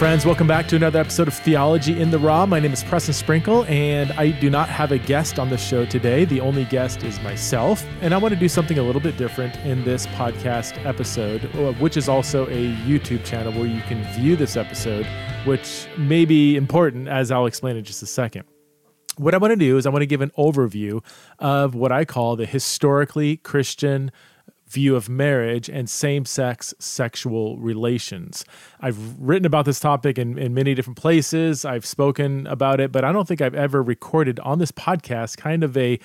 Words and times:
Friends. 0.00 0.24
Welcome 0.24 0.46
back 0.46 0.66
to 0.68 0.76
another 0.76 0.98
episode 0.98 1.28
of 1.28 1.34
Theology 1.34 2.00
in 2.00 2.10
the 2.10 2.18
Raw. 2.18 2.46
My 2.46 2.58
name 2.58 2.72
is 2.72 2.82
Preston 2.82 3.12
Sprinkle, 3.12 3.66
and 3.66 4.12
I 4.12 4.30
do 4.30 4.48
not 4.48 4.70
have 4.70 4.92
a 4.92 4.98
guest 4.98 5.38
on 5.38 5.50
the 5.50 5.58
show 5.58 5.84
today. 5.84 6.24
The 6.24 6.40
only 6.40 6.64
guest 6.64 7.02
is 7.02 7.20
myself, 7.20 7.84
and 8.00 8.14
I 8.14 8.16
want 8.16 8.32
to 8.32 8.40
do 8.40 8.48
something 8.48 8.78
a 8.78 8.82
little 8.82 9.02
bit 9.02 9.18
different 9.18 9.56
in 9.56 9.84
this 9.84 10.06
podcast 10.06 10.82
episode, 10.86 11.44
uh, 11.54 11.74
which 11.74 11.98
is 11.98 12.08
also 12.08 12.46
a 12.46 12.74
YouTube 12.86 13.26
channel 13.26 13.52
where 13.52 13.66
you 13.66 13.82
can 13.82 14.02
view 14.14 14.36
this 14.36 14.56
episode, 14.56 15.04
which 15.44 15.86
may 15.98 16.24
be 16.24 16.56
important, 16.56 17.06
as 17.06 17.30
I'll 17.30 17.44
explain 17.44 17.76
in 17.76 17.84
just 17.84 18.02
a 18.02 18.06
second. 18.06 18.44
What 19.18 19.34
I 19.34 19.36
want 19.36 19.50
to 19.50 19.56
do 19.56 19.76
is 19.76 19.84
I 19.84 19.90
want 19.90 20.00
to 20.00 20.06
give 20.06 20.22
an 20.22 20.32
overview 20.38 21.04
of 21.40 21.74
what 21.74 21.92
I 21.92 22.06
call 22.06 22.36
the 22.36 22.46
historically 22.46 23.36
Christian 23.36 24.12
view 24.70 24.96
of 24.96 25.08
marriage 25.08 25.68
and 25.68 25.90
same 25.90 26.24
sex 26.24 26.72
sexual 26.78 27.58
relations. 27.58 28.44
I've 28.80 28.98
written 29.18 29.46
about 29.46 29.64
this 29.64 29.80
topic 29.80 30.18
in, 30.18 30.38
in 30.38 30.54
many 30.54 30.74
different 30.74 30.98
places. 30.98 31.64
I've 31.64 31.84
spoken 31.84 32.46
about 32.46 32.80
it, 32.80 32.92
but 32.92 33.04
I 33.04 33.12
don't 33.12 33.26
think 33.26 33.40
I've 33.40 33.54
ever 33.54 33.82
recorded 33.82 34.38
on 34.40 34.58
this 34.58 34.72
podcast 34.72 35.36
kind 35.36 35.64
of 35.64 35.76
a 35.76 35.98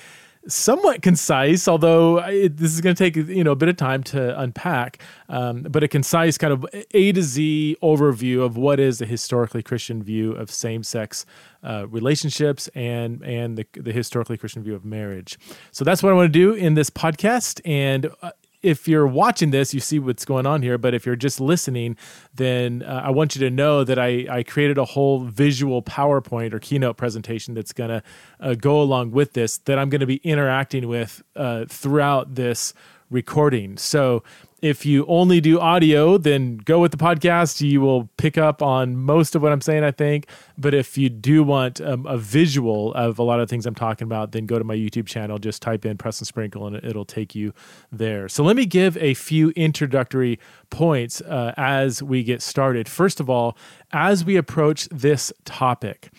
somewhat 0.47 1.01
concise, 1.01 1.67
although 1.67 2.19
it, 2.19 2.57
this 2.57 2.71
is 2.71 2.81
going 2.81 2.95
to 2.95 3.03
take 3.03 3.15
you 3.15 3.43
know 3.43 3.51
a 3.51 3.55
bit 3.55 3.69
of 3.69 3.77
time 3.77 4.03
to 4.03 4.39
unpack, 4.39 5.01
um, 5.29 5.63
but 5.63 5.83
a 5.83 5.87
concise 5.87 6.37
kind 6.37 6.53
of 6.53 6.65
A 6.93 7.11
to 7.11 7.21
Z 7.21 7.77
overview 7.81 8.43
of 8.43 8.57
what 8.57 8.79
is 8.79 8.99
the 8.99 9.05
historically 9.05 9.63
Christian 9.63 10.03
view 10.03 10.33
of 10.33 10.51
same-sex 10.51 11.25
uh, 11.63 11.87
relationships 11.89 12.67
and 12.75 13.23
and 13.23 13.57
the, 13.57 13.65
the 13.73 13.91
historically 13.91 14.37
Christian 14.37 14.63
view 14.63 14.75
of 14.75 14.85
marriage. 14.85 15.37
So 15.71 15.83
that's 15.83 16.03
what 16.03 16.11
I 16.11 16.15
want 16.15 16.31
to 16.31 16.39
do 16.39 16.53
in 16.53 16.75
this 16.75 16.89
podcast, 16.89 17.61
and 17.65 18.09
uh, 18.21 18.31
if 18.65 18.87
you're 18.87 19.05
watching 19.05 19.51
this, 19.51 19.75
you 19.75 19.79
see 19.79 19.99
what's 19.99 20.25
going 20.25 20.47
on 20.47 20.63
here. 20.63 20.79
But 20.79 20.95
if 20.95 21.05
you're 21.05 21.15
just 21.15 21.39
listening, 21.39 21.97
then 22.33 22.81
uh, 22.81 23.03
I 23.05 23.11
want 23.11 23.35
you 23.35 23.39
to 23.41 23.51
know 23.51 23.83
that 23.83 23.99
I, 23.99 24.25
I 24.29 24.41
created 24.41 24.79
a 24.79 24.85
whole 24.85 25.19
visual 25.19 25.83
PowerPoint 25.83 26.51
or 26.51 26.59
keynote 26.59 26.97
presentation 26.97 27.53
that's 27.53 27.73
going 27.73 27.91
to 27.91 28.03
uh, 28.39 28.55
go 28.55 28.81
along 28.81 29.11
with 29.11 29.33
this 29.33 29.59
that 29.59 29.77
I'm 29.77 29.89
going 29.89 30.01
to 30.01 30.07
be 30.07 30.19
interacting 30.23 30.87
with 30.87 31.23
uh, 31.35 31.65
throughout 31.69 32.33
this 32.33 32.73
recording. 33.09 33.77
So 33.77 34.23
if 34.61 34.83
you 34.83 35.05
only 35.05 35.41
do 35.41 35.59
audio, 35.59 36.17
then 36.17 36.57
go 36.57 36.79
with 36.79 36.91
the 36.91 36.97
podcast. 36.97 37.61
You 37.61 37.81
will 37.81 38.09
pick 38.17 38.35
up 38.35 38.63
on 38.63 38.97
most 38.97 39.35
of 39.35 39.43
what 39.43 39.51
I'm 39.51 39.61
saying, 39.61 39.83
I 39.83 39.91
think. 39.91 40.27
But 40.57 40.73
if 40.73 40.97
you 40.97 41.09
do 41.09 41.43
want 41.43 41.79
um, 41.81 42.07
a 42.07 42.17
visual 42.17 42.91
of 42.95 43.19
a 43.19 43.23
lot 43.23 43.39
of 43.39 43.47
things 43.47 43.67
I'm 43.67 43.75
talking 43.75 44.05
about, 44.05 44.31
then 44.31 44.47
go 44.47 44.57
to 44.57 44.63
my 44.63 44.75
YouTube 44.75 45.05
channel. 45.05 45.37
Just 45.37 45.61
type 45.61 45.85
in 45.85 45.97
Preston 45.97 46.25
Sprinkle 46.25 46.65
and 46.65 46.77
it'll 46.77 47.05
take 47.05 47.35
you 47.35 47.53
there. 47.91 48.27
So 48.27 48.43
let 48.43 48.55
me 48.55 48.65
give 48.65 48.97
a 48.97 49.13
few 49.13 49.51
introductory 49.51 50.39
points 50.71 51.21
uh, 51.21 51.53
as 51.57 52.01
we 52.01 52.23
get 52.23 52.41
started. 52.41 52.89
First 52.89 53.19
of 53.19 53.29
all, 53.29 53.55
as 53.91 54.25
we 54.25 54.35
approach 54.35 54.89
this 54.89 55.31
topic, 55.43 56.09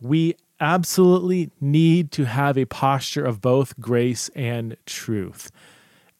we 0.00 0.36
absolutely 0.60 1.50
need 1.60 2.12
to 2.12 2.24
have 2.24 2.56
a 2.56 2.66
posture 2.66 3.24
of 3.24 3.40
both 3.40 3.78
grace 3.80 4.28
and 4.36 4.76
truth. 4.86 5.50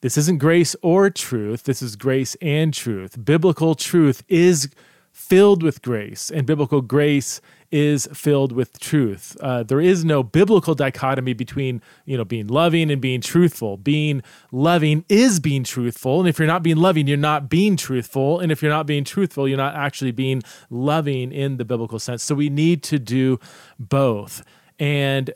This 0.07 0.17
isn't 0.19 0.39
grace 0.39 0.77
or 0.83 1.11
truth. 1.11 1.65
This 1.65 1.83
is 1.83 1.97
grace 1.97 2.37
and 2.41 2.73
truth. 2.73 3.25
Biblical 3.25 3.75
truth 3.75 4.23
is 4.29 4.69
filled 5.11 5.65
with 5.65 5.83
grace, 5.83 6.31
and 6.31 6.47
biblical 6.47 6.81
grace 6.81 7.41
is 7.73 8.07
filled 8.15 8.53
with 8.53 8.79
truth. 8.79 9.37
Uh, 9.41 9.65
there 9.65 9.81
is 9.81 10.05
no 10.05 10.23
biblical 10.23 10.77
dichotomy 10.77 11.33
between 11.33 11.83
you 12.05 12.17
know 12.17 12.25
being 12.25 12.47
loving 12.47 12.89
and 12.89 13.03
being 13.03 13.21
truthful. 13.21 13.79
Being 13.79 14.23
loving 14.53 15.05
is 15.09 15.41
being 15.41 15.65
truthful, 15.65 16.21
and 16.21 16.29
if 16.29 16.39
you're 16.39 16.47
not 16.47 16.63
being 16.63 16.77
loving, 16.77 17.09
you're 17.09 17.17
not 17.17 17.49
being 17.49 17.77
truthful. 17.77 18.39
And 18.39 18.53
if 18.53 18.63
you're 18.63 18.71
not 18.71 18.87
being 18.87 19.03
truthful, 19.03 19.49
you're 19.49 19.57
not 19.57 19.75
actually 19.75 20.13
being 20.13 20.41
loving 20.71 21.33
in 21.33 21.57
the 21.57 21.65
biblical 21.65 21.99
sense. 21.99 22.23
So 22.23 22.37
we 22.37 22.49
need 22.49 22.85
to 22.85 23.01
do 23.01 23.41
both. 23.77 24.45
And 24.79 25.33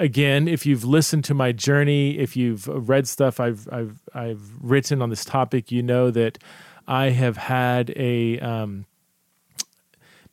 again, 0.00 0.48
if 0.48 0.66
you've 0.66 0.84
listened 0.84 1.24
to 1.24 1.34
my 1.34 1.52
journey, 1.52 2.18
if 2.18 2.36
you've 2.36 2.66
read 2.66 3.06
stuff 3.06 3.38
I've 3.38 3.68
I've 3.70 4.00
I've 4.12 4.42
written 4.60 5.02
on 5.02 5.10
this 5.10 5.24
topic, 5.24 5.70
you 5.70 5.82
know 5.82 6.10
that 6.10 6.38
I 6.88 7.10
have 7.10 7.36
had 7.36 7.90
a 7.94 8.40
um, 8.40 8.86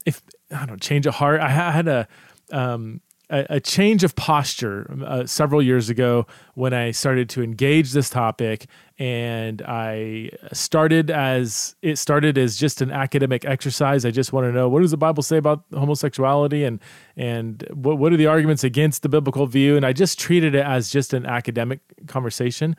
if 0.06 0.24
I 0.52 0.66
don't 0.66 0.82
change 0.82 1.06
of 1.06 1.16
heart. 1.16 1.42
I 1.42 1.50
had 1.50 1.88
a 1.88 2.08
um, 2.52 3.02
a, 3.30 3.46
a 3.50 3.60
change 3.60 4.04
of 4.04 4.16
posture 4.16 4.90
uh, 5.06 5.26
several 5.26 5.62
years 5.62 5.90
ago 5.90 6.26
when 6.54 6.74
I 6.74 6.92
started 6.92 7.30
to 7.30 7.44
engage 7.44 7.92
this 7.92 8.10
topic, 8.10 8.68
and 8.98 9.62
I 9.62 10.32
started 10.54 11.12
as 11.12 11.76
it 11.82 11.98
started 11.98 12.38
as 12.38 12.58
just 12.58 12.82
an 12.82 12.92
academic 12.92 13.46
exercise. 13.46 14.06
I 14.06 14.12
just 14.12 14.32
want 14.34 14.46
to 14.46 14.52
know 14.52 14.70
what 14.70 14.82
does 14.82 14.92
the 14.92 14.98
Bible 14.98 15.24
say 15.24 15.38
about 15.38 15.64
homosexuality, 15.74 16.64
and 16.64 16.80
and 17.16 17.68
what 17.74 17.98
what 17.98 18.14
are 18.14 18.18
the 18.18 18.28
arguments 18.28 18.64
against 18.64 19.02
the 19.02 19.10
biblical 19.10 19.46
view, 19.46 19.76
and 19.76 19.86
I 19.86 19.94
just 19.94 20.20
treated 20.20 20.56
it 20.56 20.66
as 20.66 20.90
just 20.90 21.14
an 21.14 21.26
academic 21.26 21.82
conversation. 22.08 22.76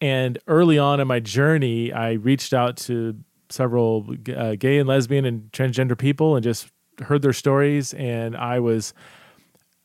And 0.00 0.38
early 0.46 0.78
on 0.78 1.00
in 1.00 1.08
my 1.08 1.20
journey, 1.20 1.92
I 1.92 2.12
reached 2.12 2.52
out 2.52 2.76
to 2.78 3.16
several 3.48 4.14
uh, 4.36 4.54
gay 4.56 4.78
and 4.78 4.88
lesbian 4.88 5.24
and 5.24 5.50
transgender 5.52 5.96
people 5.96 6.36
and 6.36 6.44
just 6.44 6.68
heard 7.00 7.22
their 7.22 7.32
stories, 7.32 7.92
and 7.94 8.36
I 8.36 8.60
was 8.60 8.94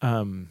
um, 0.01 0.49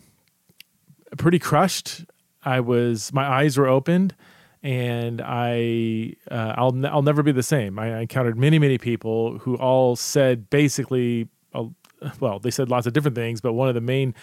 pretty 1.16 1.38
crushed. 1.38 2.04
I 2.44 2.60
was 2.60 3.12
my 3.12 3.26
eyes 3.26 3.58
were 3.58 3.66
opened, 3.66 4.14
and 4.62 5.20
I 5.24 6.14
uh, 6.30 6.54
I'll 6.56 6.86
I'll 6.86 7.02
never 7.02 7.22
be 7.22 7.32
the 7.32 7.42
same. 7.42 7.78
I, 7.78 7.94
I, 7.94 8.00
encountered 8.00 8.38
many 8.38 8.58
many 8.58 8.78
people 8.78 9.38
who 9.38 9.56
all 9.56 9.96
said 9.96 10.50
basically, 10.50 11.28
uh, 11.54 11.64
well, 12.20 12.38
they 12.38 12.50
said 12.50 12.68
lots 12.68 12.86
of 12.86 12.92
different 12.92 13.16
things, 13.16 13.40
but 13.40 13.52
one 13.52 13.68
of 13.68 13.74
the 13.74 13.80
main 13.80 14.14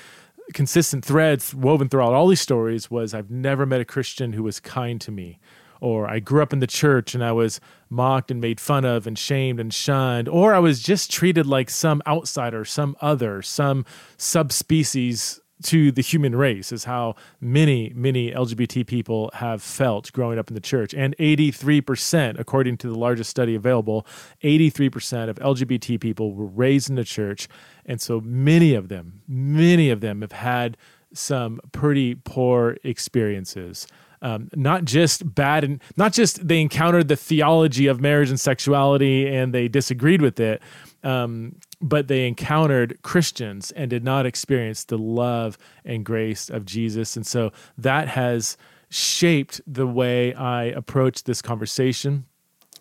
consistent 0.54 1.04
threads 1.04 1.56
woven 1.56 1.90
throughout 1.90 2.14
all 2.14 2.28
these 2.28 2.42
stories 2.42 2.92
was 2.92 3.14
I've 3.14 3.32
never 3.32 3.66
met 3.66 3.82
a 3.82 3.86
Christian 3.86 4.34
who 4.34 4.44
was 4.44 4.60
kind 4.60 5.02
to 5.02 5.12
me. 5.12 5.40
Or 5.86 6.10
I 6.10 6.20
grew 6.20 6.42
up 6.42 6.52
in 6.52 6.62
the 6.62 6.68
church 6.68 7.14
and 7.14 7.24
I 7.24 7.32
was 7.32 7.62
mocked 7.92 8.32
and 8.32 8.42
made 8.42 8.60
fun 8.60 8.86
of 8.86 9.06
and 9.06 9.20
shamed 9.20 9.60
and 9.60 9.72
shunned. 9.72 10.28
Or 10.28 10.56
I 10.56 10.58
was 10.58 10.82
just 10.82 11.12
treated 11.12 11.46
like 11.46 11.70
some 11.70 12.02
outsider, 12.08 12.66
some 12.66 12.98
other, 13.02 13.44
some 13.44 13.86
subspecies 14.18 15.40
to 15.62 15.92
the 15.92 16.02
human 16.02 16.36
race 16.36 16.72
is 16.72 16.84
how 16.84 17.16
many 17.40 17.94
many 17.96 18.30
lgbt 18.32 18.86
people 18.88 19.32
have 19.36 19.62
felt 19.62 20.12
growing 20.12 20.38
up 20.38 20.50
in 20.50 20.54
the 20.54 20.60
church 20.60 20.94
and 20.94 21.16
83% 21.18 22.38
according 22.38 22.76
to 22.80 22.90
the 22.90 23.00
largest 23.00 23.30
study 23.30 23.56
available 23.56 24.06
83% 24.44 25.30
of 25.30 25.38
lgbt 25.38 26.02
people 26.02 26.34
were 26.34 26.46
raised 26.46 26.90
in 26.90 26.98
the 26.98 27.06
church 27.06 27.48
and 27.86 28.02
so 28.02 28.20
many 28.20 28.74
of 28.74 28.90
them 28.90 29.22
many 29.30 29.90
of 29.90 30.02
them 30.02 30.20
have 30.20 30.34
had 30.34 30.76
some 31.14 31.62
pretty 31.72 32.16
poor 32.16 32.76
experiences 32.84 33.88
um, 34.22 34.50
not 34.56 34.86
just 34.86 35.36
bad 35.36 35.64
and 35.64 35.82
not 35.98 36.14
just 36.14 36.48
they 36.48 36.62
encountered 36.62 37.08
the 37.08 37.16
theology 37.16 37.88
of 37.88 38.02
marriage 38.02 38.30
and 38.30 38.40
sexuality 38.40 39.28
and 39.28 39.54
they 39.54 39.68
disagreed 39.68 40.22
with 40.22 40.40
it 40.40 40.62
um, 41.06 41.58
but 41.80 42.08
they 42.08 42.28
encountered 42.28 43.00
Christians 43.04 43.72
and 43.72 43.90
did 43.90 44.04
not 44.04 44.26
experience 44.26 44.84
the 44.84 44.98
love 44.98 45.58
and 45.86 46.04
grace 46.04 46.50
of 46.50 46.66
Jesus. 46.66 47.16
And 47.16 47.26
so 47.26 47.52
that 47.78 48.08
has 48.10 48.58
shaped 48.90 49.62
the 49.68 49.86
way 49.86 50.34
I 50.34 50.64
approach 50.64 51.24
this 51.24 51.44
conversation. 51.44 52.26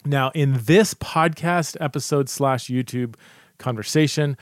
Now, 0.06 0.30
in 0.34 0.60
this 0.64 0.94
podcast 0.94 1.76
episode 1.80 2.30
slash 2.30 2.68
YouTube 2.68 3.16
conversation, 3.58 4.38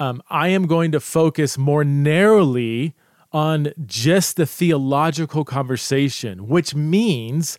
um, 0.00 0.20
I 0.28 0.48
am 0.48 0.66
going 0.66 0.90
to 0.92 1.00
focus 1.00 1.56
more 1.56 1.84
narrowly 1.84 2.94
on 3.32 3.72
just 3.86 4.36
the 4.36 4.46
theological 4.46 5.44
conversation, 5.44 6.48
which 6.48 6.74
means 6.74 7.58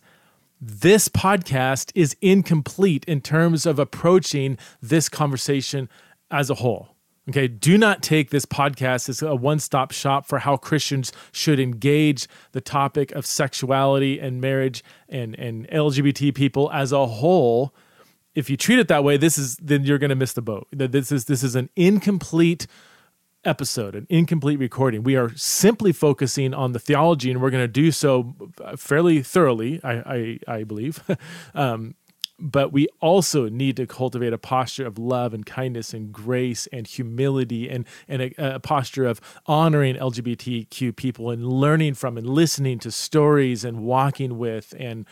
this 0.60 1.08
podcast 1.08 1.90
is 1.94 2.16
incomplete 2.20 3.04
in 3.06 3.20
terms 3.20 3.66
of 3.66 3.78
approaching 3.78 4.56
this 4.80 5.08
conversation 5.08 5.88
as 6.30 6.48
a 6.48 6.54
whole. 6.54 6.94
Okay, 7.28 7.48
do 7.48 7.78
not 7.78 8.02
take 8.02 8.30
this 8.30 8.44
podcast 8.44 9.08
as 9.08 9.22
a 9.22 9.34
one 9.34 9.58
stop 9.58 9.92
shop 9.92 10.26
for 10.26 10.40
how 10.40 10.58
Christians 10.58 11.10
should 11.32 11.58
engage 11.58 12.28
the 12.52 12.60
topic 12.60 13.12
of 13.12 13.24
sexuality 13.24 14.18
and 14.18 14.42
marriage 14.42 14.84
and, 15.08 15.34
and 15.38 15.66
LGBT 15.68 16.34
people 16.34 16.70
as 16.70 16.92
a 16.92 17.06
whole. 17.06 17.74
If 18.34 18.50
you 18.50 18.58
treat 18.58 18.78
it 18.78 18.88
that 18.88 19.04
way, 19.04 19.16
this 19.16 19.38
is 19.38 19.56
then 19.56 19.84
you're 19.84 19.98
going 19.98 20.10
to 20.10 20.16
miss 20.16 20.34
the 20.34 20.42
boat. 20.42 20.66
This 20.70 21.10
is 21.10 21.24
this 21.24 21.42
is 21.42 21.54
an 21.54 21.70
incomplete 21.76 22.66
episode, 23.44 23.94
an 23.94 24.06
incomplete 24.08 24.58
recording. 24.58 25.02
We 25.02 25.16
are 25.16 25.34
simply 25.36 25.92
focusing 25.92 26.54
on 26.54 26.72
the 26.72 26.78
theology, 26.78 27.30
and 27.30 27.40
we're 27.40 27.50
going 27.50 27.64
to 27.64 27.68
do 27.68 27.90
so 27.90 28.34
fairly 28.76 29.22
thoroughly, 29.22 29.80
I 29.82 29.92
I, 29.92 30.38
I 30.56 30.64
believe. 30.64 31.02
um, 31.54 31.94
but 32.38 32.72
we 32.72 32.88
also 33.00 33.48
need 33.48 33.76
to 33.76 33.86
cultivate 33.86 34.32
a 34.32 34.38
posture 34.38 34.86
of 34.86 34.98
love 34.98 35.32
and 35.32 35.46
kindness 35.46 35.94
and 35.94 36.12
grace 36.12 36.66
and 36.72 36.86
humility 36.86 37.68
and, 37.68 37.86
and 38.08 38.22
a, 38.22 38.56
a, 38.56 38.60
posture 38.60 39.06
of 39.06 39.20
honoring 39.46 39.94
LGBTQ 39.94 40.96
people 40.96 41.30
and 41.30 41.46
learning 41.46 41.94
from 41.94 42.18
and 42.18 42.28
listening 42.28 42.78
to 42.80 42.90
stories 42.90 43.64
and 43.64 43.80
walking 43.80 44.36
with 44.36 44.74
and 44.78 45.06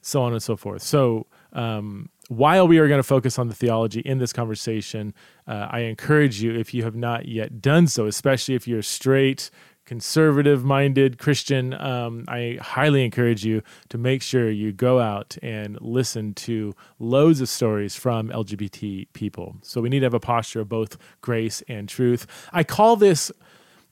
so 0.00 0.22
on 0.22 0.32
and 0.32 0.42
so 0.42 0.56
forth. 0.56 0.82
So, 0.82 1.26
um, 1.52 2.08
while 2.28 2.66
we 2.68 2.78
are 2.78 2.88
going 2.88 2.98
to 2.98 3.02
focus 3.02 3.38
on 3.38 3.48
the 3.48 3.54
theology 3.54 4.00
in 4.00 4.18
this 4.18 4.32
conversation, 4.32 5.14
uh, 5.46 5.68
I 5.70 5.80
encourage 5.80 6.42
you, 6.42 6.54
if 6.54 6.72
you 6.72 6.84
have 6.84 6.94
not 6.94 7.26
yet 7.26 7.60
done 7.60 7.86
so, 7.86 8.06
especially 8.06 8.54
if 8.54 8.66
you're 8.68 8.82
straight, 8.82 9.50
conservative 9.84 10.64
minded 10.64 11.18
Christian, 11.18 11.74
um, 11.74 12.24
I 12.28 12.58
highly 12.60 13.04
encourage 13.04 13.44
you 13.44 13.62
to 13.88 13.98
make 13.98 14.22
sure 14.22 14.50
you 14.50 14.72
go 14.72 15.00
out 15.00 15.36
and 15.42 15.80
listen 15.80 16.34
to 16.34 16.74
loads 16.98 17.40
of 17.40 17.48
stories 17.48 17.96
from 17.96 18.28
LGBT 18.28 19.08
people. 19.12 19.56
So 19.62 19.80
we 19.80 19.88
need 19.88 20.00
to 20.00 20.06
have 20.06 20.14
a 20.14 20.20
posture 20.20 20.60
of 20.60 20.68
both 20.68 20.96
grace 21.20 21.62
and 21.68 21.88
truth. 21.88 22.26
I 22.52 22.62
call 22.62 22.96
this 22.96 23.32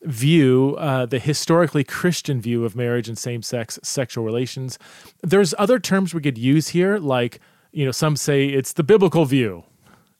view, 0.02 0.76
uh, 0.78 1.06
the 1.06 1.18
historically 1.18 1.84
Christian 1.84 2.40
view 2.40 2.64
of 2.64 2.74
marriage 2.74 3.08
and 3.08 3.18
same 3.18 3.42
sex 3.42 3.78
sexual 3.82 4.24
relations. 4.24 4.78
There's 5.22 5.54
other 5.58 5.78
terms 5.78 6.14
we 6.14 6.22
could 6.22 6.38
use 6.38 6.68
here, 6.68 6.98
like, 6.98 7.40
you 7.72 7.84
know, 7.84 7.92
some 7.92 8.16
say 8.16 8.46
it's 8.46 8.72
the 8.72 8.82
biblical 8.82 9.24
view 9.24 9.64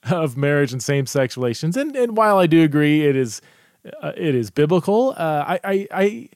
of 0.05 0.37
marriage 0.37 0.73
and 0.73 0.83
same 0.83 1.07
sex 1.07 1.37
relations. 1.37 1.77
And, 1.77 1.95
and 1.97 2.17
while 2.17 2.39
I 2.39 2.47
do 2.47 2.63
agree 2.63 3.07
it 3.07 3.17
is, 3.17 3.43
uh, 4.03 4.13
it 4.17 4.35
is 4.35 4.51
biblical, 4.51 5.11
uh, 5.17 5.45
I, 5.47 5.61
I, 5.65 5.89
I, 5.91 6.29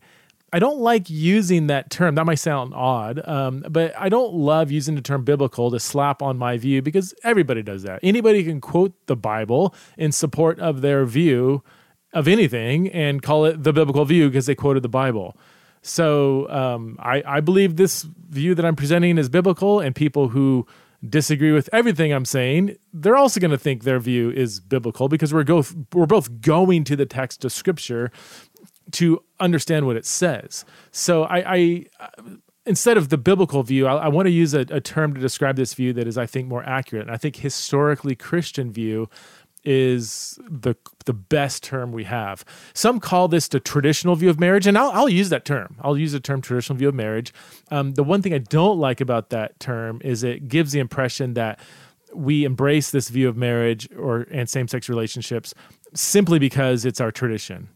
I 0.52 0.58
don't 0.60 0.78
like 0.78 1.10
using 1.10 1.66
that 1.66 1.90
term. 1.90 2.14
That 2.14 2.26
might 2.26 2.36
sound 2.36 2.74
odd, 2.74 3.26
um, 3.26 3.64
but 3.68 3.92
I 3.98 4.08
don't 4.08 4.34
love 4.34 4.70
using 4.70 4.94
the 4.94 5.00
term 5.02 5.24
biblical 5.24 5.70
to 5.72 5.80
slap 5.80 6.22
on 6.22 6.38
my 6.38 6.58
view 6.58 6.80
because 6.80 7.12
everybody 7.24 7.62
does 7.62 7.82
that. 7.82 8.00
Anybody 8.02 8.44
can 8.44 8.60
quote 8.60 8.92
the 9.06 9.16
Bible 9.16 9.74
in 9.98 10.12
support 10.12 10.60
of 10.60 10.80
their 10.80 11.04
view 11.06 11.64
of 12.12 12.28
anything 12.28 12.88
and 12.90 13.20
call 13.20 13.44
it 13.46 13.64
the 13.64 13.72
biblical 13.72 14.04
view 14.04 14.28
because 14.28 14.46
they 14.46 14.54
quoted 14.54 14.84
the 14.84 14.88
Bible. 14.88 15.36
So 15.82 16.48
um, 16.50 16.96
I, 17.00 17.22
I 17.26 17.40
believe 17.40 17.74
this 17.76 18.02
view 18.02 18.54
that 18.54 18.64
I'm 18.64 18.76
presenting 18.76 19.18
is 19.18 19.28
biblical, 19.28 19.80
and 19.80 19.94
people 19.94 20.28
who 20.28 20.66
disagree 21.08 21.52
with 21.52 21.68
everything 21.72 22.12
I'm 22.12 22.24
saying, 22.24 22.76
they're 22.92 23.16
also 23.16 23.40
going 23.40 23.50
to 23.50 23.58
think 23.58 23.84
their 23.84 23.98
view 23.98 24.30
is 24.30 24.60
biblical 24.60 25.08
because 25.08 25.32
we're 25.32 25.44
both 25.44 25.74
we're 25.92 26.06
both 26.06 26.40
going 26.40 26.84
to 26.84 26.96
the 26.96 27.06
text 27.06 27.44
of 27.44 27.52
Scripture 27.52 28.10
to 28.92 29.22
understand 29.40 29.86
what 29.86 29.96
it 29.96 30.04
says. 30.04 30.64
So 30.90 31.24
I, 31.24 31.54
I 31.56 31.84
uh, 32.00 32.08
instead 32.66 32.96
of 32.96 33.08
the 33.08 33.18
biblical 33.18 33.62
view, 33.62 33.86
I, 33.86 34.04
I 34.04 34.08
want 34.08 34.26
to 34.26 34.32
use 34.32 34.54
a, 34.54 34.60
a, 34.70 34.80
term 34.80 35.14
to 35.14 35.20
describe 35.20 35.56
this 35.56 35.74
view 35.74 35.92
that 35.94 36.06
is, 36.06 36.16
I 36.18 36.26
think, 36.26 36.48
more 36.48 36.64
accurate. 36.64 37.06
And 37.06 37.14
I 37.14 37.16
think 37.16 37.36
historically 37.36 38.14
Christian 38.14 38.72
view 38.72 39.08
is 39.64 40.38
the 40.48 40.74
the 41.06 41.12
best 41.12 41.62
term 41.62 41.92
we 41.92 42.04
have. 42.04 42.44
Some 42.74 43.00
call 43.00 43.28
this 43.28 43.48
the 43.48 43.60
traditional 43.60 44.16
view 44.16 44.30
of 44.30 44.40
marriage, 44.40 44.66
and 44.66 44.76
I'll, 44.76 44.90
I'll 44.90 45.08
use 45.08 45.28
that 45.30 45.44
term. 45.44 45.76
I'll 45.80 45.98
use 45.98 46.12
the 46.12 46.20
term 46.20 46.40
traditional 46.40 46.76
view 46.76 46.88
of 46.88 46.94
marriage. 46.94 47.32
Um, 47.70 47.92
the 47.92 48.04
one 48.04 48.22
thing 48.22 48.34
I 48.34 48.38
don't 48.38 48.78
like 48.78 49.00
about 49.00 49.30
that 49.30 49.58
term 49.60 50.00
is 50.04 50.22
it 50.22 50.48
gives 50.48 50.72
the 50.72 50.80
impression 50.80 51.34
that 51.34 51.58
we 52.14 52.44
embrace 52.44 52.90
this 52.90 53.08
view 53.08 53.28
of 53.28 53.36
marriage 53.36 53.88
or 53.96 54.26
and 54.30 54.48
same 54.48 54.68
sex 54.68 54.88
relationships 54.88 55.54
simply 55.94 56.38
because 56.38 56.84
it's 56.84 57.00
our 57.00 57.10
tradition. 57.10 57.68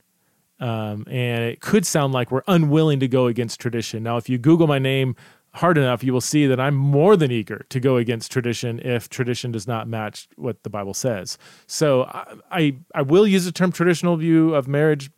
Um, 0.61 1.05
and 1.09 1.45
it 1.45 1.61
could 1.61 1.87
sound 1.87 2.13
like 2.13 2.33
we're 2.33 2.43
unwilling 2.49 2.99
to 3.01 3.09
go 3.09 3.29
against 3.29 3.61
tradition. 3.61 4.03
Now, 4.03 4.17
if 4.17 4.29
you 4.29 4.39
Google 4.39 4.67
my 4.67 4.81
name, 4.81 5.15
hard 5.55 5.79
enough, 5.79 6.05
you 6.05 6.13
will 6.13 6.21
see 6.21 6.47
that 6.47 6.61
I'm 6.61 6.75
more 6.75 7.17
than 7.17 7.31
eager 7.31 7.67
to 7.71 7.81
go 7.81 7.97
against 7.97 8.31
tradition 8.31 8.81
if 8.81 9.09
tradition 9.09 9.51
does 9.51 9.67
not 9.67 9.89
match 9.89 10.29
what 10.37 10.63
the 10.63 10.71
Bible 10.71 10.95
says. 10.95 11.39
So 11.67 12.05
I, 12.05 12.35
I, 12.51 12.77
I 12.95 13.03
will 13.03 13.27
use 13.27 13.45
the 13.45 13.53
term 13.53 13.73
traditional 13.73 14.17
view 14.17 14.55
of 14.55 14.69
marriage. 14.69 15.11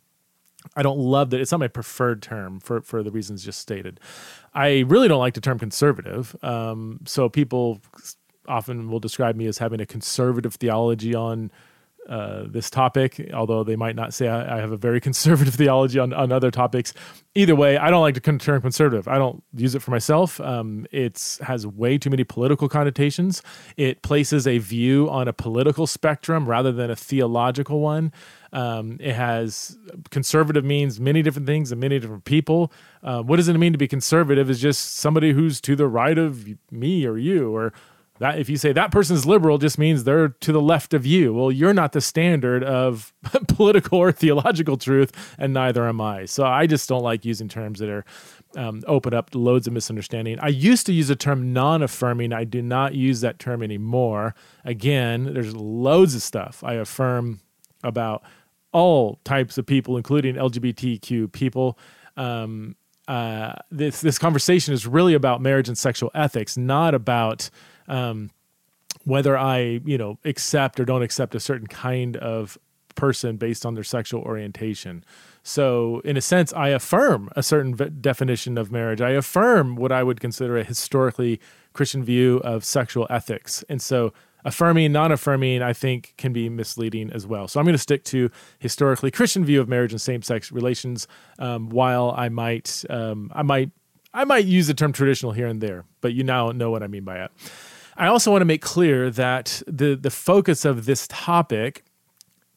I 0.75 0.83
don't 0.83 0.99
love 0.99 1.31
that. 1.31 1.41
It's 1.41 1.51
not 1.51 1.59
my 1.59 1.67
preferred 1.67 2.21
term 2.21 2.59
for, 2.59 2.81
for 2.81 3.03
the 3.03 3.11
reasons 3.11 3.43
just 3.43 3.59
stated. 3.59 3.99
I 4.53 4.79
really 4.87 5.07
don't 5.07 5.19
like 5.19 5.33
the 5.33 5.41
term 5.41 5.59
conservative. 5.59 6.35
Um, 6.43 6.99
so 7.05 7.29
people 7.29 7.81
often 8.47 8.89
will 8.89 8.99
describe 8.99 9.35
me 9.35 9.47
as 9.47 9.57
having 9.57 9.81
a 9.81 9.85
conservative 9.85 10.55
theology 10.55 11.13
on 11.13 11.51
uh, 12.09 12.43
this 12.47 12.69
topic, 12.69 13.29
although 13.33 13.63
they 13.63 13.75
might 13.75 13.95
not 13.95 14.13
say 14.13 14.27
I, 14.27 14.57
I, 14.57 14.59
have 14.59 14.71
a 14.71 14.77
very 14.77 14.99
conservative 15.09 15.53
theology 15.53 15.99
on, 15.99 16.13
on 16.13 16.31
other 16.31 16.49
topics. 16.49 16.93
Either 17.35 17.55
way, 17.55 17.77
I 17.77 17.91
don't 17.91 18.01
like 18.01 18.15
to 18.15 18.37
turn 18.37 18.59
conservative. 18.59 19.07
I 19.07 19.17
don't 19.19 19.43
use 19.53 19.75
it 19.75 19.83
for 19.83 19.91
myself. 19.91 20.41
Um, 20.41 20.87
it 20.91 21.37
has 21.41 21.65
way 21.67 21.99
too 21.99 22.09
many 22.09 22.23
political 22.23 22.67
connotations. 22.67 23.43
It 23.77 24.01
places 24.01 24.47
a 24.47 24.57
view 24.57 25.09
on 25.09 25.27
a 25.27 25.33
political 25.33 25.85
spectrum 25.85 26.49
rather 26.49 26.71
than 26.71 26.89
a 26.89 26.95
theological 26.95 27.79
one. 27.79 28.11
Um, 28.51 28.97
it 28.99 29.13
has 29.13 29.77
conservative 30.09 30.65
means 30.65 30.99
many 30.99 31.21
different 31.21 31.45
things 31.45 31.71
and 31.71 31.79
many 31.79 31.99
different 31.99 32.25
people. 32.25 32.73
Uh, 33.03 33.21
what 33.21 33.37
does 33.37 33.47
it 33.47 33.57
mean 33.57 33.71
to 33.71 33.77
be 33.77 33.87
conservative? 33.87 34.49
Is 34.49 34.59
just 34.59 34.95
somebody 34.95 35.31
who's 35.31 35.61
to 35.61 35.75
the 35.75 35.87
right 35.87 36.17
of 36.17 36.47
me 36.71 37.05
or 37.05 37.17
you, 37.17 37.55
or 37.55 37.71
that 38.21 38.37
if 38.37 38.49
you 38.49 38.55
say 38.55 38.71
that 38.71 38.91
person's 38.91 39.25
liberal 39.25 39.57
just 39.57 39.79
means 39.79 40.03
they're 40.03 40.29
to 40.29 40.51
the 40.51 40.61
left 40.61 40.93
of 40.93 41.05
you. 41.05 41.33
Well 41.33 41.51
you're 41.51 41.73
not 41.73 41.91
the 41.91 42.01
standard 42.01 42.63
of 42.63 43.13
political 43.47 43.97
or 43.97 44.11
theological 44.11 44.77
truth 44.77 45.11
and 45.37 45.53
neither 45.53 45.87
am 45.87 45.99
i. 45.99 46.25
So 46.25 46.45
i 46.45 46.67
just 46.67 46.87
don't 46.87 47.01
like 47.01 47.25
using 47.25 47.49
terms 47.49 47.79
that 47.79 47.89
are 47.89 48.05
um, 48.55 48.83
open 48.85 49.13
up 49.13 49.31
loads 49.33 49.65
of 49.65 49.73
misunderstanding. 49.73 50.37
I 50.39 50.49
used 50.49 50.85
to 50.85 50.93
use 50.93 51.07
the 51.07 51.15
term 51.15 51.51
non-affirming. 51.51 52.31
I 52.31 52.43
do 52.43 52.61
not 52.61 52.93
use 52.93 53.21
that 53.21 53.39
term 53.39 53.63
anymore. 53.63 54.35
Again 54.63 55.33
there's 55.33 55.55
loads 55.55 56.13
of 56.13 56.21
stuff 56.21 56.63
i 56.63 56.73
affirm 56.73 57.39
about 57.83 58.21
all 58.71 59.19
types 59.23 59.57
of 59.57 59.65
people 59.65 59.97
including 59.97 60.35
lgbtq 60.35 61.31
people. 61.31 61.77
Um, 62.15 62.75
uh, 63.07 63.53
this 63.71 63.99
this 63.99 64.19
conversation 64.19 64.73
is 64.73 64.85
really 64.85 65.15
about 65.15 65.41
marriage 65.41 65.67
and 65.67 65.77
sexual 65.77 66.11
ethics, 66.13 66.55
not 66.55 66.93
about 66.93 67.49
um, 67.87 68.31
whether 69.03 69.37
I, 69.37 69.81
you 69.85 69.97
know, 69.97 70.19
accept 70.25 70.79
or 70.79 70.85
don't 70.85 71.01
accept 71.01 71.35
a 71.35 71.39
certain 71.39 71.67
kind 71.67 72.17
of 72.17 72.57
person 72.95 73.37
based 73.37 73.65
on 73.65 73.73
their 73.73 73.83
sexual 73.83 74.21
orientation. 74.21 75.03
So, 75.43 76.01
in 76.05 76.17
a 76.17 76.21
sense, 76.21 76.53
I 76.53 76.69
affirm 76.69 77.29
a 77.35 77.41
certain 77.41 77.73
v- 77.73 77.89
definition 77.89 78.57
of 78.57 78.71
marriage. 78.71 79.01
I 79.01 79.11
affirm 79.11 79.75
what 79.75 79.91
I 79.91 80.03
would 80.03 80.19
consider 80.19 80.57
a 80.57 80.63
historically 80.63 81.39
Christian 81.73 82.03
view 82.03 82.37
of 82.43 82.63
sexual 82.63 83.07
ethics. 83.09 83.63
And 83.67 83.81
so, 83.81 84.13
affirming, 84.45 84.91
non 84.91 85.11
affirming, 85.11 85.63
I 85.63 85.73
think 85.73 86.13
can 86.17 86.31
be 86.31 86.47
misleading 86.47 87.11
as 87.11 87.25
well. 87.25 87.47
So, 87.47 87.59
I'm 87.59 87.65
going 87.65 87.73
to 87.73 87.79
stick 87.79 88.03
to 88.05 88.29
historically 88.59 89.09
Christian 89.09 89.43
view 89.43 89.59
of 89.59 89.67
marriage 89.67 89.91
and 89.91 90.01
same 90.01 90.21
sex 90.21 90.51
relations, 90.51 91.07
um, 91.39 91.69
while 91.69 92.13
I 92.15 92.29
might, 92.29 92.85
um, 92.89 93.31
I 93.33 93.41
might, 93.41 93.71
I 94.13 94.25
might 94.25 94.45
use 94.45 94.67
the 94.67 94.75
term 94.75 94.93
traditional 94.93 95.31
here 95.31 95.47
and 95.47 95.59
there, 95.59 95.85
but 96.01 96.13
you 96.13 96.23
now 96.23 96.51
know 96.51 96.69
what 96.69 96.83
I 96.83 96.87
mean 96.87 97.03
by 97.03 97.23
it. 97.23 97.31
I 98.01 98.07
also 98.07 98.31
want 98.31 98.41
to 98.41 98.45
make 98.45 98.63
clear 98.63 99.11
that 99.11 99.61
the 99.67 99.95
the 99.95 100.09
focus 100.09 100.65
of 100.65 100.85
this 100.85 101.07
topic, 101.07 101.83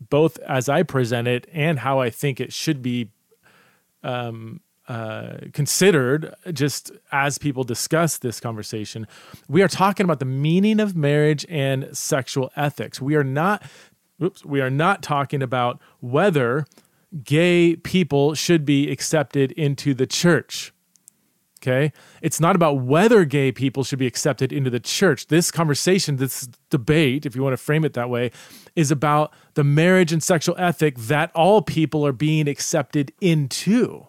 both 0.00 0.38
as 0.38 0.70
I 0.70 0.82
present 0.82 1.28
it 1.28 1.46
and 1.52 1.80
how 1.80 2.00
I 2.00 2.08
think 2.08 2.40
it 2.40 2.50
should 2.50 2.80
be 2.80 3.10
um, 4.02 4.62
uh, 4.88 5.36
considered, 5.52 6.34
just 6.52 6.92
as 7.12 7.36
people 7.36 7.62
discuss 7.62 8.16
this 8.16 8.40
conversation, 8.40 9.06
we 9.46 9.62
are 9.62 9.68
talking 9.68 10.04
about 10.04 10.18
the 10.18 10.24
meaning 10.24 10.80
of 10.80 10.96
marriage 10.96 11.44
and 11.50 11.94
sexual 11.94 12.50
ethics. 12.56 13.02
We 13.02 13.14
are 13.14 13.24
not, 13.24 13.62
oops, 14.22 14.46
we 14.46 14.62
are 14.62 14.70
not 14.70 15.02
talking 15.02 15.42
about 15.42 15.78
whether 16.00 16.64
gay 17.22 17.76
people 17.76 18.34
should 18.34 18.64
be 18.64 18.90
accepted 18.90 19.52
into 19.52 19.92
the 19.92 20.06
church. 20.06 20.73
Okay. 21.64 21.92
It's 22.20 22.40
not 22.40 22.56
about 22.56 22.80
whether 22.82 23.24
gay 23.24 23.50
people 23.50 23.84
should 23.84 23.98
be 23.98 24.06
accepted 24.06 24.52
into 24.52 24.68
the 24.68 24.80
church. 24.80 25.28
This 25.28 25.50
conversation, 25.50 26.16
this 26.16 26.46
debate, 26.68 27.24
if 27.24 27.34
you 27.34 27.42
want 27.42 27.54
to 27.54 27.56
frame 27.56 27.86
it 27.86 27.94
that 27.94 28.10
way, 28.10 28.32
is 28.76 28.90
about 28.90 29.32
the 29.54 29.64
marriage 29.64 30.12
and 30.12 30.22
sexual 30.22 30.54
ethic 30.58 30.98
that 30.98 31.30
all 31.34 31.62
people 31.62 32.06
are 32.06 32.12
being 32.12 32.48
accepted 32.48 33.12
into. 33.18 34.06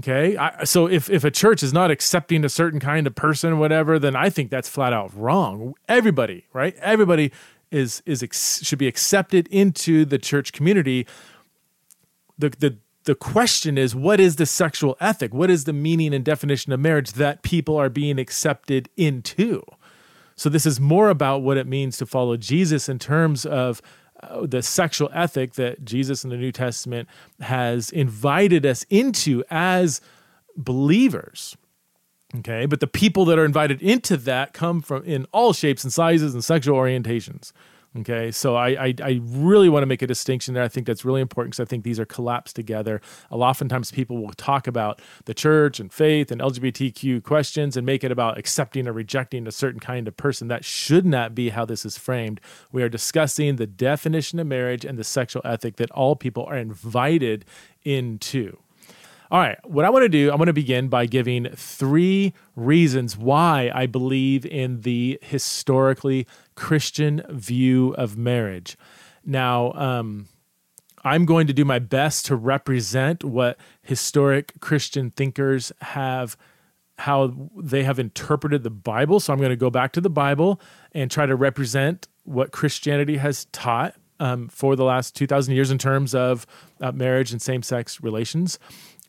Okay. 0.00 0.36
I, 0.36 0.62
so 0.62 0.86
if, 0.86 1.10
if 1.10 1.24
a 1.24 1.30
church 1.30 1.64
is 1.64 1.72
not 1.72 1.90
accepting 1.90 2.44
a 2.44 2.48
certain 2.48 2.78
kind 2.78 3.08
of 3.08 3.16
person, 3.16 3.58
whatever, 3.58 3.98
then 3.98 4.14
I 4.14 4.30
think 4.30 4.50
that's 4.50 4.68
flat 4.68 4.92
out 4.92 5.10
wrong. 5.16 5.74
Everybody, 5.88 6.46
right? 6.52 6.76
Everybody 6.76 7.32
is, 7.72 8.00
is 8.06 8.24
should 8.62 8.78
be 8.78 8.86
accepted 8.86 9.48
into 9.48 10.04
the 10.04 10.18
church 10.18 10.52
community. 10.52 11.04
The, 12.38 12.50
the 12.50 12.78
the 13.04 13.14
question 13.14 13.78
is 13.78 13.94
what 13.94 14.20
is 14.20 14.36
the 14.36 14.46
sexual 14.46 14.96
ethic? 15.00 15.32
What 15.32 15.50
is 15.50 15.64
the 15.64 15.72
meaning 15.72 16.14
and 16.14 16.24
definition 16.24 16.72
of 16.72 16.80
marriage 16.80 17.12
that 17.12 17.42
people 17.42 17.76
are 17.76 17.88
being 17.88 18.18
accepted 18.18 18.88
into? 18.96 19.62
So, 20.36 20.48
this 20.48 20.66
is 20.66 20.80
more 20.80 21.10
about 21.10 21.42
what 21.42 21.56
it 21.56 21.66
means 21.66 21.96
to 21.98 22.06
follow 22.06 22.36
Jesus 22.36 22.88
in 22.88 22.98
terms 22.98 23.46
of 23.46 23.80
uh, 24.22 24.46
the 24.46 24.62
sexual 24.62 25.10
ethic 25.12 25.54
that 25.54 25.84
Jesus 25.84 26.24
in 26.24 26.30
the 26.30 26.36
New 26.36 26.52
Testament 26.52 27.08
has 27.40 27.90
invited 27.90 28.66
us 28.66 28.84
into 28.90 29.44
as 29.50 30.00
believers. 30.56 31.56
Okay, 32.38 32.66
but 32.66 32.80
the 32.80 32.88
people 32.88 33.24
that 33.26 33.38
are 33.38 33.44
invited 33.44 33.80
into 33.80 34.16
that 34.16 34.52
come 34.52 34.82
from 34.82 35.04
in 35.04 35.26
all 35.30 35.52
shapes 35.52 35.84
and 35.84 35.92
sizes 35.92 36.34
and 36.34 36.42
sexual 36.42 36.76
orientations. 36.76 37.52
Okay, 37.96 38.30
so 38.32 38.56
I, 38.56 38.86
I, 38.86 38.94
I 39.02 39.20
really 39.22 39.68
want 39.68 39.82
to 39.82 39.86
make 39.86 40.02
a 40.02 40.06
distinction 40.06 40.52
there. 40.52 40.64
I 40.64 40.68
think 40.68 40.86
that's 40.86 41.04
really 41.04 41.20
important 41.20 41.52
because 41.52 41.64
I 41.64 41.68
think 41.68 41.84
these 41.84 42.00
are 42.00 42.04
collapsed 42.04 42.56
together. 42.56 43.00
A 43.30 43.36
lot 43.36 43.54
oftentimes 43.54 43.92
people 43.92 44.20
will 44.20 44.32
talk 44.32 44.66
about 44.66 45.00
the 45.26 45.34
church 45.34 45.78
and 45.78 45.92
faith 45.92 46.32
and 46.32 46.40
LGBTQ 46.40 47.22
questions 47.22 47.76
and 47.76 47.86
make 47.86 48.02
it 48.02 48.10
about 48.10 48.36
accepting 48.36 48.88
or 48.88 48.92
rejecting 48.92 49.46
a 49.46 49.52
certain 49.52 49.78
kind 49.78 50.08
of 50.08 50.16
person. 50.16 50.48
That 50.48 50.64
should 50.64 51.06
not 51.06 51.36
be 51.36 51.50
how 51.50 51.64
this 51.64 51.86
is 51.86 51.96
framed. 51.96 52.40
We 52.72 52.82
are 52.82 52.88
discussing 52.88 53.56
the 53.56 53.68
definition 53.68 54.40
of 54.40 54.48
marriage 54.48 54.84
and 54.84 54.98
the 54.98 55.04
sexual 55.04 55.42
ethic 55.44 55.76
that 55.76 55.92
all 55.92 56.16
people 56.16 56.44
are 56.46 56.56
invited 56.56 57.44
into. 57.84 58.58
All 59.30 59.40
right, 59.40 59.58
what 59.64 59.84
I 59.84 59.90
want 59.90 60.02
to 60.02 60.08
do, 60.08 60.30
I 60.30 60.34
want 60.34 60.48
to 60.48 60.52
begin 60.52 60.88
by 60.88 61.06
giving 61.06 61.48
three 61.54 62.34
reasons 62.56 63.16
why 63.16 63.70
I 63.74 63.86
believe 63.86 64.44
in 64.44 64.82
the 64.82 65.18
historically 65.22 66.26
Christian 66.56 67.22
view 67.30 67.94
of 67.94 68.18
marriage. 68.18 68.76
Now, 69.24 69.72
um, 69.72 70.28
I'm 71.04 71.24
going 71.24 71.46
to 71.46 71.52
do 71.52 71.64
my 71.64 71.78
best 71.78 72.26
to 72.26 72.36
represent 72.36 73.24
what 73.24 73.58
historic 73.82 74.60
Christian 74.60 75.10
thinkers 75.10 75.72
have 75.80 76.36
how 76.98 77.50
they 77.56 77.82
have 77.82 77.98
interpreted 77.98 78.62
the 78.62 78.70
Bible. 78.70 79.18
So 79.18 79.32
I'm 79.32 79.38
going 79.40 79.50
to 79.50 79.56
go 79.56 79.70
back 79.70 79.92
to 79.92 80.00
the 80.00 80.10
Bible 80.10 80.60
and 80.92 81.10
try 81.10 81.26
to 81.26 81.34
represent 81.34 82.06
what 82.22 82.52
Christianity 82.52 83.16
has 83.16 83.46
taught 83.46 83.94
um, 84.20 84.48
for 84.48 84.76
the 84.76 84.84
last 84.84 85.16
2,000 85.16 85.54
years 85.54 85.70
in 85.70 85.78
terms 85.78 86.14
of 86.14 86.46
uh, 86.80 86.92
marriage 86.92 87.32
and 87.32 87.42
same 87.42 87.62
sex 87.62 88.00
relations. 88.00 88.58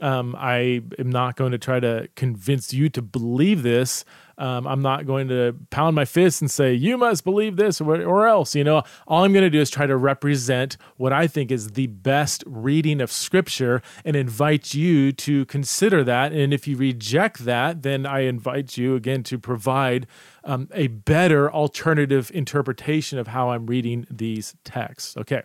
Um, 0.01 0.35
I 0.37 0.81
am 0.99 1.09
not 1.09 1.37
going 1.37 1.53
to 1.53 1.57
try 1.57 1.79
to 1.79 2.09
convince 2.15 2.73
you 2.73 2.89
to 2.89 3.01
believe 3.01 3.63
this. 3.63 4.03
Um, 4.37 4.67
I'm 4.67 4.81
not 4.81 5.05
going 5.05 5.29
to 5.29 5.55
pound 5.69 5.95
my 5.95 6.03
fist 6.03 6.41
and 6.41 6.51
say, 6.51 6.73
you 6.73 6.97
must 6.97 7.23
believe 7.23 7.55
this 7.55 7.79
or, 7.79 8.01
or 8.03 8.27
else. 8.27 8.53
You 8.53 8.65
know, 8.65 8.83
all 9.07 9.23
I'm 9.23 9.31
going 9.31 9.45
to 9.45 9.49
do 9.49 9.61
is 9.61 9.69
try 9.69 9.85
to 9.87 9.95
represent 9.95 10.75
what 10.97 11.13
I 11.13 11.27
think 11.27 11.51
is 11.51 11.71
the 11.71 11.87
best 11.87 12.43
reading 12.45 12.99
of 12.99 13.09
Scripture 13.11 13.81
and 14.03 14.17
invite 14.17 14.73
you 14.73 15.13
to 15.13 15.45
consider 15.45 16.03
that. 16.03 16.33
And 16.33 16.53
if 16.53 16.67
you 16.67 16.75
reject 16.75 17.45
that, 17.45 17.83
then 17.83 18.05
I 18.05 18.21
invite 18.21 18.77
you 18.77 18.95
again 18.95 19.23
to 19.23 19.39
provide 19.39 20.07
um, 20.43 20.67
a 20.73 20.87
better 20.87 21.49
alternative 21.49 22.29
interpretation 22.33 23.17
of 23.17 23.27
how 23.27 23.51
I'm 23.51 23.65
reading 23.65 24.05
these 24.11 24.55
texts. 24.65 25.15
Okay. 25.15 25.43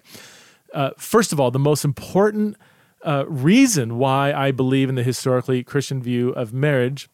Uh, 0.75 0.91
first 0.97 1.33
of 1.33 1.39
all, 1.39 1.53
the 1.53 1.61
most 1.61 1.85
important 1.85 2.57
uh, 3.05 3.25
reason 3.29 3.99
why 3.99 4.33
I 4.33 4.51
believe 4.51 4.89
in 4.89 4.95
the 4.95 5.03
historically 5.03 5.63
Christian 5.63 6.03
view 6.03 6.31
of 6.31 6.53
marriage 6.53 7.09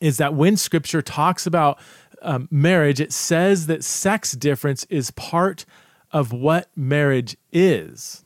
is 0.00 0.16
that 0.16 0.34
when 0.34 0.56
scripture 0.56 1.02
talks 1.02 1.46
about 1.46 1.78
um, 2.22 2.48
marriage, 2.50 3.00
it 3.00 3.12
says 3.12 3.66
that 3.66 3.84
sex 3.84 4.32
difference 4.32 4.84
is 4.84 5.10
part 5.12 5.64
of 6.12 6.32
what 6.32 6.68
marriage 6.76 7.36
is. 7.52 8.24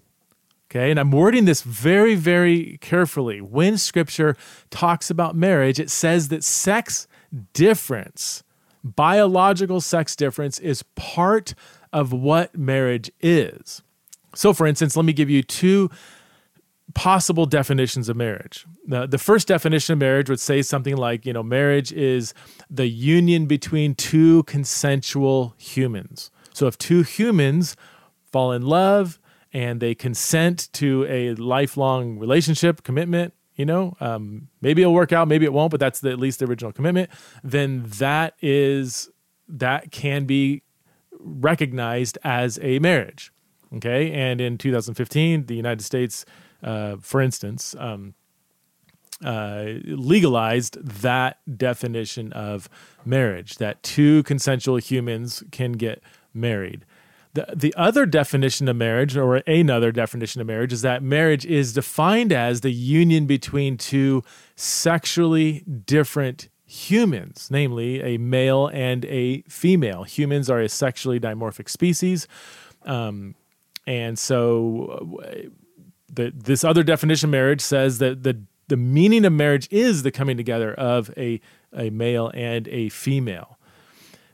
Okay, 0.70 0.90
and 0.90 0.98
I'm 0.98 1.12
wording 1.12 1.44
this 1.44 1.62
very, 1.62 2.14
very 2.16 2.78
carefully. 2.80 3.40
When 3.40 3.78
scripture 3.78 4.36
talks 4.70 5.10
about 5.10 5.36
marriage, 5.36 5.78
it 5.78 5.90
says 5.90 6.28
that 6.28 6.42
sex 6.42 7.06
difference, 7.52 8.42
biological 8.82 9.80
sex 9.80 10.16
difference, 10.16 10.58
is 10.58 10.82
part 10.94 11.54
of 11.92 12.12
what 12.12 12.56
marriage 12.56 13.10
is. 13.20 13.82
So, 14.34 14.52
for 14.52 14.66
instance, 14.66 14.96
let 14.96 15.04
me 15.04 15.12
give 15.12 15.30
you 15.30 15.42
two 15.42 15.90
possible 16.96 17.44
definitions 17.44 18.08
of 18.08 18.16
marriage. 18.16 18.66
The, 18.86 19.06
the 19.06 19.18
first 19.18 19.46
definition 19.48 19.92
of 19.92 19.98
marriage 19.98 20.30
would 20.30 20.40
say 20.40 20.62
something 20.62 20.96
like, 20.96 21.26
you 21.26 21.32
know, 21.34 21.42
marriage 21.42 21.92
is 21.92 22.32
the 22.70 22.86
union 22.86 23.44
between 23.44 23.94
two 23.94 24.44
consensual 24.44 25.54
humans. 25.58 26.30
So 26.54 26.66
if 26.66 26.78
two 26.78 27.02
humans 27.02 27.76
fall 28.32 28.50
in 28.50 28.62
love 28.62 29.20
and 29.52 29.78
they 29.78 29.94
consent 29.94 30.70
to 30.72 31.04
a 31.06 31.34
lifelong 31.34 32.18
relationship, 32.18 32.82
commitment, 32.82 33.34
you 33.56 33.66
know, 33.66 33.94
um, 34.00 34.48
maybe 34.62 34.80
it'll 34.80 34.94
work 34.94 35.12
out, 35.12 35.28
maybe 35.28 35.44
it 35.44 35.52
won't, 35.52 35.70
but 35.70 35.80
that's 35.80 36.00
the, 36.00 36.10
at 36.10 36.18
least 36.18 36.38
the 36.38 36.46
original 36.46 36.72
commitment, 36.72 37.10
then 37.44 37.84
that 37.98 38.32
is, 38.40 39.10
that 39.48 39.92
can 39.92 40.24
be 40.24 40.62
recognized 41.20 42.16
as 42.24 42.58
a 42.62 42.78
marriage. 42.78 43.32
Okay. 43.74 44.12
And 44.12 44.40
in 44.40 44.56
2015, 44.56 45.44
the 45.44 45.54
United 45.54 45.84
States 45.84 46.24
uh, 46.66 46.96
for 47.00 47.20
instance, 47.22 47.74
um, 47.78 48.14
uh, 49.24 49.66
legalized 49.84 50.84
that 50.84 51.38
definition 51.56 52.32
of 52.34 52.68
marriage 53.04 53.56
that 53.56 53.82
two 53.82 54.22
consensual 54.24 54.76
humans 54.76 55.42
can 55.52 55.72
get 55.72 56.02
married. 56.34 56.84
The, 57.32 57.46
the 57.54 57.74
other 57.76 58.04
definition 58.04 58.68
of 58.68 58.76
marriage, 58.76 59.16
or 59.16 59.36
another 59.46 59.92
definition 59.92 60.40
of 60.40 60.46
marriage, 60.46 60.72
is 60.72 60.82
that 60.82 61.02
marriage 61.02 61.46
is 61.46 61.72
defined 61.72 62.32
as 62.32 62.62
the 62.62 62.72
union 62.72 63.26
between 63.26 63.78
two 63.78 64.24
sexually 64.54 65.60
different 65.60 66.48
humans, 66.66 67.48
namely 67.50 68.02
a 68.02 68.18
male 68.18 68.66
and 68.68 69.04
a 69.04 69.42
female. 69.42 70.02
Humans 70.02 70.50
are 70.50 70.60
a 70.60 70.68
sexually 70.68 71.20
dimorphic 71.20 71.68
species. 71.68 72.26
Um, 72.84 73.34
and 73.86 74.18
so 74.18 75.20
the, 76.16 76.32
this 76.34 76.64
other 76.64 76.82
definition 76.82 77.30
marriage 77.30 77.60
says 77.60 77.98
that 77.98 78.22
the 78.22 78.42
the 78.68 78.76
meaning 78.76 79.24
of 79.24 79.32
marriage 79.32 79.68
is 79.70 80.02
the 80.02 80.10
coming 80.10 80.36
together 80.36 80.74
of 80.74 81.10
a, 81.16 81.40
a 81.72 81.90
male 81.90 82.32
and 82.34 82.66
a 82.68 82.88
female. 82.88 83.58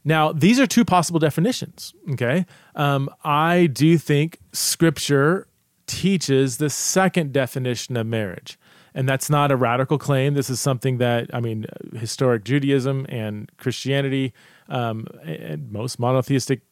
Now, 0.04 0.32
these 0.32 0.58
are 0.58 0.66
two 0.66 0.84
possible 0.84 1.20
definitions. 1.20 1.94
Okay. 2.12 2.46
Um, 2.74 3.10
I 3.22 3.66
do 3.66 3.98
think 3.98 4.38
scripture 4.52 5.46
teaches 5.86 6.56
the 6.56 6.70
second 6.70 7.32
definition 7.32 7.96
of 7.96 8.06
marriage. 8.06 8.58
And 8.94 9.08
that's 9.08 9.30
not 9.30 9.50
a 9.50 9.56
radical 9.56 9.98
claim. 9.98 10.34
This 10.34 10.50
is 10.50 10.60
something 10.60 10.98
that, 10.98 11.30
I 11.32 11.40
mean, 11.40 11.66
historic 11.94 12.44
Judaism 12.44 13.06
and 13.08 13.50
Christianity 13.56 14.34
um, 14.68 15.06
and 15.24 15.70
most 15.70 15.98
monotheistic 15.98 16.62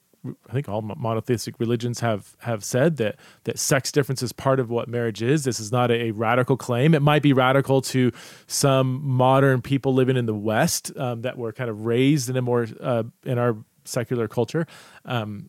I 0.48 0.52
think 0.52 0.68
all 0.68 0.82
monotheistic 0.82 1.58
religions 1.58 2.00
have 2.00 2.36
have 2.40 2.62
said 2.62 2.98
that 2.98 3.16
that 3.44 3.58
sex 3.58 3.90
difference 3.90 4.22
is 4.22 4.32
part 4.32 4.60
of 4.60 4.68
what 4.68 4.86
marriage 4.86 5.22
is. 5.22 5.44
This 5.44 5.58
is 5.58 5.72
not 5.72 5.90
a, 5.90 6.08
a 6.08 6.10
radical 6.10 6.56
claim. 6.56 6.94
It 6.94 7.00
might 7.00 7.22
be 7.22 7.32
radical 7.32 7.80
to 7.82 8.12
some 8.46 9.00
modern 9.02 9.62
people 9.62 9.94
living 9.94 10.16
in 10.16 10.26
the 10.26 10.34
West 10.34 10.92
um, 10.96 11.22
that 11.22 11.38
were 11.38 11.52
kind 11.52 11.70
of 11.70 11.86
raised 11.86 12.28
in 12.28 12.36
a 12.36 12.42
more 12.42 12.66
uh, 12.80 13.04
in 13.24 13.38
our 13.38 13.56
secular 13.84 14.28
culture. 14.28 14.66
Um, 15.06 15.48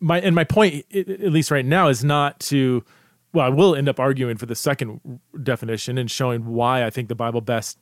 my 0.00 0.20
and 0.20 0.34
my 0.34 0.44
point, 0.44 0.84
at 0.92 1.32
least 1.32 1.50
right 1.50 1.64
now, 1.64 1.88
is 1.88 2.02
not 2.04 2.40
to. 2.40 2.84
Well, 3.32 3.46
I 3.46 3.48
will 3.48 3.76
end 3.76 3.88
up 3.88 4.00
arguing 4.00 4.38
for 4.38 4.46
the 4.46 4.56
second 4.56 5.20
definition 5.40 5.98
and 5.98 6.10
showing 6.10 6.46
why 6.46 6.84
I 6.84 6.90
think 6.90 7.08
the 7.08 7.14
Bible 7.14 7.40
best 7.40 7.78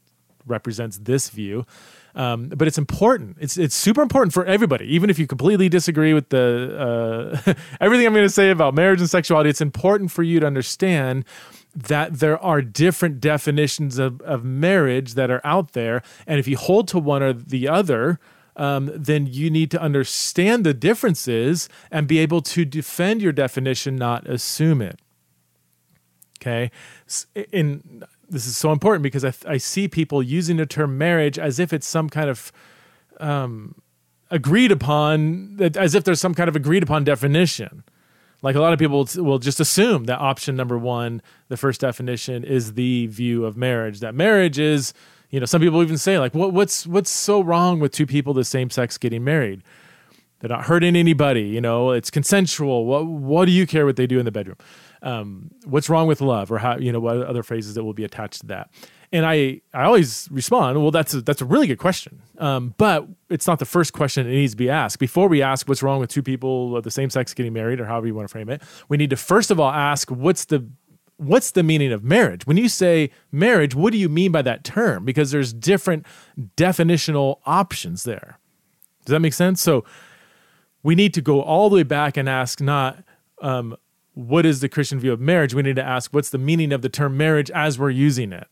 represents 0.49 0.99
this 0.99 1.31
view. 1.31 1.67
Um, 2.15 2.49
but 2.49 2.67
it's 2.67 2.79
important. 2.79 3.37
It's 3.39 3.57
it's 3.57 3.77
super 3.77 4.03
important 4.03 4.33
for 4.33 4.45
everybody, 4.45 4.87
even 4.87 5.09
if 5.09 5.19
you 5.19 5.27
completely 5.27 5.69
disagree 5.69 6.15
with 6.15 6.31
the 6.31 7.39
uh, 7.47 7.55
everything 7.81 8.07
I'm 8.07 8.13
going 8.13 8.27
to 8.27 8.31
say 8.31 8.51
about 8.51 8.75
marriage 8.75 9.01
and 9.01 9.09
sexuality. 9.09 9.51
It's 9.51 9.61
important 9.61 10.11
for 10.11 10.23
you 10.23 10.41
to 10.41 10.47
understand 10.47 11.25
that 11.77 12.19
there 12.19 12.43
are 12.43 12.61
different 12.61 13.21
definitions 13.21 13.99
of, 13.99 14.21
of 14.23 14.43
marriage 14.43 15.15
that 15.15 15.31
are 15.31 15.41
out 15.45 15.73
there, 15.75 16.03
and 16.27 16.41
if 16.41 16.49
you 16.49 16.57
hold 16.57 16.89
to 16.89 16.99
one 16.99 17.23
or 17.23 17.33
the 17.33 17.69
other, 17.69 18.19
um, 18.57 18.91
then 18.93 19.27
you 19.27 19.49
need 19.49 19.71
to 19.71 19.81
understand 19.81 20.65
the 20.67 20.75
differences 20.75 21.69
and 21.91 22.09
be 22.09 22.19
able 22.19 22.43
to 22.43 22.65
defend 22.65 23.23
your 23.23 23.33
definition, 23.33 23.95
not 23.95 24.27
assume 24.27 24.83
it. 24.83 24.99
Okay, 26.41 26.71
in 27.53 28.03
this 28.29 28.47
is 28.47 28.57
so 28.57 28.73
important 28.73 29.03
because 29.03 29.25
I, 29.25 29.33
I 29.47 29.57
see 29.57 29.89
people 29.89 30.23
using 30.23 30.57
the 30.57 30.67
term 30.67 30.99
marriage 30.99 31.39
as 31.39 31.59
if 31.59 31.73
it's 31.73 31.87
some 31.87 32.09
kind 32.09 32.29
of 32.29 32.53
um, 33.21 33.75
agreed 34.31 34.73
upon, 34.73 35.59
as 35.77 35.95
if 35.95 36.05
there's 36.05 36.21
some 36.21 36.35
kind 36.35 36.49
of 36.49 36.57
agreed 36.57 36.83
upon 36.83 37.05
definition. 37.05 37.85
Like 38.41 38.55
a 38.55 38.61
lot 38.61 38.73
of 38.73 38.79
people 38.79 39.09
will 39.17 39.39
just 39.39 39.59
assume 39.59 40.05
that 40.05 40.21
option 40.21 40.55
number 40.55 40.79
one, 40.79 41.23
the 41.49 41.57
first 41.57 41.81
definition, 41.81 42.45
is 42.45 42.75
the 42.75 43.07
view 43.09 43.45
of 43.45 43.57
marriage. 43.57 44.01
That 44.01 44.15
marriage 44.15 44.59
is, 44.59 44.95
you 45.31 45.41
know, 45.41 45.47
some 45.47 45.61
people 45.61 45.83
even 45.83 45.99
say 45.99 46.19
like, 46.19 46.35
what, 46.35 46.53
what's 46.53 46.87
what's 46.87 47.11
so 47.11 47.41
wrong 47.41 47.81
with 47.81 47.91
two 47.91 48.07
people 48.07 48.35
the 48.35 48.45
same 48.45 48.71
sex 48.71 48.97
getting 48.97 49.25
married? 49.25 49.63
They're 50.39 50.51
not 50.51 50.67
hurting 50.67 50.95
anybody. 50.95 51.43
You 51.43 51.61
know, 51.61 51.91
it's 51.91 52.11
consensual. 52.11 52.87
What 52.87 53.07
what 53.07 53.47
do 53.47 53.51
you 53.51 53.67
care 53.67 53.85
what 53.85 53.97
they 53.97 54.07
do 54.07 54.21
in 54.21 54.25
the 54.25 54.31
bedroom? 54.31 54.57
Um, 55.03 55.51
what's 55.65 55.89
wrong 55.89 56.07
with 56.07 56.21
love 56.21 56.51
or 56.51 56.59
how 56.59 56.77
you 56.77 56.93
know 56.93 57.01
what 57.01 57.19
other 57.19 57.43
phrases 57.43 57.75
that 57.75 57.85
will 57.85 57.95
be 57.95 58.05
attached 58.05 58.41
to 58.41 58.47
that. 58.47 58.71
And 59.11 59.25
i 59.25 59.61
i 59.73 59.85
always 59.85 60.29
respond 60.31 60.81
well 60.83 60.91
that's 60.91 61.15
a, 61.15 61.23
that's 61.23 61.41
a 61.41 61.45
really 61.45 61.67
good 61.67 61.79
question. 61.79 62.23
Um, 62.39 62.75
but 62.77 63.07
it's 63.31 63.47
not 63.47 63.59
the 63.59 63.65
first 63.65 63.93
question 63.93 64.27
that 64.27 64.33
needs 64.33 64.53
to 64.53 64.57
be 64.57 64.71
asked. 64.71 64.99
Before 64.99 65.29
we 65.29 65.43
ask 65.43 65.69
what's 65.69 65.83
wrong 65.83 66.01
with 66.01 66.11
two 66.11 66.23
people 66.23 66.77
of 66.77 66.85
the 66.85 66.91
same 66.91 67.11
sex 67.11 67.35
getting 67.35 67.53
married 67.53 67.81
or 67.81 67.87
however 67.87 68.07
you 68.07 68.15
want 68.15 68.29
to 68.29 68.33
frame 68.33 68.49
it 68.49 68.63
we 68.89 68.97
need 68.97 69.11
to 69.11 69.17
first 69.17 69.51
of 69.51 69.61
all 69.61 69.71
ask 69.71 70.11
what's 70.11 70.45
the 70.47 70.69
what's 71.17 71.51
the 71.51 71.65
meaning 71.65 71.93
of 71.93 72.05
marriage? 72.05 72.47
When 72.47 72.57
you 72.57 72.69
say 72.69 73.11
marriage 73.33 73.75
what 73.75 73.93
do 73.93 73.99
you 73.99 74.09
mean 74.09 74.33
by 74.33 74.43
that 74.43 74.65
term? 74.65 75.05
Because 75.05 75.31
there's 75.31 75.53
different 75.53 76.07
definitional 76.57 77.41
options 77.47 78.05
there. 78.05 78.39
Does 79.05 79.13
that 79.13 79.21
make 79.21 79.33
sense? 79.33 79.63
So 79.63 79.85
we 80.83 80.95
need 80.95 81.15
to 81.15 81.23
go 81.23 81.43
all 81.43 81.71
the 81.71 81.77
way 81.77 81.83
back 81.83 82.17
and 82.17 82.29
ask 82.29 82.61
not 82.61 83.03
um, 83.41 83.77
what 84.19 84.45
is 84.45 84.59
the 84.59 84.69
Christian 84.69 84.99
view 84.99 85.13
of 85.13 85.21
marriage. 85.21 85.55
We 85.55 85.63
need 85.63 85.77
to 85.77 85.85
ask 85.85 86.13
what's 86.13 86.31
the 86.31 86.39
meaning 86.39 86.73
of 86.73 86.83
the 86.83 86.89
term 86.89 87.17
marriage 87.17 87.53
as 87.53 87.79
we're 87.79 87.91
using 87.91 88.33
it. 88.33 88.49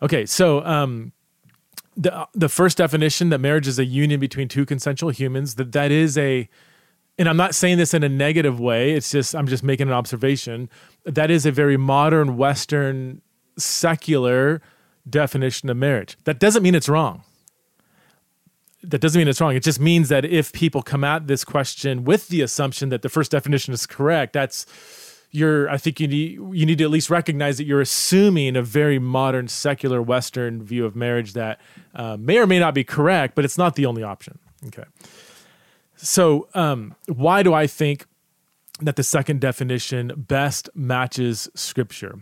Okay, 0.00 0.24
so 0.24 0.64
um, 0.64 1.10
the 1.96 2.28
the 2.32 2.48
first 2.48 2.78
definition 2.78 3.30
that 3.30 3.38
marriage 3.38 3.66
is 3.66 3.80
a 3.80 3.84
union 3.84 4.20
between 4.20 4.46
two 4.46 4.64
consensual 4.64 5.10
humans 5.10 5.56
that 5.56 5.72
that 5.72 5.90
is 5.90 6.16
a 6.16 6.48
and 7.18 7.28
I'm 7.28 7.36
not 7.36 7.56
saying 7.56 7.78
this 7.78 7.92
in 7.92 8.04
a 8.04 8.08
negative 8.08 8.60
way. 8.60 8.92
It's 8.92 9.10
just 9.10 9.34
I'm 9.34 9.48
just 9.48 9.64
making 9.64 9.88
an 9.88 9.94
observation. 9.94 10.70
That 11.04 11.32
is 11.32 11.44
a 11.44 11.50
very 11.50 11.76
modern 11.76 12.36
Western 12.36 13.20
secular 13.58 14.62
definition 15.10 15.68
of 15.70 15.76
marriage. 15.76 16.16
That 16.22 16.38
doesn't 16.38 16.62
mean 16.62 16.76
it's 16.76 16.88
wrong. 16.88 17.24
That 18.82 19.00
doesn't 19.00 19.18
mean 19.18 19.28
it's 19.28 19.40
wrong. 19.40 19.54
It 19.54 19.62
just 19.62 19.78
means 19.80 20.08
that 20.08 20.24
if 20.24 20.52
people 20.52 20.82
come 20.82 21.04
at 21.04 21.28
this 21.28 21.44
question 21.44 22.04
with 22.04 22.28
the 22.28 22.40
assumption 22.40 22.88
that 22.88 23.02
the 23.02 23.08
first 23.08 23.30
definition 23.30 23.72
is 23.72 23.86
correct, 23.86 24.32
that's 24.32 24.66
you're 25.30 25.68
I 25.68 25.78
think 25.78 25.98
you 25.98 26.06
need 26.06 26.32
you 26.32 26.66
need 26.66 26.78
to 26.78 26.84
at 26.84 26.90
least 26.90 27.10
recognize 27.10 27.56
that 27.58 27.64
you're 27.64 27.80
assuming 27.80 28.54
a 28.54 28.62
very 28.62 28.98
modern 28.98 29.48
secular 29.48 30.00
Western 30.02 30.62
view 30.62 30.84
of 30.84 30.94
marriage 30.94 31.32
that 31.32 31.60
uh, 31.94 32.16
may 32.18 32.38
or 32.38 32.46
may 32.46 32.58
not 32.58 32.74
be 32.74 32.84
correct, 32.84 33.34
but 33.34 33.44
it's 33.44 33.58
not 33.58 33.74
the 33.74 33.86
only 33.86 34.02
option. 34.02 34.38
Okay. 34.66 34.84
So 35.96 36.48
um, 36.54 36.94
why 37.06 37.42
do 37.42 37.54
I 37.54 37.66
think 37.66 38.06
that 38.80 38.96
the 38.96 39.02
second 39.02 39.40
definition 39.40 40.12
best 40.16 40.68
matches 40.74 41.48
Scripture? 41.54 42.20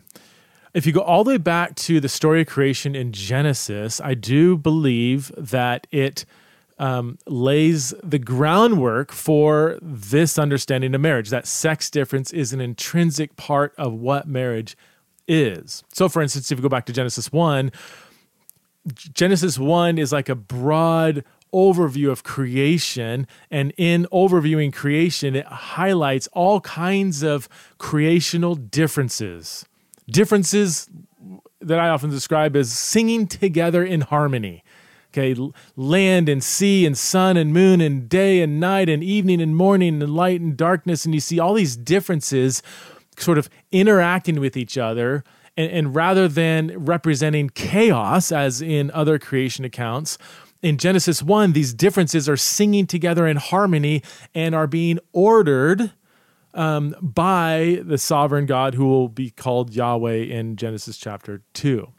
If 0.72 0.86
you 0.86 0.92
go 0.92 1.00
all 1.00 1.24
the 1.24 1.30
way 1.30 1.38
back 1.38 1.74
to 1.76 1.98
the 1.98 2.08
story 2.08 2.42
of 2.42 2.46
creation 2.46 2.94
in 2.94 3.12
Genesis, 3.12 4.00
I 4.00 4.14
do 4.14 4.56
believe 4.56 5.32
that 5.36 5.88
it 5.90 6.24
um, 6.80 7.18
lays 7.26 7.92
the 8.02 8.18
groundwork 8.18 9.12
for 9.12 9.78
this 9.82 10.38
understanding 10.38 10.94
of 10.94 11.00
marriage 11.02 11.28
that 11.28 11.46
sex 11.46 11.90
difference 11.90 12.32
is 12.32 12.54
an 12.54 12.60
intrinsic 12.60 13.36
part 13.36 13.74
of 13.76 13.92
what 13.92 14.26
marriage 14.26 14.76
is. 15.28 15.84
So, 15.92 16.08
for 16.08 16.22
instance, 16.22 16.50
if 16.50 16.58
you 16.58 16.62
go 16.62 16.70
back 16.70 16.86
to 16.86 16.92
Genesis 16.94 17.30
1, 17.30 17.70
Genesis 18.94 19.58
1 19.58 19.98
is 19.98 20.10
like 20.10 20.30
a 20.30 20.34
broad 20.34 21.22
overview 21.52 22.10
of 22.10 22.22
creation. 22.22 23.26
And 23.50 23.74
in 23.76 24.06
overviewing 24.10 24.72
creation, 24.72 25.36
it 25.36 25.46
highlights 25.46 26.28
all 26.32 26.62
kinds 26.62 27.22
of 27.22 27.46
creational 27.76 28.54
differences. 28.54 29.66
Differences 30.08 30.88
that 31.60 31.78
I 31.78 31.90
often 31.90 32.08
describe 32.08 32.56
as 32.56 32.72
singing 32.72 33.26
together 33.26 33.84
in 33.84 34.00
harmony. 34.00 34.64
Okay, 35.12 35.34
land 35.76 36.28
and 36.28 36.42
sea 36.42 36.86
and 36.86 36.96
sun 36.96 37.36
and 37.36 37.52
moon 37.52 37.80
and 37.80 38.08
day 38.08 38.40
and 38.42 38.60
night 38.60 38.88
and 38.88 39.02
evening 39.02 39.40
and 39.40 39.56
morning 39.56 40.00
and 40.00 40.14
light 40.14 40.40
and 40.40 40.56
darkness. 40.56 41.04
And 41.04 41.12
you 41.12 41.20
see 41.20 41.40
all 41.40 41.54
these 41.54 41.76
differences 41.76 42.62
sort 43.18 43.36
of 43.36 43.50
interacting 43.72 44.38
with 44.38 44.56
each 44.56 44.78
other. 44.78 45.24
And, 45.56 45.70
and 45.72 45.94
rather 45.94 46.28
than 46.28 46.72
representing 46.84 47.50
chaos, 47.50 48.30
as 48.30 48.62
in 48.62 48.92
other 48.92 49.18
creation 49.18 49.64
accounts, 49.64 50.16
in 50.62 50.76
Genesis 50.76 51.22
1, 51.22 51.52
these 51.52 51.72
differences 51.72 52.28
are 52.28 52.36
singing 52.36 52.86
together 52.86 53.26
in 53.26 53.36
harmony 53.38 54.02
and 54.34 54.54
are 54.54 54.66
being 54.66 54.98
ordered 55.12 55.92
um, 56.54 56.94
by 57.00 57.80
the 57.84 57.98
sovereign 57.98 58.46
God 58.46 58.74
who 58.74 58.86
will 58.86 59.08
be 59.08 59.30
called 59.30 59.74
Yahweh 59.74 60.22
in 60.24 60.56
Genesis 60.56 60.98
chapter 60.98 61.42
2. 61.54 61.92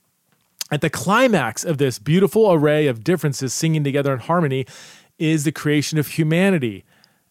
At 0.71 0.79
the 0.79 0.89
climax 0.89 1.65
of 1.65 1.77
this 1.77 1.99
beautiful 1.99 2.51
array 2.51 2.87
of 2.87 3.03
differences 3.03 3.53
singing 3.53 3.83
together 3.83 4.13
in 4.13 4.19
harmony 4.19 4.65
is 5.19 5.43
the 5.43 5.51
creation 5.51 5.99
of 5.99 6.07
humanity 6.07 6.85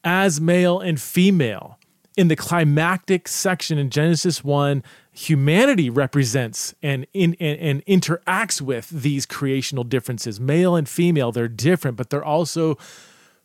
as 0.04 0.40
male 0.40 0.78
and 0.78 1.00
female. 1.00 1.78
In 2.18 2.28
the 2.28 2.36
climactic 2.36 3.28
section 3.28 3.78
in 3.78 3.88
Genesis 3.88 4.44
1, 4.44 4.82
humanity 5.10 5.88
represents 5.88 6.74
and, 6.82 7.06
in, 7.14 7.34
and, 7.40 7.58
and 7.58 7.86
interacts 7.86 8.60
with 8.60 8.90
these 8.90 9.24
creational 9.24 9.84
differences. 9.84 10.38
Male 10.38 10.76
and 10.76 10.86
female, 10.86 11.32
they're 11.32 11.48
different, 11.48 11.96
but 11.96 12.10
they're 12.10 12.24
also 12.24 12.76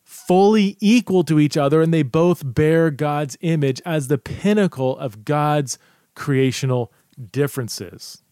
fully 0.04 0.76
equal 0.78 1.24
to 1.24 1.40
each 1.40 1.56
other, 1.56 1.80
and 1.80 1.94
they 1.94 2.02
both 2.02 2.42
bear 2.44 2.90
God's 2.90 3.38
image 3.40 3.80
as 3.86 4.08
the 4.08 4.18
pinnacle 4.18 4.98
of 4.98 5.24
God's 5.24 5.78
creational 6.14 6.92
differences. 7.32 8.22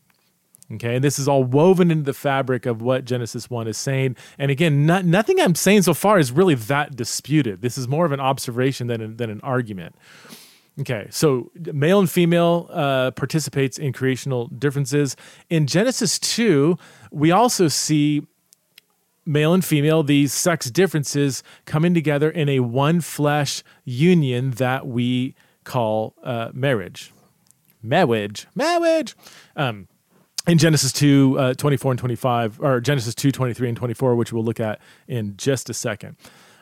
Okay, 0.73 0.95
and 0.95 1.05
this 1.05 1.19
is 1.19 1.29
all 1.29 1.45
woven 1.45 1.91
into 1.91 2.05
the 2.05 2.15
fabric 2.15 2.65
of 2.65 2.81
what 2.81 3.05
Genesis 3.05 3.51
1 3.51 3.69
is 3.69 3.77
saying. 3.77 4.17
And 4.39 4.51
again, 4.51 4.87
not, 4.87 5.05
nothing 5.05 5.39
I'm 5.39 5.55
saying 5.55 5.83
so 5.83 5.93
far 5.93 6.19
is 6.19 6.33
really 6.33 6.55
that 6.55 6.97
disputed. 6.97 7.61
This 7.61 7.77
is 7.77 7.87
more 7.87 8.07
of 8.07 8.13
an 8.13 8.21
observation 8.21 8.87
than, 8.87 9.17
than 9.17 9.29
an 9.29 9.43
argument. 9.43 9.95
Okay, 10.81 11.07
so 11.11 11.53
male 11.55 12.01
and 12.01 12.11
female 12.11 12.69
uh, 12.73 13.11
participates 13.13 13.79
in 13.79 13.93
creational 13.93 14.49
differences. 14.49 15.17
In 15.51 15.67
Genesis 15.67 16.19
2, 16.19 16.79
we 17.13 17.31
also 17.31 17.69
see 17.69 18.27
male 19.27 19.55
and 19.55 19.65
female, 19.65 20.03
these 20.03 20.33
sex 20.33 20.71
differences 20.71 21.43
coming 21.65 21.95
together 21.95 22.31
in 22.31 22.49
a 22.49 22.61
one 22.61 23.01
flesh 23.01 23.63
union 23.85 24.53
that 24.53 24.87
we 24.87 25.35
call 25.65 26.15
uh, 26.25 26.51
marriage. 26.53 27.13
Marriage. 27.83 28.47
Marriage. 28.55 29.15
Um, 29.57 29.89
in 30.47 30.59
Genesis 30.59 30.93
2, 30.93 31.37
uh, 31.39 31.55
24 31.55 31.93
and 31.93 31.99
25, 31.99 32.61
or 32.61 32.81
Genesis 32.81 33.15
2, 33.15 33.31
23 33.31 33.69
and 33.69 33.77
24, 33.77 34.15
which 34.15 34.33
we'll 34.33 34.45
look 34.45 34.61
at 34.61 34.81
in 35.09 35.37
just 35.37 35.71
a 35.71 35.75
second. 35.75 36.17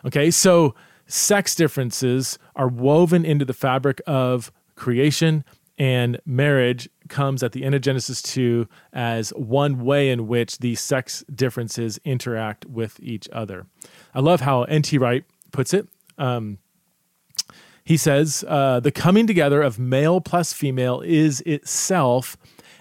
Okay, 0.04 0.30
so 0.30 0.74
sex 1.06 1.54
differences 1.54 2.38
are 2.54 2.68
woven 2.68 3.24
into 3.24 3.44
the 3.44 3.52
fabric 3.52 4.00
of 4.06 4.52
creation, 4.76 5.44
and 5.78 6.20
marriage 6.24 6.88
comes 7.08 7.42
at 7.42 7.52
the 7.52 7.64
end 7.64 7.74
of 7.74 7.80
Genesis 7.80 8.22
2 8.22 8.68
as 8.92 9.30
one 9.30 9.84
way 9.84 10.10
in 10.10 10.28
which 10.28 10.58
these 10.58 10.80
sex 10.80 11.24
differences 11.34 11.98
interact 12.04 12.64
with 12.66 13.00
each 13.00 13.28
other. 13.32 13.66
I 14.14 14.20
love 14.20 14.42
how 14.42 14.62
N.T. 14.64 14.96
Wright 14.98 15.24
puts 15.50 15.74
it. 15.74 15.88
Um, 16.18 16.58
he 17.84 17.96
says, 17.96 18.44
uh, 18.46 18.78
the 18.80 18.92
coming 18.92 19.26
together 19.26 19.60
of 19.60 19.78
male 19.78 20.20
plus 20.20 20.52
female 20.52 21.00
is 21.00 21.40
itself 21.40 22.36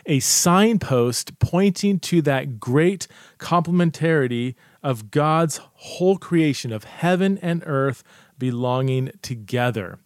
a 0.06 0.20
signpost 0.20 1.40
pointing 1.40 2.00
to 2.00 2.22
that 2.24 2.60
great 2.60 3.08
complementarity 3.40 4.56
of 4.84 5.12
God's 5.12 5.60
whole 5.74 6.18
creation 6.18 6.72
of 6.72 6.84
heaven 6.84 7.38
and 7.42 7.64
earth 7.66 8.04
belonging 8.38 9.12
together. 9.22 10.00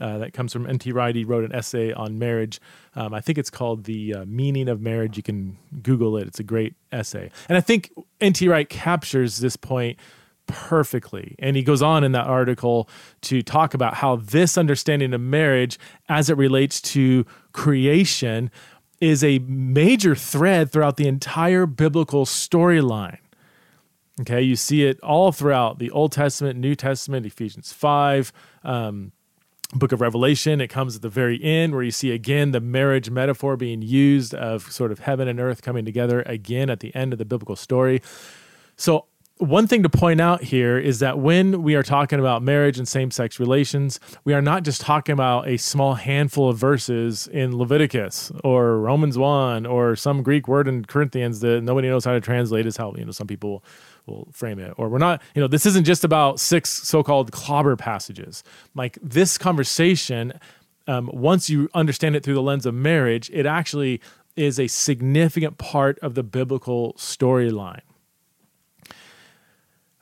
Uh, 0.00 0.18
that 0.18 0.32
comes 0.32 0.52
from 0.52 0.66
N.T. 0.66 0.92
Wright. 0.92 1.14
He 1.14 1.24
wrote 1.24 1.44
an 1.44 1.54
essay 1.54 1.92
on 1.92 2.18
marriage. 2.18 2.60
Um, 2.94 3.12
I 3.12 3.20
think 3.20 3.38
it's 3.38 3.50
called 3.50 3.84
The 3.84 4.14
uh, 4.14 4.24
Meaning 4.24 4.68
of 4.68 4.80
Marriage. 4.80 5.16
You 5.16 5.22
can 5.22 5.58
Google 5.82 6.16
it. 6.16 6.26
It's 6.26 6.38
a 6.38 6.44
great 6.44 6.74
essay. 6.92 7.30
And 7.48 7.58
I 7.58 7.60
think 7.60 7.90
N.T. 8.20 8.48
Wright 8.48 8.68
captures 8.68 9.38
this 9.38 9.56
point 9.56 9.98
perfectly. 10.46 11.36
And 11.38 11.56
he 11.56 11.62
goes 11.62 11.82
on 11.82 12.04
in 12.04 12.12
that 12.12 12.26
article 12.26 12.88
to 13.22 13.42
talk 13.42 13.74
about 13.74 13.94
how 13.94 14.16
this 14.16 14.56
understanding 14.58 15.12
of 15.12 15.20
marriage, 15.20 15.78
as 16.08 16.30
it 16.30 16.36
relates 16.36 16.80
to 16.82 17.24
creation, 17.52 18.50
is 19.00 19.24
a 19.24 19.38
major 19.40 20.14
thread 20.14 20.70
throughout 20.70 20.96
the 20.96 21.08
entire 21.08 21.66
biblical 21.66 22.26
storyline. 22.26 23.18
Okay, 24.20 24.42
you 24.42 24.54
see 24.56 24.84
it 24.84 25.00
all 25.00 25.32
throughout 25.32 25.78
the 25.78 25.90
Old 25.90 26.12
Testament, 26.12 26.58
New 26.58 26.74
Testament, 26.74 27.24
Ephesians 27.24 27.72
5, 27.72 28.32
um, 28.64 29.12
book 29.72 29.92
of 29.92 30.02
Revelation. 30.02 30.60
It 30.60 30.68
comes 30.68 30.94
at 30.96 31.02
the 31.02 31.08
very 31.08 31.42
end 31.42 31.72
where 31.72 31.82
you 31.82 31.90
see 31.90 32.10
again 32.10 32.50
the 32.50 32.60
marriage 32.60 33.08
metaphor 33.08 33.56
being 33.56 33.80
used 33.80 34.34
of 34.34 34.70
sort 34.70 34.92
of 34.92 34.98
heaven 35.00 35.26
and 35.26 35.40
earth 35.40 35.62
coming 35.62 35.86
together 35.86 36.22
again 36.22 36.68
at 36.68 36.80
the 36.80 36.94
end 36.94 37.14
of 37.14 37.18
the 37.18 37.24
biblical 37.24 37.56
story. 37.56 38.02
So 38.76 39.06
one 39.40 39.66
thing 39.66 39.82
to 39.82 39.88
point 39.88 40.20
out 40.20 40.42
here 40.42 40.78
is 40.78 40.98
that 40.98 41.18
when 41.18 41.62
we 41.62 41.74
are 41.74 41.82
talking 41.82 42.20
about 42.20 42.42
marriage 42.42 42.76
and 42.78 42.86
same 42.86 43.10
sex 43.10 43.40
relations, 43.40 43.98
we 44.24 44.34
are 44.34 44.42
not 44.42 44.64
just 44.64 44.82
talking 44.82 45.14
about 45.14 45.48
a 45.48 45.56
small 45.56 45.94
handful 45.94 46.50
of 46.50 46.58
verses 46.58 47.26
in 47.26 47.56
Leviticus 47.56 48.30
or 48.44 48.78
Romans 48.78 49.16
1 49.16 49.64
or 49.64 49.96
some 49.96 50.22
Greek 50.22 50.46
word 50.46 50.68
in 50.68 50.84
Corinthians 50.84 51.40
that 51.40 51.62
nobody 51.62 51.88
knows 51.88 52.04
how 52.04 52.12
to 52.12 52.20
translate, 52.20 52.66
is 52.66 52.76
how 52.76 52.94
you 52.96 53.04
know 53.04 53.12
some 53.12 53.26
people 53.26 53.64
will 54.06 54.28
frame 54.30 54.58
it. 54.58 54.74
Or 54.76 54.90
we're 54.90 54.98
not, 54.98 55.22
you 55.34 55.40
know, 55.40 55.48
this 55.48 55.64
isn't 55.64 55.84
just 55.84 56.04
about 56.04 56.38
six 56.38 56.68
so 56.68 57.02
called 57.02 57.32
clobber 57.32 57.76
passages. 57.76 58.44
Like 58.74 58.98
this 59.02 59.38
conversation, 59.38 60.38
um, 60.86 61.08
once 61.14 61.48
you 61.48 61.70
understand 61.72 62.14
it 62.14 62.22
through 62.22 62.34
the 62.34 62.42
lens 62.42 62.66
of 62.66 62.74
marriage, 62.74 63.30
it 63.32 63.46
actually 63.46 64.02
is 64.36 64.60
a 64.60 64.66
significant 64.66 65.56
part 65.56 65.98
of 66.00 66.14
the 66.14 66.22
biblical 66.22 66.92
storyline 66.94 67.80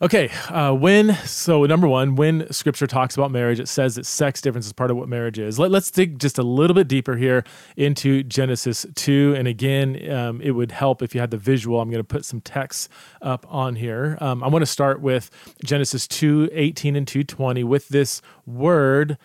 Okay, 0.01 0.29
uh, 0.51 0.73
when 0.73 1.13
so 1.27 1.65
number 1.65 1.89
one, 1.89 2.15
when 2.15 2.53
Scripture 2.53 2.87
talks 2.87 3.17
about 3.17 3.33
marriage, 3.33 3.59
it 3.59 3.67
says 3.67 3.97
that 3.97 4.07
sex 4.07 4.41
difference 4.41 4.65
is 4.65 4.73
part 4.73 4.93
of 4.93 4.97
what 4.97 5.09
marriage 5.09 5.41
is. 5.41 5.59
Let, 5.59 5.75
us 5.75 5.91
dig 5.91 6.21
just 6.21 6.39
a 6.39 6.45
little 6.45 6.75
bit 6.75 6.87
deeper 6.87 7.17
here 7.17 7.43
into 7.77 8.23
Genesis 8.23 8.87
two, 8.95 9.35
and 9.37 9.49
again, 9.49 10.09
um, 10.09 10.41
it 10.41 10.53
would 10.53 10.71
help 10.71 11.03
if 11.03 11.17
you 11.17 11.21
had 11.21 11.33
the 11.33 11.37
visual. 11.37 11.81
I'm 11.81 11.91
going 11.91 11.99
to 11.99 12.05
put 12.05 12.25
some 12.25 12.41
text 12.41 12.89
up 13.23 13.45
on 13.49 13.75
here. 13.75 14.17
Um, 14.21 14.45
I 14.45 14.47
want 14.47 14.63
to 14.63 14.67
start 14.67 15.01
with 15.01 15.33
Genesis 15.65 16.07
two 16.07 16.49
eighteen 16.53 16.95
and 16.95 17.07
two 17.07 17.25
twenty 17.25 17.65
with 17.65 17.89
this 17.89 18.23
word 18.47 19.19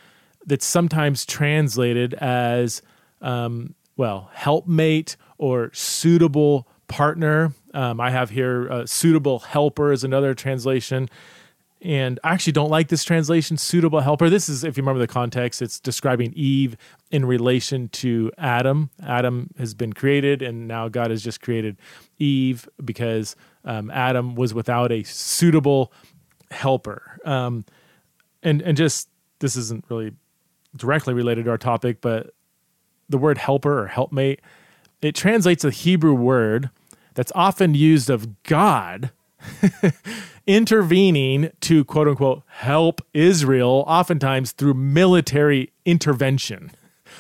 that's 0.44 0.66
sometimes 0.66 1.24
translated 1.24 2.16
as 2.16 2.82
um, 3.22 3.76
well 3.96 4.32
helpmate 4.34 5.18
or 5.38 5.70
suitable 5.72 6.68
partner. 6.88 7.54
Um, 7.74 8.00
I 8.00 8.12
have 8.12 8.30
here 8.30 8.72
uh, 8.72 8.86
suitable 8.86 9.40
helper 9.40 9.92
is 9.92 10.04
another 10.04 10.34
translation. 10.34 11.10
And 11.82 12.18
I 12.24 12.32
actually 12.32 12.54
don't 12.54 12.70
like 12.70 12.88
this 12.88 13.04
translation, 13.04 13.58
suitable 13.58 14.00
helper. 14.00 14.30
This 14.30 14.48
is, 14.48 14.64
if 14.64 14.78
you 14.78 14.84
remember 14.84 15.00
the 15.00 15.08
context, 15.08 15.62
it's 15.62 15.82
describing 15.82 16.32
Eve 16.34 16.78
in 17.12 17.26
relation 17.26 17.90
to 17.90 18.32
Adam. 18.38 18.90
Adam 19.06 19.50
has 19.58 19.74
been 19.74 19.92
created, 19.92 20.42
and 20.42 20.66
now 20.66 20.88
God 20.88 21.12
has 21.12 21.22
just 21.22 21.42
created 21.42 21.76
Eve 22.20 22.70
because 22.86 23.36
um, 23.66 23.92
Adam 23.92 24.36
was 24.36 24.54
without 24.54 24.94
a 24.94 25.04
suitable 25.04 25.92
helper. 26.52 27.20
Um, 27.26 27.66
and 28.42 28.62
and 28.62 28.78
just 28.78 29.10
this 29.40 29.58
isn't 29.58 29.84
really 29.90 30.14
directly 30.78 31.14
related 31.14 31.46
to 31.46 31.52
our 31.52 31.58
topic, 31.58 32.00
but 32.00 32.34
the 33.10 33.18
word 33.18 33.38
helper 33.38 33.84
or 33.84 33.88
helpmate, 33.88 34.40
it 35.04 35.16
translates 35.16 35.64
a 35.64 35.72
Hebrew 35.72 36.14
word 36.14 36.70
that's 37.14 37.32
often 37.36 37.74
used 37.74 38.10
of 38.10 38.44
God 38.44 39.12
intervening 40.48 41.52
to 41.62 41.84
quote 41.86 42.08
unquote 42.08 42.44
help 42.48 43.02
Israel, 43.14 43.84
oftentimes 43.88 44.52
through 44.52 44.74
military 44.76 45.72
intervention. 45.86 46.72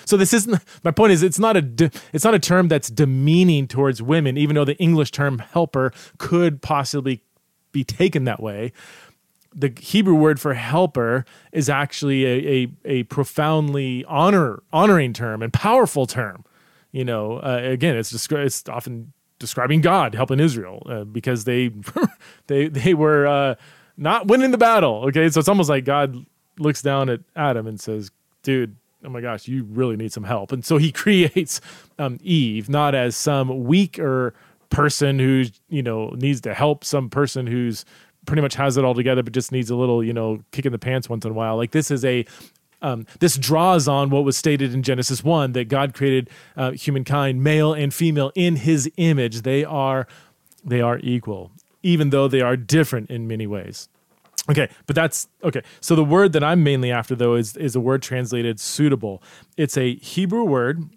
So 0.06 0.18
this 0.18 0.34
isn't 0.34 0.62
my 0.84 0.92
point 0.92 1.14
is 1.14 1.24
it's 1.24 1.40
not 1.40 1.56
a 1.56 1.62
de, 1.62 1.92
it's 2.12 2.24
not 2.24 2.34
a 2.34 2.40
term 2.40 2.68
that's 2.68 2.90
demeaning 2.90 3.68
towards 3.68 4.02
women 4.02 4.38
even 4.38 4.56
though 4.56 4.66
the 4.66 4.78
English 4.78 5.12
term 5.12 5.40
helper 5.40 5.94
could 6.18 6.62
possibly 6.62 7.22
be 7.72 7.84
taken 7.84 8.24
that 8.26 8.42
way. 8.42 8.72
The 9.56 9.72
Hebrew 9.80 10.16
word 10.16 10.40
for 10.40 10.56
helper 10.56 11.26
is 11.52 11.70
actually 11.70 12.26
a, 12.26 12.38
a, 12.40 12.68
a 12.86 13.04
profoundly 13.04 14.04
honor 14.06 14.64
honoring 14.72 15.14
term 15.14 15.44
and 15.44 15.54
powerful 15.54 16.08
term. 16.08 16.44
You 16.94 17.04
know, 17.04 17.38
uh, 17.38 17.60
again, 17.64 17.98
it's 17.98 18.14
descri- 18.14 18.46
it's 18.46 18.70
often 18.70 19.12
describing 19.40 19.82
God 19.82 20.16
helping 20.16 20.40
Israel 20.40 20.86
uh, 20.90 21.04
because 21.04 21.44
they 21.44 21.72
they 22.48 22.68
they 22.70 22.94
were 22.94 23.28
uh, 23.28 23.56
not 23.98 24.28
winning 24.28 24.52
the 24.52 24.58
battle. 24.58 25.04
Okay, 25.08 25.28
so 25.28 25.40
it's 25.40 25.50
almost 25.50 25.70
like 25.70 25.86
God 25.86 26.26
looks 26.60 26.82
down 26.82 27.10
at 27.10 27.22
Adam 27.36 27.68
and 27.68 27.80
says, 27.82 28.12
"Dude, 28.44 28.76
oh 29.04 29.10
my 29.10 29.22
gosh, 29.22 29.48
you 29.48 29.64
really 29.64 29.98
need 29.98 30.14
some 30.14 30.24
help." 30.24 30.52
And 30.52 30.64
so 30.64 30.78
He 30.78 30.92
creates 31.04 31.60
um, 31.98 32.20
Eve 32.22 32.70
not 32.70 32.94
as 32.96 33.18
some 33.18 33.64
weaker 33.66 34.34
person 34.70 35.20
who 35.20 35.46
you 35.70 35.84
know 35.84 36.10
needs 36.12 36.42
to 36.42 36.54
help 36.54 36.84
some 36.84 37.10
person 37.10 37.48
who's 37.48 37.86
pretty 38.26 38.42
much 38.42 38.56
has 38.56 38.78
it 38.78 38.84
all 38.84 38.96
together 38.96 39.22
but 39.22 39.34
just 39.34 39.52
needs 39.52 39.70
a 39.70 39.76
little 39.76 40.04
you 40.04 40.14
know 40.14 40.42
kick 40.52 40.66
in 40.66 40.72
the 40.72 40.80
pants 40.80 41.10
once 41.10 41.26
in 41.26 41.32
a 41.32 41.34
while 41.34 41.56
like 41.58 41.72
this 41.72 41.92
is 41.92 42.04
a 42.04 42.26
um, 42.84 43.08
this 43.20 43.38
draws 43.38 43.88
on 43.88 44.10
what 44.10 44.26
was 44.26 44.38
stated 44.38 44.74
in 44.74 44.84
Genesis 44.84 45.24
1 45.24 45.54
that 45.54 45.70
God 45.70 45.94
created 45.94 46.30
uh, 46.56 46.72
humankind, 46.72 47.42
male 47.42 47.74
and 47.74 47.94
female, 47.94 48.32
in 48.36 48.58
his 48.58 48.92
image. 48.98 49.42
They 49.42 49.64
are, 49.64 50.06
they 50.64 50.82
are 50.82 51.00
equal, 51.00 51.52
even 51.82 52.10
though 52.10 52.28
they 52.28 52.42
are 52.42 52.58
different 52.58 53.10
in 53.10 53.28
many 53.28 53.48
ways. 53.48 53.88
Okay, 54.50 54.70
but 54.86 54.96
that's 54.96 55.30
okay. 55.42 55.62
So 55.80 55.96
the 55.96 56.04
word 56.04 56.34
that 56.34 56.44
I'm 56.44 56.64
mainly 56.64 56.92
after, 56.92 57.16
though, 57.16 57.36
is, 57.36 57.56
is 57.56 57.76
a 57.78 57.80
word 57.80 58.02
translated 58.02 58.60
suitable. 58.60 59.24
It's 59.56 59.78
a 59.78 59.96
Hebrew 59.96 60.44
word, 60.44 60.90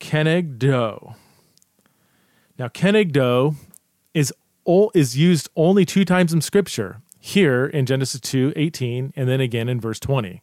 kenegdo. 0.00 1.14
Now, 2.58 2.66
kenegdo 2.66 3.54
is 4.14 4.34
is 4.94 5.16
used 5.16 5.48
only 5.54 5.84
two 5.84 6.04
times 6.04 6.32
in 6.32 6.40
Scripture. 6.40 7.00
Here 7.20 7.66
in 7.66 7.86
Genesis 7.86 8.20
2, 8.20 8.52
18, 8.54 9.12
and 9.16 9.28
then 9.28 9.40
again 9.40 9.68
in 9.68 9.80
verse 9.80 9.98
20. 9.98 10.42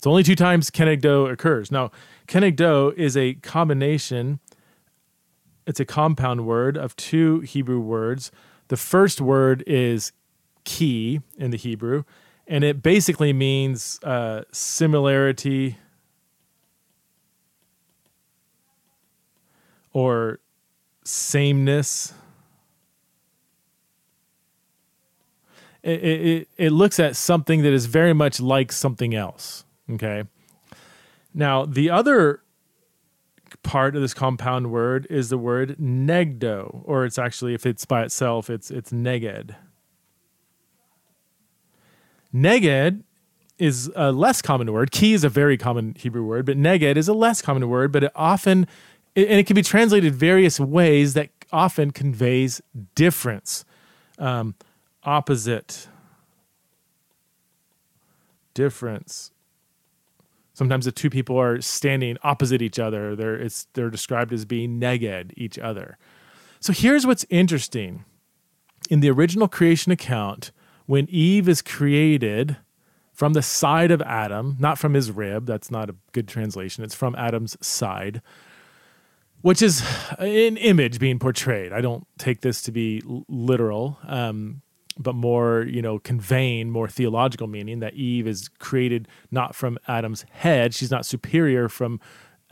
It's 0.00 0.06
only 0.06 0.22
two 0.22 0.34
times 0.34 0.70
kenegdo 0.70 1.30
occurs. 1.30 1.70
Now, 1.70 1.90
kenegdo 2.26 2.94
is 2.94 3.18
a 3.18 3.34
combination, 3.34 4.40
it's 5.66 5.78
a 5.78 5.84
compound 5.84 6.46
word 6.46 6.78
of 6.78 6.96
two 6.96 7.40
Hebrew 7.40 7.80
words. 7.80 8.32
The 8.68 8.78
first 8.78 9.20
word 9.20 9.62
is 9.66 10.12
key 10.64 11.20
in 11.36 11.50
the 11.50 11.58
Hebrew, 11.58 12.04
and 12.46 12.64
it 12.64 12.82
basically 12.82 13.34
means 13.34 14.00
uh, 14.02 14.44
similarity 14.52 15.76
or 19.92 20.40
sameness. 21.04 22.14
It, 25.82 26.02
it, 26.02 26.48
it 26.56 26.70
looks 26.70 26.98
at 26.98 27.16
something 27.16 27.60
that 27.60 27.74
is 27.74 27.84
very 27.84 28.14
much 28.14 28.40
like 28.40 28.72
something 28.72 29.14
else. 29.14 29.66
Okay. 29.92 30.24
Now, 31.34 31.64
the 31.64 31.90
other 31.90 32.42
part 33.62 33.96
of 33.96 34.02
this 34.02 34.14
compound 34.14 34.70
word 34.70 35.06
is 35.10 35.28
the 35.28 35.38
word 35.38 35.76
negdo, 35.78 36.82
or 36.84 37.04
it's 37.04 37.18
actually, 37.18 37.54
if 37.54 37.66
it's 37.66 37.84
by 37.84 38.02
itself, 38.02 38.50
it's 38.50 38.70
it's 38.70 38.90
neged. 38.90 39.54
Neged 42.34 43.02
is 43.58 43.90
a 43.94 44.12
less 44.12 44.40
common 44.40 44.72
word. 44.72 44.90
Key 44.90 45.12
is 45.12 45.24
a 45.24 45.28
very 45.28 45.56
common 45.56 45.94
Hebrew 45.98 46.24
word, 46.24 46.46
but 46.46 46.56
neged 46.56 46.96
is 46.96 47.08
a 47.08 47.12
less 47.12 47.42
common 47.42 47.68
word, 47.68 47.92
but 47.92 48.04
it 48.04 48.12
often 48.14 48.66
and 49.16 49.40
it 49.40 49.46
can 49.46 49.54
be 49.54 49.62
translated 49.62 50.14
various 50.14 50.60
ways 50.60 51.14
that 51.14 51.30
often 51.52 51.90
conveys 51.90 52.62
difference, 52.94 53.64
um, 54.18 54.54
opposite, 55.02 55.88
difference, 58.54 59.32
Sometimes 60.60 60.84
the 60.84 60.92
two 60.92 61.08
people 61.08 61.40
are 61.40 61.58
standing 61.62 62.18
opposite 62.22 62.60
each 62.60 62.78
other. 62.78 63.16
They're 63.16 63.34
it's 63.34 63.66
they're 63.72 63.88
described 63.88 64.30
as 64.30 64.44
being 64.44 64.78
neged 64.78 65.32
each 65.34 65.58
other. 65.58 65.96
So 66.60 66.74
here's 66.74 67.06
what's 67.06 67.24
interesting. 67.30 68.04
In 68.90 69.00
the 69.00 69.08
original 69.08 69.48
creation 69.48 69.90
account, 69.90 70.52
when 70.84 71.06
Eve 71.08 71.48
is 71.48 71.62
created 71.62 72.58
from 73.14 73.32
the 73.32 73.40
side 73.40 73.90
of 73.90 74.02
Adam, 74.02 74.58
not 74.60 74.76
from 74.78 74.92
his 74.92 75.10
rib, 75.10 75.46
that's 75.46 75.70
not 75.70 75.88
a 75.88 75.94
good 76.12 76.28
translation. 76.28 76.84
It's 76.84 76.94
from 76.94 77.14
Adam's 77.14 77.56
side, 77.66 78.20
which 79.40 79.62
is 79.62 79.82
an 80.18 80.58
image 80.58 80.98
being 80.98 81.18
portrayed. 81.18 81.72
I 81.72 81.80
don't 81.80 82.06
take 82.18 82.42
this 82.42 82.60
to 82.64 82.70
be 82.70 83.00
literal. 83.30 83.98
Um, 84.06 84.60
but 85.02 85.14
more, 85.14 85.62
you 85.62 85.82
know, 85.82 85.98
conveying 85.98 86.70
more 86.70 86.88
theological 86.88 87.46
meaning 87.46 87.80
that 87.80 87.94
Eve 87.94 88.26
is 88.26 88.48
created 88.58 89.08
not 89.30 89.54
from 89.54 89.78
Adam's 89.88 90.24
head. 90.30 90.74
She's 90.74 90.90
not 90.90 91.06
superior 91.06 91.68
from 91.68 92.00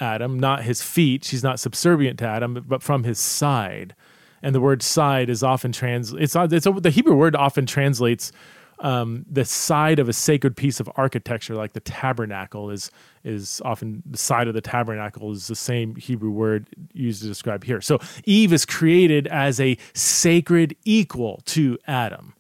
Adam, 0.01 0.39
not 0.39 0.63
his 0.63 0.83
feet. 0.83 1.25
She's 1.25 1.43
not 1.43 1.61
subservient 1.61 2.19
to 2.21 2.27
Adam, 2.27 2.65
but 2.67 2.83
from 2.83 3.05
his 3.05 3.19
side. 3.19 3.95
And 4.43 4.55
the 4.55 4.61
word 4.61 4.83
side 4.83 5.29
is 5.29 5.43
often 5.43 5.73
trans. 5.73 6.13
It's, 6.13 6.35
it's 6.37 6.67
the 6.67 6.91
Hebrew 6.91 7.17
word 7.17 7.37
often 7.37 7.67
translates 7.67 8.33
um, 8.81 9.27
the 9.29 9.45
side 9.45 9.99
of 9.99 10.09
a 10.09 10.13
sacred 10.13 10.57
piece 10.57 10.81
of 10.81 10.89
architecture, 10.97 11.55
like 11.55 11.73
the 11.73 11.81
tabernacle, 11.81 12.71
is 12.71 12.91
is 13.25 13.61
often 13.65 14.03
the 14.07 14.17
side 14.17 14.47
of 14.47 14.55
the 14.55 14.61
tabernacle 14.61 15.33
is 15.33 15.49
the 15.49 15.57
same 15.57 15.97
Hebrew 15.97 16.31
word 16.31 16.69
used 16.93 17.21
to 17.23 17.29
describe 17.29 17.65
here. 17.65 17.81
So 17.81 17.99
Eve 18.25 18.53
is 18.53 18.65
created 18.65 19.27
as 19.27 19.61
a 19.61 19.77
sacred 19.95 20.77
equal 20.85 21.43
to 21.47 21.79
Adam. 21.87 22.35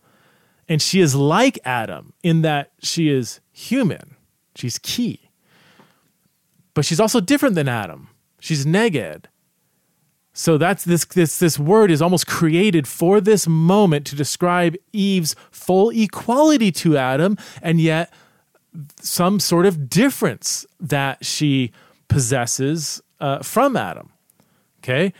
And 0.68 0.82
she 0.82 1.00
is 1.00 1.14
like 1.14 1.58
Adam 1.64 2.12
in 2.22 2.42
that 2.42 2.72
she 2.80 3.08
is 3.08 3.40
human. 3.50 4.16
She's 4.54 4.78
key. 4.78 5.30
But 6.74 6.84
she's 6.84 7.00
also 7.00 7.20
different 7.20 7.54
than 7.54 7.68
Adam. 7.68 8.08
She's 8.40 8.66
neged. 8.66 9.24
So 10.32 10.56
that's 10.56 10.84
this 10.84 11.04
this 11.04 11.40
this 11.40 11.58
word 11.58 11.90
is 11.90 12.00
almost 12.00 12.28
created 12.28 12.86
for 12.86 13.20
this 13.20 13.48
moment 13.48 14.06
to 14.06 14.14
describe 14.14 14.76
Eve's 14.92 15.34
full 15.50 15.90
equality 15.90 16.70
to 16.72 16.96
Adam 16.96 17.36
and 17.60 17.80
yet 17.80 18.12
some 19.00 19.40
sort 19.40 19.66
of 19.66 19.90
difference 19.90 20.64
that 20.78 21.24
she 21.24 21.72
possesses 22.06 23.02
uh, 23.20 23.40
from 23.40 23.76
Adam. 23.76 24.12
Okay? 24.78 25.12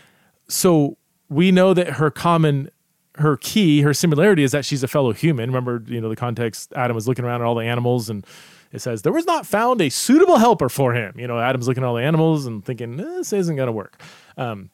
So 0.46 0.96
we 1.28 1.50
know 1.50 1.74
that 1.74 1.94
her 1.94 2.10
common 2.10 2.70
her 3.18 3.36
key, 3.36 3.82
her 3.82 3.92
similarity 3.92 4.42
is 4.42 4.52
that 4.52 4.64
she's 4.64 4.82
a 4.82 4.88
fellow 4.88 5.12
human. 5.12 5.50
Remember, 5.50 5.82
you 5.86 6.00
know, 6.00 6.08
the 6.08 6.16
context 6.16 6.72
Adam 6.74 6.94
was 6.94 7.06
looking 7.08 7.24
around 7.24 7.40
at 7.40 7.46
all 7.46 7.54
the 7.54 7.64
animals 7.64 8.08
and 8.08 8.26
it 8.72 8.80
says 8.80 9.02
there 9.02 9.12
was 9.12 9.26
not 9.26 9.46
found 9.46 9.80
a 9.80 9.88
suitable 9.88 10.38
helper 10.38 10.68
for 10.68 10.94
him. 10.94 11.18
You 11.18 11.26
know, 11.26 11.38
Adam's 11.38 11.66
looking 11.66 11.82
at 11.82 11.86
all 11.86 11.94
the 11.94 12.02
animals 12.02 12.46
and 12.46 12.64
thinking, 12.64 12.96
this 12.96 13.32
isn't 13.32 13.56
going 13.56 13.66
to 13.66 13.72
work. 13.72 14.00
Um, 14.36 14.70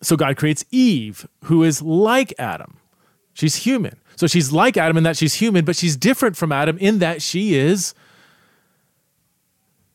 so 0.00 0.16
God 0.16 0.36
creates 0.36 0.64
Eve, 0.70 1.26
who 1.44 1.64
is 1.64 1.82
like 1.82 2.32
Adam. 2.38 2.76
She's 3.32 3.56
human. 3.56 3.96
So 4.16 4.26
she's 4.26 4.52
like 4.52 4.76
Adam 4.76 4.96
in 4.96 5.04
that 5.04 5.16
she's 5.16 5.34
human, 5.34 5.64
but 5.64 5.76
she's 5.76 5.96
different 5.96 6.36
from 6.36 6.52
Adam 6.52 6.76
in 6.78 6.98
that 6.98 7.22
she 7.22 7.54
is. 7.54 7.94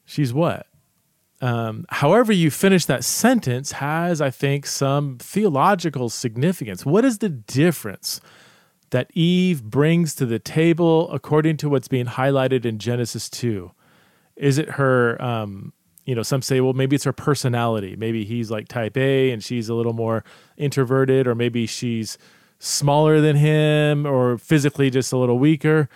She's 0.06 0.34
what? 0.34 0.68
Um, 1.44 1.86
however, 1.90 2.32
you 2.32 2.50
finish 2.50 2.86
that 2.86 3.04
sentence 3.04 3.74
has, 3.74 4.22
I 4.22 4.30
think, 4.30 4.66
some 4.66 5.18
theological 5.18 6.10
significance. 6.10 6.86
What 6.86 7.04
is 7.04 7.18
the 7.18 7.28
difference 7.28 8.22
that 8.92 9.12
Eve 9.14 9.62
brings 9.62 10.16
to 10.16 10.26
the 10.26 10.40
table 10.40 11.12
according 11.12 11.58
to 11.58 11.68
what's 11.68 11.90
being 11.90 12.06
highlighted 12.06 12.64
in 12.64 12.80
Genesis 12.80 13.30
2? 13.30 13.72
Is 14.38 14.58
it 14.58 14.70
her, 14.70 15.22
um, 15.22 15.74
you 16.06 16.16
know, 16.16 16.24
some 16.24 16.42
say, 16.42 16.62
well, 16.62 16.72
maybe 16.72 16.96
it's 16.96 17.04
her 17.04 17.12
personality. 17.12 17.98
Maybe 17.98 18.24
he's 18.24 18.50
like 18.50 18.70
type 18.70 18.96
A 18.96 19.32
and 19.32 19.44
she's 19.44 19.68
a 19.68 19.74
little 19.74 19.92
more 19.92 20.24
introverted, 20.56 21.28
or 21.28 21.36
maybe 21.36 21.66
she's 21.66 22.18
smaller 22.60 23.20
than 23.20 23.36
him 23.36 24.06
or 24.06 24.38
physically 24.38 24.90
just 24.90 25.12
a 25.12 25.18
little 25.18 25.40
weaker. 25.40 25.90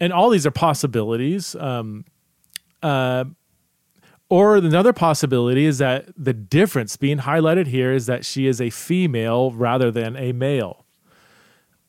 And 0.00 0.12
all 0.12 0.28
these 0.28 0.44
are 0.44 0.50
possibilities. 0.50 1.54
Um, 1.54 2.04
uh, 2.82 3.26
or 4.30 4.56
another 4.56 4.92
possibility 4.92 5.64
is 5.64 5.78
that 5.78 6.06
the 6.16 6.34
difference 6.34 6.96
being 6.96 7.18
highlighted 7.18 7.66
here 7.66 7.92
is 7.92 8.06
that 8.06 8.24
she 8.24 8.46
is 8.46 8.60
a 8.60 8.70
female 8.70 9.52
rather 9.52 9.90
than 9.90 10.16
a 10.16 10.32
male. 10.32 10.84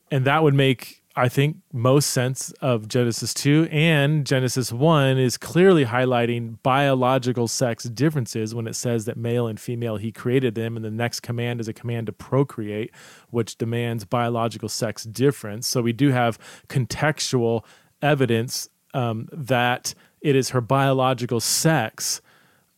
And 0.10 0.26
that 0.26 0.42
would 0.42 0.54
make, 0.54 1.02
I 1.18 1.28
think, 1.28 1.58
most 1.74 2.12
sense 2.12 2.52
of 2.62 2.88
Genesis 2.88 3.34
2. 3.34 3.68
And 3.72 4.26
Genesis 4.26 4.72
1 4.72 5.18
is 5.18 5.38
clearly 5.38 5.86
highlighting 5.86 6.58
biological 6.64 7.48
sex 7.50 7.84
differences 7.84 8.56
when 8.56 8.68
it 8.68 8.76
says 8.76 9.04
that 9.06 9.18
male 9.18 9.46
and 9.46 9.60
female, 9.60 9.98
he 9.98 10.12
created 10.12 10.56
them. 10.56 10.78
And 10.78 10.86
the 10.86 10.90
next 10.90 11.20
command 11.20 11.60
is 11.60 11.68
a 11.68 11.74
command 11.74 12.08
to 12.08 12.14
procreate, 12.14 12.92
which 13.30 13.58
demands 13.58 14.06
biological 14.06 14.70
sex 14.70 15.04
difference. 15.04 15.68
So 15.68 15.82
we 15.82 15.94
do 15.94 16.12
have 16.12 16.40
contextual 16.70 17.66
evidence 18.02 18.70
um, 18.94 19.28
that 19.32 19.94
it 20.22 20.36
is 20.36 20.50
her 20.50 20.62
biological 20.62 21.42
sex 21.42 22.22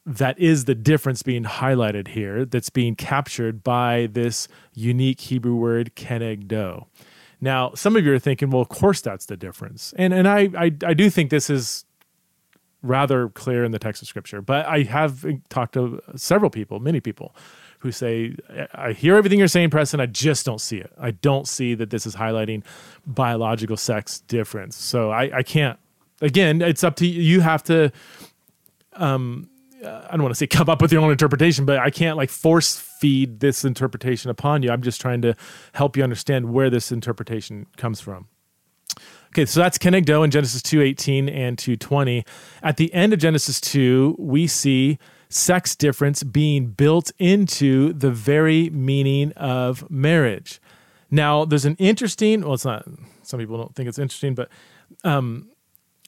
that 0.06 0.40
is 0.40 0.66
the 0.66 0.76
difference 0.76 1.22
being 1.24 1.44
highlighted 1.44 2.10
here 2.10 2.46
that's 2.46 2.70
being 2.70 2.96
captured 2.96 3.64
by 3.64 4.08
this 4.12 4.48
unique 4.74 5.22
Hebrew 5.22 5.56
word 5.56 5.96
kenegdo. 5.96 6.88
Now, 7.40 7.74
some 7.76 7.96
of 7.96 8.06
you 8.06 8.14
are 8.14 8.20
thinking, 8.20 8.50
well, 8.50 8.62
of 8.62 8.70
course 8.70 9.02
that's 9.02 9.26
the 9.26 9.38
difference. 9.38 9.94
And 9.98 10.14
and 10.14 10.28
I 10.28 10.50
I, 10.58 10.72
I 10.86 10.94
do 10.94 11.10
think 11.10 11.30
this 11.30 11.50
is 11.50 11.86
rather 12.84 13.30
clear 13.30 13.64
in 13.64 13.72
the 13.72 13.80
text 13.80 14.02
of 14.02 14.08
scripture, 14.08 14.42
but 14.42 14.66
I 14.66 14.84
have 14.84 15.26
talked 15.50 15.74
to 15.76 16.02
several 16.16 16.50
people, 16.50 16.80
many 16.80 17.00
people 17.00 17.36
who 17.80 17.92
say, 17.92 18.36
I 18.74 18.92
hear 18.94 19.16
everything 19.16 19.40
you're 19.40 19.48
saying, 19.48 19.72
Preston. 19.72 20.00
I 20.00 20.06
just 20.06 20.46
don't 20.46 20.62
see 20.62 20.78
it. 20.78 20.92
I 21.00 21.12
don't 21.12 21.48
see 21.48 21.74
that 21.76 21.90
this 21.90 22.06
is 22.06 22.16
highlighting 22.16 22.64
biological 23.08 23.78
sex 23.78 24.20
difference. 24.22 24.76
So 24.76 25.12
I, 25.12 25.38
I 25.38 25.44
can't, 25.44 25.80
again, 26.22 26.62
it's 26.62 26.84
up 26.84 26.96
to 26.98 27.08
you. 27.08 27.22
You 27.22 27.42
have 27.42 27.64
to 27.64 27.92
um, 28.94 29.50
I 29.84 30.12
don't 30.12 30.24
want 30.24 30.32
to 30.32 30.38
say 30.38 30.48
come 30.58 30.70
up 30.70 30.82
with 30.82 30.92
your 30.92 31.02
own 31.02 31.12
interpretation, 31.12 31.66
but 31.66 31.80
I 31.80 31.90
can't 31.90 32.18
like 32.18 32.30
force 32.30 32.78
feed 32.78 33.40
this 33.40 33.66
interpretation 33.66 34.30
upon 34.30 34.64
you. 34.64 34.72
I'm 34.72 34.82
just 34.82 35.02
trying 35.02 35.22
to 35.24 35.36
help 35.74 35.98
you 35.98 36.04
understand 36.04 36.54
where 36.54 36.70
this 36.70 36.92
interpretation 36.92 37.68
comes 37.78 38.00
from. 38.00 38.28
Okay, 39.30 39.46
so 39.46 39.62
that's 39.62 39.78
Kenegdo 39.78 40.24
in 40.26 40.32
Genesis 40.32 40.62
2:18 40.62 41.30
and 41.30 41.58
2:20. 41.58 42.26
At 42.62 42.78
the 42.78 42.94
end 42.94 43.14
of 43.14 43.20
Genesis 43.20 43.62
2, 43.62 44.16
we 44.20 44.46
see 44.48 45.00
sex 45.30 45.76
difference 45.76 46.24
being 46.24 46.68
built 46.68 47.12
into 47.18 47.94
the 47.94 48.12
very 48.12 48.70
meaning 48.70 49.32
of 49.34 49.90
marriage. 49.90 50.60
Now, 51.10 51.46
there's 51.46 51.66
an 51.66 51.76
interesting, 51.80 52.42
well, 52.42 52.54
it's 52.54 52.66
not, 52.66 52.86
some 53.24 53.40
people 53.40 53.58
don't 53.58 53.74
think 53.74 53.88
it's 53.88 54.00
interesting, 54.00 54.36
but 54.36 54.50
um, 55.06 55.51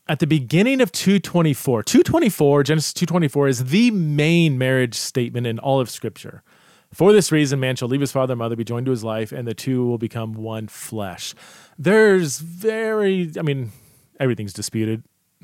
at 0.08 0.20
the 0.20 0.28
beginning 0.28 0.82
of 0.82 0.92
224 0.92 1.84
224 1.84 2.63
genesis 2.63 2.94
224 2.94 3.48
is 3.48 3.66
the 3.66 3.92
main 3.92 4.58
marriage 4.58 4.96
statement 4.96 5.48
in 5.48 5.60
all 5.60 5.80
of 5.80 5.89
scripture. 5.89 6.44
For 6.92 7.12
this 7.12 7.32
reason 7.32 7.60
man 7.60 7.76
shall 7.76 7.88
leave 7.88 8.02
his 8.02 8.12
father 8.12 8.34
and 8.34 8.39
mother 8.39 8.56
be 8.56 8.63
joined 8.63 8.86
to 8.86 8.92
his 8.92 9.04
life 9.04 9.32
and 9.32 9.48
the 9.48 9.54
two 9.54 9.86
will 9.86 9.98
become 9.98 10.34
one 10.34 10.68
flesh. 10.68 11.34
There's 11.78 12.39
very 12.39 13.32
i 13.38 13.42
mean 13.42 13.72
everything's 14.20 14.54
disputed. 14.54 15.04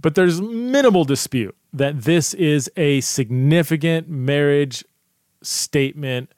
But 0.00 0.14
there's 0.14 0.40
minimal 0.40 1.04
dispute 1.04 1.54
that 1.72 2.02
this 2.02 2.32
is 2.34 2.70
a 2.76 3.00
significant 3.02 4.08
marriage 4.08 4.84
statement 5.42 6.32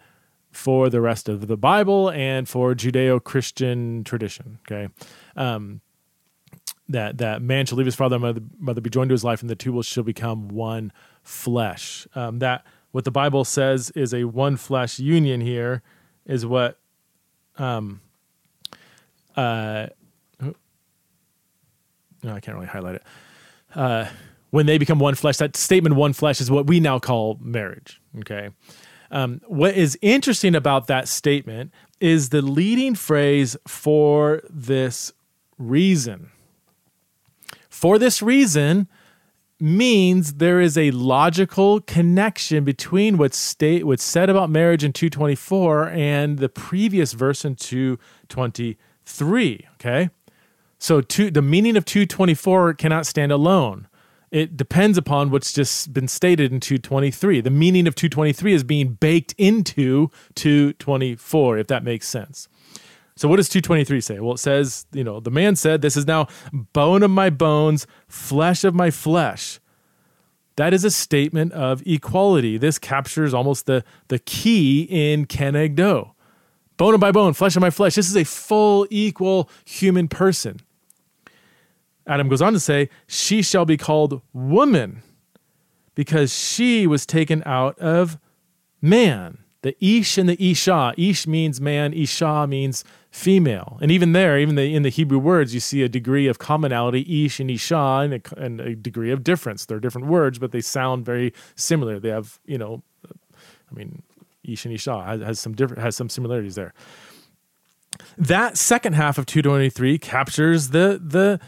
for 0.50 0.90
the 0.90 1.00
rest 1.00 1.28
of 1.28 1.46
the 1.46 1.56
bible 1.56 2.10
and 2.10 2.48
for 2.48 2.74
judeo-christian 2.74 4.04
tradition 4.04 4.58
okay? 4.66 4.92
Um, 5.36 5.80
that 6.88 7.18
that 7.18 7.42
man 7.42 7.66
shall 7.66 7.78
leave 7.78 7.86
his 7.86 7.94
father 7.94 8.16
and 8.16 8.22
mother, 8.22 8.40
mother 8.58 8.80
be 8.80 8.90
joined 8.90 9.08
to 9.10 9.14
his 9.14 9.24
life, 9.24 9.40
and 9.40 9.50
the 9.50 9.56
two 9.56 9.72
will 9.72 9.82
shall 9.82 10.04
become 10.04 10.48
one 10.48 10.92
flesh. 11.22 12.06
Um, 12.14 12.38
that 12.40 12.64
what 12.90 13.04
the 13.04 13.10
Bible 13.10 13.44
says 13.44 13.90
is 13.90 14.12
a 14.12 14.24
one 14.24 14.56
flesh 14.56 14.98
union 14.98 15.40
here 15.40 15.82
is 16.26 16.44
what 16.44 16.78
um 17.58 18.00
uh 19.36 19.86
no, 22.22 22.34
I 22.34 22.40
can't 22.40 22.54
really 22.54 22.68
highlight 22.68 22.96
it. 22.96 23.02
Uh, 23.74 24.06
when 24.50 24.66
they 24.66 24.78
become 24.78 24.98
one 24.98 25.14
flesh, 25.14 25.38
that 25.38 25.56
statement 25.56 25.96
"one 25.96 26.12
flesh" 26.12 26.40
is 26.40 26.50
what 26.50 26.66
we 26.66 26.78
now 26.78 26.98
call 26.98 27.38
marriage. 27.40 28.00
Okay. 28.20 28.50
Um, 29.10 29.40
what 29.46 29.74
is 29.74 29.98
interesting 30.00 30.54
about 30.54 30.86
that 30.86 31.08
statement 31.08 31.72
is 32.00 32.30
the 32.30 32.42
leading 32.42 32.94
phrase 32.94 33.56
for 33.66 34.42
this 34.48 35.12
reason 35.58 36.30
for 37.82 37.98
this 37.98 38.22
reason 38.22 38.88
means 39.58 40.34
there 40.34 40.60
is 40.60 40.78
a 40.78 40.92
logical 40.92 41.80
connection 41.80 42.62
between 42.62 43.18
what's 43.18 43.36
state 43.36 43.84
what's 43.84 44.04
said 44.04 44.30
about 44.30 44.48
marriage 44.48 44.84
in 44.84 44.92
224 44.92 45.88
and 45.88 46.38
the 46.38 46.48
previous 46.48 47.12
verse 47.12 47.44
in 47.44 47.56
223 47.56 49.66
okay? 49.74 50.10
So 50.78 51.00
two, 51.00 51.32
the 51.32 51.42
meaning 51.42 51.76
of 51.76 51.84
224 51.84 52.74
cannot 52.74 53.04
stand 53.04 53.32
alone. 53.32 53.88
It 54.30 54.56
depends 54.56 54.96
upon 54.96 55.32
what's 55.32 55.52
just 55.52 55.92
been 55.92 56.06
stated 56.06 56.52
in 56.52 56.60
223 56.60 57.40
the 57.40 57.50
meaning 57.50 57.88
of 57.88 57.96
223 57.96 58.52
is 58.52 58.62
being 58.62 58.92
baked 58.92 59.34
into 59.38 60.08
224 60.36 61.58
if 61.58 61.66
that 61.66 61.82
makes 61.82 62.06
sense 62.06 62.46
so 63.16 63.28
what 63.28 63.36
does 63.36 63.48
223 63.48 64.00
say? 64.00 64.20
Well, 64.20 64.34
it 64.34 64.38
says, 64.38 64.86
you 64.92 65.04
know, 65.04 65.20
the 65.20 65.30
man 65.30 65.56
said, 65.56 65.82
This 65.82 65.96
is 65.96 66.06
now 66.06 66.28
bone 66.52 67.02
of 67.02 67.10
my 67.10 67.30
bones, 67.30 67.86
flesh 68.08 68.64
of 68.64 68.74
my 68.74 68.90
flesh. 68.90 69.60
That 70.56 70.74
is 70.74 70.84
a 70.84 70.90
statement 70.90 71.52
of 71.52 71.82
equality. 71.86 72.58
This 72.58 72.78
captures 72.78 73.32
almost 73.32 73.66
the, 73.66 73.84
the 74.08 74.18
key 74.18 74.82
in 74.82 75.26
kenegdo. 75.26 76.12
Bone 76.76 76.94
of 76.94 77.00
my 77.00 77.12
bone, 77.12 77.32
flesh 77.32 77.56
of 77.56 77.60
my 77.60 77.70
flesh. 77.70 77.94
This 77.94 78.08
is 78.08 78.16
a 78.16 78.24
full, 78.24 78.86
equal 78.90 79.48
human 79.64 80.08
person. 80.08 80.60
Adam 82.06 82.28
goes 82.28 82.42
on 82.42 82.52
to 82.52 82.60
say, 82.60 82.88
She 83.06 83.42
shall 83.42 83.64
be 83.64 83.76
called 83.76 84.22
woman 84.32 85.02
because 85.94 86.34
she 86.36 86.86
was 86.86 87.06
taken 87.06 87.42
out 87.44 87.78
of 87.78 88.18
man. 88.80 89.38
The 89.62 89.76
Ish 89.80 90.18
and 90.18 90.28
the 90.28 90.50
Isha. 90.50 90.94
Ish 90.96 91.26
means 91.26 91.60
man, 91.60 91.92
Isha 91.92 92.46
means 92.46 92.84
female. 93.12 93.78
And 93.82 93.90
even 93.90 94.12
there, 94.12 94.38
even 94.38 94.54
the, 94.54 94.74
in 94.74 94.82
the 94.82 94.88
Hebrew 94.88 95.18
words, 95.18 95.52
you 95.52 95.60
see 95.60 95.82
a 95.82 95.88
degree 95.88 96.26
of 96.26 96.38
commonality, 96.38 97.24
ish 97.24 97.40
and 97.40 97.50
isha, 97.50 97.76
and 97.76 98.14
a, 98.14 98.42
and 98.42 98.60
a 98.60 98.74
degree 98.74 99.12
of 99.12 99.22
difference. 99.22 99.66
They're 99.66 99.78
different 99.78 100.08
words, 100.08 100.38
but 100.38 100.50
they 100.50 100.62
sound 100.62 101.04
very 101.04 101.34
similar. 101.54 102.00
They 102.00 102.08
have, 102.08 102.40
you 102.46 102.56
know, 102.56 102.82
I 103.06 103.74
mean, 103.74 104.02
ish 104.42 104.64
and 104.64 104.74
isha 104.74 105.04
has, 105.04 105.20
has 105.20 105.40
some 105.40 105.54
different 105.54 105.82
has 105.82 105.94
some 105.94 106.08
similarities 106.08 106.54
there. 106.54 106.72
That 108.16 108.56
second 108.56 108.94
half 108.94 109.18
of 109.18 109.26
223 109.26 109.98
captures 109.98 110.70
the 110.70 110.98
the 111.04 111.38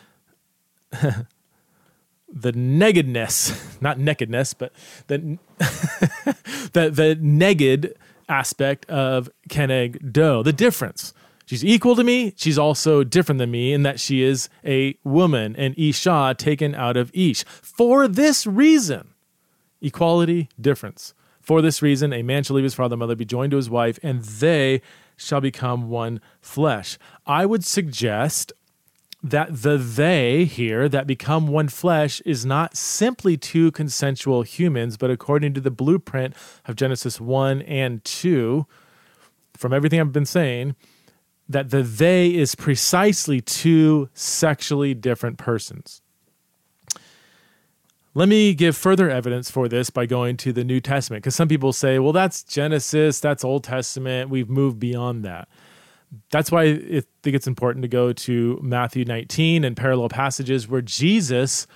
the 2.29 2.53
nakedness, 2.53 3.77
not 3.81 3.99
nakedness, 3.99 4.53
but 4.53 4.73
the 5.07 5.39
the 5.59 6.91
the 6.91 7.19
neged 7.21 7.95
aspect 8.29 8.89
of 8.91 9.31
kenegdo, 9.49 10.43
the 10.45 10.53
difference. 10.53 11.13
She's 11.47 11.65
equal 11.65 11.95
to 11.97 12.05
me. 12.05 12.33
She's 12.37 12.59
also 12.59 13.05
different 13.05 13.39
than 13.39 13.51
me 13.51 13.73
in 13.73 13.83
that 13.83 14.01
she 14.01 14.23
is 14.23 14.49
a 14.65 14.97
woman, 15.05 15.55
and 15.57 15.79
Isha 15.79 16.37
taken 16.39 16.75
out 16.75 16.97
of 16.97 17.11
Ish. 17.15 17.45
For 17.45 18.09
this 18.09 18.47
reason, 18.47 19.09
equality, 19.83 20.49
difference. 20.59 21.15
For 21.41 21.61
this 21.61 21.83
reason, 21.83 22.15
a 22.15 22.23
man 22.23 22.43
shall 22.43 22.57
leave 22.57 22.65
his 22.65 22.75
father 22.75 22.95
and 22.95 23.01
mother, 23.01 23.15
be 23.15 23.27
joined 23.27 23.51
to 23.51 23.59
his 23.59 23.69
wife, 23.69 23.99
and 24.03 24.23
they 24.23 24.81
shall 25.17 25.43
become 25.43 25.91
one 25.91 26.21
flesh. 26.41 26.99
I 27.27 27.45
would 27.45 27.65
suggest 27.65 28.53
that 29.25 29.63
the 29.63 29.79
they 29.79 30.45
here 30.45 30.87
that 30.87 31.07
become 31.07 31.49
one 31.49 31.69
flesh 31.69 32.21
is 32.27 32.45
not 32.45 32.77
simply 32.77 33.39
two 33.39 33.73
consensual 33.73 34.43
humans, 34.43 34.99
but 34.99 35.11
according 35.11 35.55
to 35.55 35.63
the 35.63 35.71
blueprint 35.71 36.35
of 36.67 36.77
Genesis 36.77 37.19
1 37.19 37.63
and 37.63 38.05
2, 38.05 38.67
from 39.55 39.73
everything 39.73 39.99
I've 39.99 40.13
been 40.13 40.27
saying, 40.27 40.77
that 41.49 41.71
the 41.71 41.83
they 41.83 42.35
is 42.35 42.55
precisely 42.55 43.41
two 43.41 44.11
sexually 44.13 44.93
different 44.93 45.39
persons. 45.39 46.03
Let 48.13 48.29
me 48.29 48.53
give 48.53 48.77
further 48.77 49.09
evidence 49.09 49.51
for 49.51 49.69
this 49.69 49.89
by 49.89 50.05
going 50.05 50.37
to 50.39 50.53
the 50.53 50.65
New 50.65 50.81
Testament, 50.81 51.23
because 51.23 51.35
some 51.35 51.49
people 51.49 51.73
say, 51.73 51.99
well, 51.99 52.13
that's 52.13 52.43
Genesis, 52.43 53.21
that's 53.21 53.43
Old 53.43 53.65
Testament, 53.65 54.29
we've 54.29 54.51
moved 54.51 54.79
beyond 54.79 55.25
that. 55.25 55.49
That's 56.31 56.51
why 56.51 56.65
I 56.65 57.03
think 57.23 57.37
it's 57.37 57.47
important 57.47 57.83
to 57.83 57.89
go 57.89 58.13
to 58.13 58.59
Matthew 58.63 59.05
19 59.05 59.65
and 59.65 59.77
parallel 59.77 60.09
passages 60.09 60.69
where 60.69 60.83
Jesus 60.83 61.67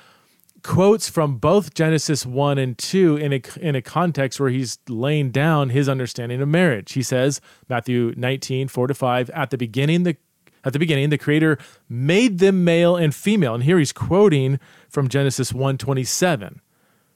quotes 0.62 1.08
from 1.08 1.36
both 1.36 1.74
Genesis 1.74 2.26
1 2.26 2.58
and 2.58 2.76
2 2.76 3.16
in 3.16 3.32
a, 3.32 3.42
in 3.60 3.74
a 3.74 3.82
context 3.82 4.40
where 4.40 4.50
he's 4.50 4.78
laying 4.88 5.30
down 5.30 5.70
his 5.70 5.88
understanding 5.88 6.40
of 6.40 6.48
marriage. 6.48 6.92
He 6.92 7.02
says, 7.02 7.40
Matthew 7.68 8.12
19, 8.16 8.68
4 8.68 8.86
to 8.88 8.94
5, 8.94 9.30
at 9.30 9.50
the 9.50 9.58
beginning, 9.58 10.02
the 10.02 10.16
at 10.64 10.72
the 10.72 10.78
beginning, 10.78 11.10
the 11.10 11.18
Creator 11.18 11.56
made 11.88 12.40
them 12.40 12.64
male 12.64 12.96
and 12.96 13.14
female. 13.14 13.54
And 13.54 13.62
here 13.62 13.78
he's 13.78 13.92
quoting 13.92 14.58
from 14.88 15.08
Genesis 15.08 15.52
1:27, 15.52 16.60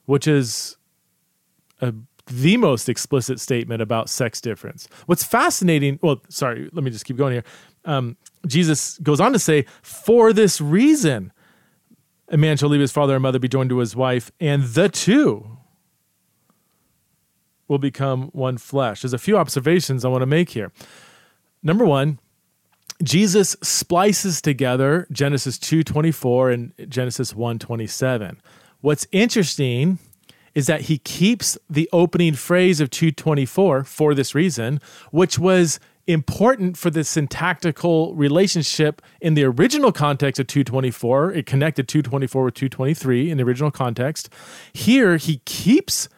which 0.07 0.29
is 0.29 0.77
a, 1.81 1.93
the 2.27 2.57
most 2.57 2.89
explicit 2.89 3.41
statement 3.41 3.83
about 3.83 4.09
sex 4.09 4.41
difference. 4.41 4.89
What's 5.07 5.25
fascinating, 5.25 5.99
well, 6.03 6.23
sorry, 6.29 6.71
let 6.73 6.85
me 6.85 6.91
just 6.91 7.05
keep 7.05 7.17
going 7.17 7.33
here. 7.33 7.45
Um, 7.85 8.17
Jesus 8.47 8.99
goes 8.99 9.21
on 9.21 9.33
to 9.33 9.39
say, 9.39 9.67
For 9.83 10.33
this 10.33 10.61
reason, 10.61 11.33
a 12.29 12.37
man 12.37 12.57
shall 12.57 12.69
leave 12.69 12.81
his 12.81 12.93
father 12.93 13.15
and 13.15 13.23
mother, 13.23 13.39
be 13.39 13.49
joined 13.49 13.71
to 13.71 13.79
his 13.79 13.97
wife, 13.97 14.31
and 14.41 14.63
the 14.63 14.89
two 14.89 15.59
will 17.69 17.79
become 17.79 18.29
one 18.33 18.59
flesh. 18.59 19.03
There's 19.03 19.13
a 19.13 19.19
few 19.19 19.37
observations 19.37 20.05
I 20.05 20.09
want 20.09 20.23
to 20.23 20.27
make 20.27 20.51
here. 20.51 20.73
Number 21.63 21.85
one, 21.85 22.19
Jesus 23.03 23.57
splices 23.63 24.41
together 24.41 25.07
Genesis 25.11 25.59
2:24 25.59 26.51
and 26.51 26.73
Genesis 26.89 27.35
1:27. 27.35 28.41
What's 28.81 29.07
interesting 29.13 29.99
is 30.55 30.67
that 30.67 30.83
he 30.83 30.99
keeps 30.99 31.57
the 31.69 31.89
opening 31.93 32.35
phrase 32.35 32.81
of 32.81 32.91
224 32.91 33.85
for 33.85 34.15
this 34.15 34.35
reason, 34.35 34.81
which 35.11 35.39
was 35.39 35.81
important 36.07 36.77
for 36.77 36.91
the 36.91 37.05
syntactical 37.05 38.15
relationship 38.15 39.01
in 39.21 39.35
the 39.35 39.45
original 39.45 39.93
context 39.93 40.41
of 40.41 40.47
224. 40.47 41.33
It 41.33 41.47
connected 41.47 41.89
224 41.89 42.45
with 42.45 42.55
223 42.55 43.31
in 43.31 43.39
the 43.39 43.45
original 43.45 43.71
context. 43.71 44.29
Here, 44.73 45.17
he 45.17 45.39
keeps 45.45 46.09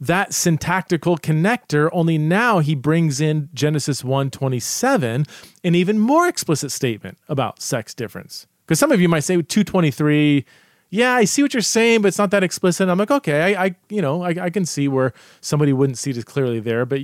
that 0.00 0.32
syntactical 0.32 1.18
connector 1.18 1.90
only 1.92 2.16
now 2.16 2.60
he 2.60 2.74
brings 2.74 3.20
in 3.20 3.50
genesis 3.52 4.02
127 4.02 5.26
an 5.62 5.74
even 5.74 5.98
more 5.98 6.26
explicit 6.26 6.72
statement 6.72 7.18
about 7.28 7.60
sex 7.60 7.92
difference 7.92 8.46
because 8.64 8.78
some 8.78 8.90
of 8.90 9.00
you 9.00 9.10
might 9.10 9.20
say 9.20 9.34
223 9.34 10.46
yeah 10.90 11.14
i 11.14 11.24
see 11.24 11.42
what 11.42 11.54
you're 11.54 11.60
saying 11.60 12.02
but 12.02 12.08
it's 12.08 12.18
not 12.18 12.30
that 12.30 12.44
explicit 12.44 12.88
i'm 12.88 12.98
like 12.98 13.10
okay 13.10 13.54
i, 13.54 13.66
I 13.66 13.74
you 13.88 14.02
know 14.02 14.22
I, 14.22 14.30
I 14.30 14.50
can 14.50 14.66
see 14.66 14.88
where 14.88 15.12
somebody 15.40 15.72
wouldn't 15.72 15.98
see 15.98 16.10
it 16.10 16.16
as 16.16 16.24
clearly 16.24 16.60
there 16.60 16.84
but 16.84 17.00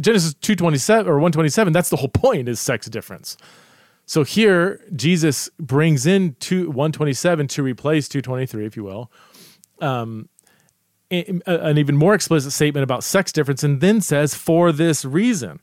genesis 0.00 0.34
227 0.34 1.08
or 1.08 1.14
127 1.14 1.72
that's 1.72 1.88
the 1.88 1.96
whole 1.96 2.08
point 2.08 2.48
is 2.48 2.60
sex 2.60 2.86
difference 2.88 3.36
so 4.06 4.24
here 4.24 4.80
jesus 4.94 5.48
brings 5.58 6.06
in 6.06 6.36
two, 6.40 6.66
127 6.68 7.48
to 7.48 7.62
replace 7.62 8.08
223 8.08 8.66
if 8.66 8.76
you 8.76 8.84
will 8.84 9.10
um, 9.80 10.28
an 11.10 11.78
even 11.78 11.96
more 11.96 12.14
explicit 12.14 12.52
statement 12.52 12.84
about 12.84 13.02
sex 13.02 13.32
difference 13.32 13.62
and 13.62 13.80
then 13.80 14.00
says, 14.00 14.34
for 14.34 14.72
this 14.72 15.04
reason, 15.04 15.60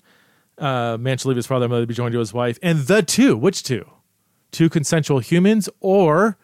uh, 0.58 0.98
man 1.00 1.18
shall 1.18 1.30
leave 1.30 1.36
his 1.36 1.46
father 1.46 1.66
and 1.66 1.72
mother 1.72 1.84
to 1.84 1.88
be 1.88 1.94
joined 1.94 2.14
to 2.14 2.20
his 2.20 2.34
wife. 2.34 2.58
And 2.64 2.80
the 2.88 3.04
two, 3.04 3.38
which 3.38 3.64
two? 3.64 3.86
Two 4.52 4.70
consensual 4.70 5.20
humans 5.20 5.70
or 5.82 6.38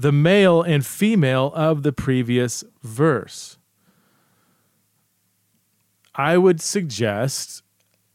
the 0.00 0.12
male 0.12 0.62
and 0.62 0.84
female 0.84 1.52
of 1.54 1.82
the 1.82 1.92
previous 1.92 2.64
verse? 2.82 3.58
I 6.14 6.38
would 6.38 6.60
suggest 6.60 7.62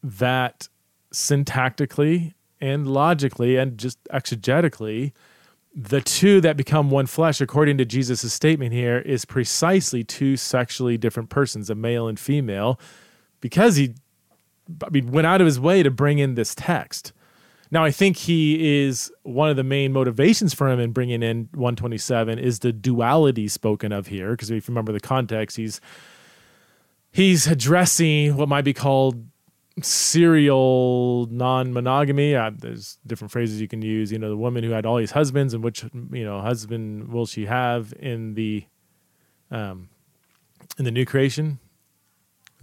that 0.03 0.67
syntactically 1.13 2.33
and 2.59 2.87
logically 2.87 3.57
and 3.57 3.77
just 3.77 4.03
exegetically, 4.05 5.13
the 5.75 6.01
two 6.01 6.41
that 6.41 6.57
become 6.57 6.89
one 6.89 7.05
flesh, 7.05 7.39
according 7.39 7.77
to 7.77 7.85
Jesus' 7.85 8.33
statement 8.33 8.73
here, 8.73 8.97
is 8.99 9.25
precisely 9.25 10.03
two 10.03 10.37
sexually 10.37 10.97
different 10.97 11.29
persons, 11.29 11.69
a 11.69 11.75
male 11.75 12.07
and 12.07 12.19
female, 12.19 12.79
because 13.41 13.75
he 13.75 13.93
I 14.83 14.89
mean, 14.89 15.11
went 15.11 15.27
out 15.27 15.41
of 15.41 15.45
his 15.45 15.59
way 15.59 15.83
to 15.83 15.91
bring 15.91 16.17
in 16.17 16.33
this 16.33 16.55
text. 16.55 17.13
Now, 17.75 17.83
I 17.83 17.91
think 17.91 18.15
he 18.15 18.85
is 18.85 19.11
one 19.23 19.49
of 19.49 19.57
the 19.57 19.63
main 19.65 19.91
motivations 19.91 20.53
for 20.53 20.69
him 20.69 20.79
in 20.79 20.93
bringing 20.93 21.21
in 21.21 21.49
127 21.55 22.39
is 22.39 22.59
the 22.59 22.71
duality 22.71 23.49
spoken 23.49 23.91
of 23.91 24.07
here. 24.07 24.31
Because 24.31 24.49
if 24.49 24.69
you 24.69 24.71
remember 24.71 24.93
the 24.93 25.01
context, 25.01 25.57
he's 25.57 25.81
he's 27.11 27.47
addressing 27.47 28.37
what 28.37 28.47
might 28.47 28.61
be 28.61 28.73
called 28.73 29.27
serial 29.81 31.27
non-monogamy. 31.29 32.33
Uh, 32.33 32.51
there's 32.57 32.97
different 33.05 33.33
phrases 33.33 33.59
you 33.59 33.67
can 33.67 33.81
use. 33.81 34.09
You 34.09 34.19
know, 34.19 34.29
the 34.29 34.37
woman 34.37 34.63
who 34.63 34.71
had 34.71 34.85
all 34.85 34.95
these 34.95 35.11
husbands, 35.11 35.53
and 35.53 35.61
which 35.61 35.83
you 35.83 36.23
know 36.23 36.39
husband 36.39 37.09
will 37.09 37.25
she 37.25 37.45
have 37.45 37.93
in 37.99 38.35
the 38.35 38.63
um, 39.51 39.89
in 40.77 40.85
the 40.85 40.91
new 40.91 41.03
creation? 41.03 41.59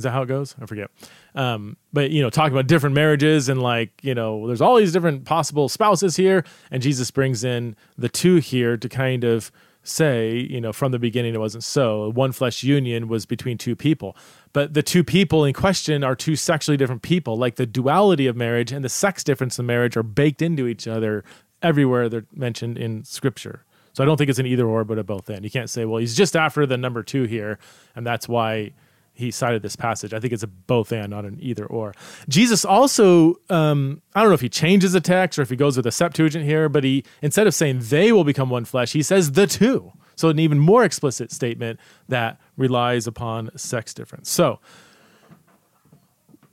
Is 0.02 0.04
that 0.04 0.10
how 0.10 0.22
it 0.22 0.26
goes? 0.26 0.56
I 0.60 0.66
forget. 0.66 0.90
Um, 1.36 1.76
but 1.92 2.10
you 2.10 2.22
know, 2.22 2.28
talking 2.28 2.52
about 2.52 2.66
different 2.66 2.96
marriages 2.96 3.48
and 3.48 3.62
like 3.62 3.92
you 4.02 4.16
know, 4.16 4.48
there's 4.48 4.60
all 4.60 4.76
these 4.76 4.92
different 4.92 5.24
possible 5.24 5.68
spouses 5.68 6.16
here, 6.16 6.44
and 6.72 6.82
Jesus 6.82 7.12
brings 7.12 7.44
in 7.44 7.76
the 7.96 8.08
two 8.08 8.36
here 8.36 8.76
to 8.76 8.88
kind 8.88 9.22
of 9.22 9.52
say, 9.84 10.34
you 10.50 10.60
know, 10.60 10.72
from 10.72 10.90
the 10.90 10.98
beginning 10.98 11.34
it 11.34 11.38
wasn't 11.38 11.62
so. 11.62 12.10
One 12.10 12.32
flesh 12.32 12.64
union 12.64 13.06
was 13.06 13.26
between 13.26 13.58
two 13.58 13.76
people. 13.76 14.16
But 14.52 14.74
the 14.74 14.82
two 14.82 15.04
people 15.04 15.44
in 15.44 15.54
question 15.54 16.02
are 16.02 16.16
two 16.16 16.34
sexually 16.34 16.76
different 16.76 17.02
people. 17.02 17.36
Like 17.36 17.56
the 17.56 17.66
duality 17.66 18.26
of 18.26 18.36
marriage 18.36 18.72
and 18.72 18.84
the 18.84 18.88
sex 18.88 19.22
difference 19.22 19.58
in 19.58 19.66
marriage 19.66 19.96
are 19.96 20.02
baked 20.02 20.42
into 20.42 20.66
each 20.66 20.88
other 20.88 21.24
everywhere 21.62 22.08
they're 22.08 22.26
mentioned 22.34 22.76
in 22.76 23.04
scripture. 23.04 23.64
So 23.92 24.02
I 24.02 24.06
don't 24.06 24.16
think 24.16 24.30
it's 24.30 24.38
an 24.38 24.46
either 24.46 24.66
or, 24.66 24.84
but 24.84 24.98
a 24.98 25.04
both 25.04 25.28
and. 25.28 25.44
You 25.44 25.50
can't 25.50 25.68
say, 25.68 25.84
well, 25.84 25.98
he's 25.98 26.16
just 26.16 26.34
after 26.34 26.64
the 26.64 26.76
number 26.76 27.02
two 27.02 27.24
here, 27.24 27.58
and 27.94 28.06
that's 28.06 28.28
why 28.28 28.72
he 29.14 29.30
cited 29.30 29.62
this 29.62 29.76
passage. 29.76 30.14
I 30.14 30.20
think 30.20 30.32
it's 30.32 30.42
a 30.42 30.46
both 30.46 30.92
and, 30.92 31.10
not 31.10 31.24
an 31.24 31.38
either 31.40 31.66
or. 31.66 31.94
Jesus 32.28 32.64
also, 32.64 33.36
um, 33.50 34.00
I 34.14 34.20
don't 34.20 34.30
know 34.30 34.34
if 34.34 34.40
he 34.40 34.48
changes 34.48 34.92
the 34.92 35.00
text 35.00 35.38
or 35.38 35.42
if 35.42 35.50
he 35.50 35.56
goes 35.56 35.76
with 35.76 35.86
a 35.86 35.92
Septuagint 35.92 36.44
here, 36.44 36.68
but 36.68 36.84
he 36.84 37.04
instead 37.20 37.46
of 37.46 37.54
saying 37.54 37.80
they 37.82 38.12
will 38.12 38.24
become 38.24 38.50
one 38.50 38.64
flesh, 38.64 38.92
he 38.92 39.02
says 39.02 39.32
the 39.32 39.46
two. 39.46 39.92
So 40.16 40.28
an 40.28 40.38
even 40.38 40.58
more 40.58 40.84
explicit 40.84 41.32
statement 41.32 41.80
that 42.08 42.40
relies 42.56 43.06
upon 43.06 43.50
sex 43.56 43.94
difference. 43.94 44.30
So 44.30 44.60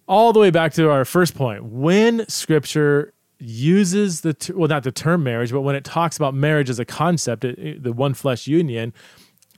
all 0.07 0.33
the 0.33 0.39
way 0.39 0.49
back 0.49 0.73
to 0.73 0.89
our 0.89 1.05
first 1.05 1.35
point, 1.35 1.63
when 1.63 2.27
Scripture 2.27 3.13
uses 3.37 4.21
the 4.21 4.35
well, 4.55 4.67
not 4.67 4.83
the 4.83 4.91
term 4.91 5.23
marriage, 5.23 5.51
but 5.51 5.61
when 5.61 5.75
it 5.75 5.83
talks 5.83 6.17
about 6.17 6.33
marriage 6.33 6.69
as 6.69 6.79
a 6.79 6.85
concept, 6.85 7.45
it, 7.45 7.83
the 7.83 7.93
one 7.93 8.13
flesh 8.13 8.47
union 8.47 8.93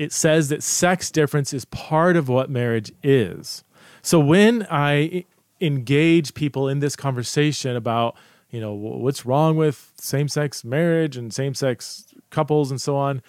it 0.02 0.12
says 0.12 0.50
that 0.50 0.64
sex 0.64 1.12
difference 1.12 1.54
is 1.54 1.64
part 1.66 2.18
of 2.18 2.28
what 2.28 2.50
marriage 2.50 2.92
is. 3.04 3.64
So 4.02 4.20
when 4.20 4.66
I 4.72 5.26
engage 5.60 6.34
people 6.34 6.68
in 6.68 6.80
this 6.80 6.96
conversation 6.96 7.76
about, 7.76 8.16
you 8.50 8.60
know, 8.60 8.74
what's 8.74 9.28
wrong 9.28 9.58
with 9.58 9.92
same 9.98 10.28
sex 10.28 10.64
marriage 10.64 11.18
and 11.18 11.32
same 11.32 11.54
sex 11.54 12.16
couples 12.32 12.72
and 12.72 12.82
so 12.82 12.96
on, 12.96 13.22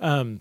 um, 0.00 0.40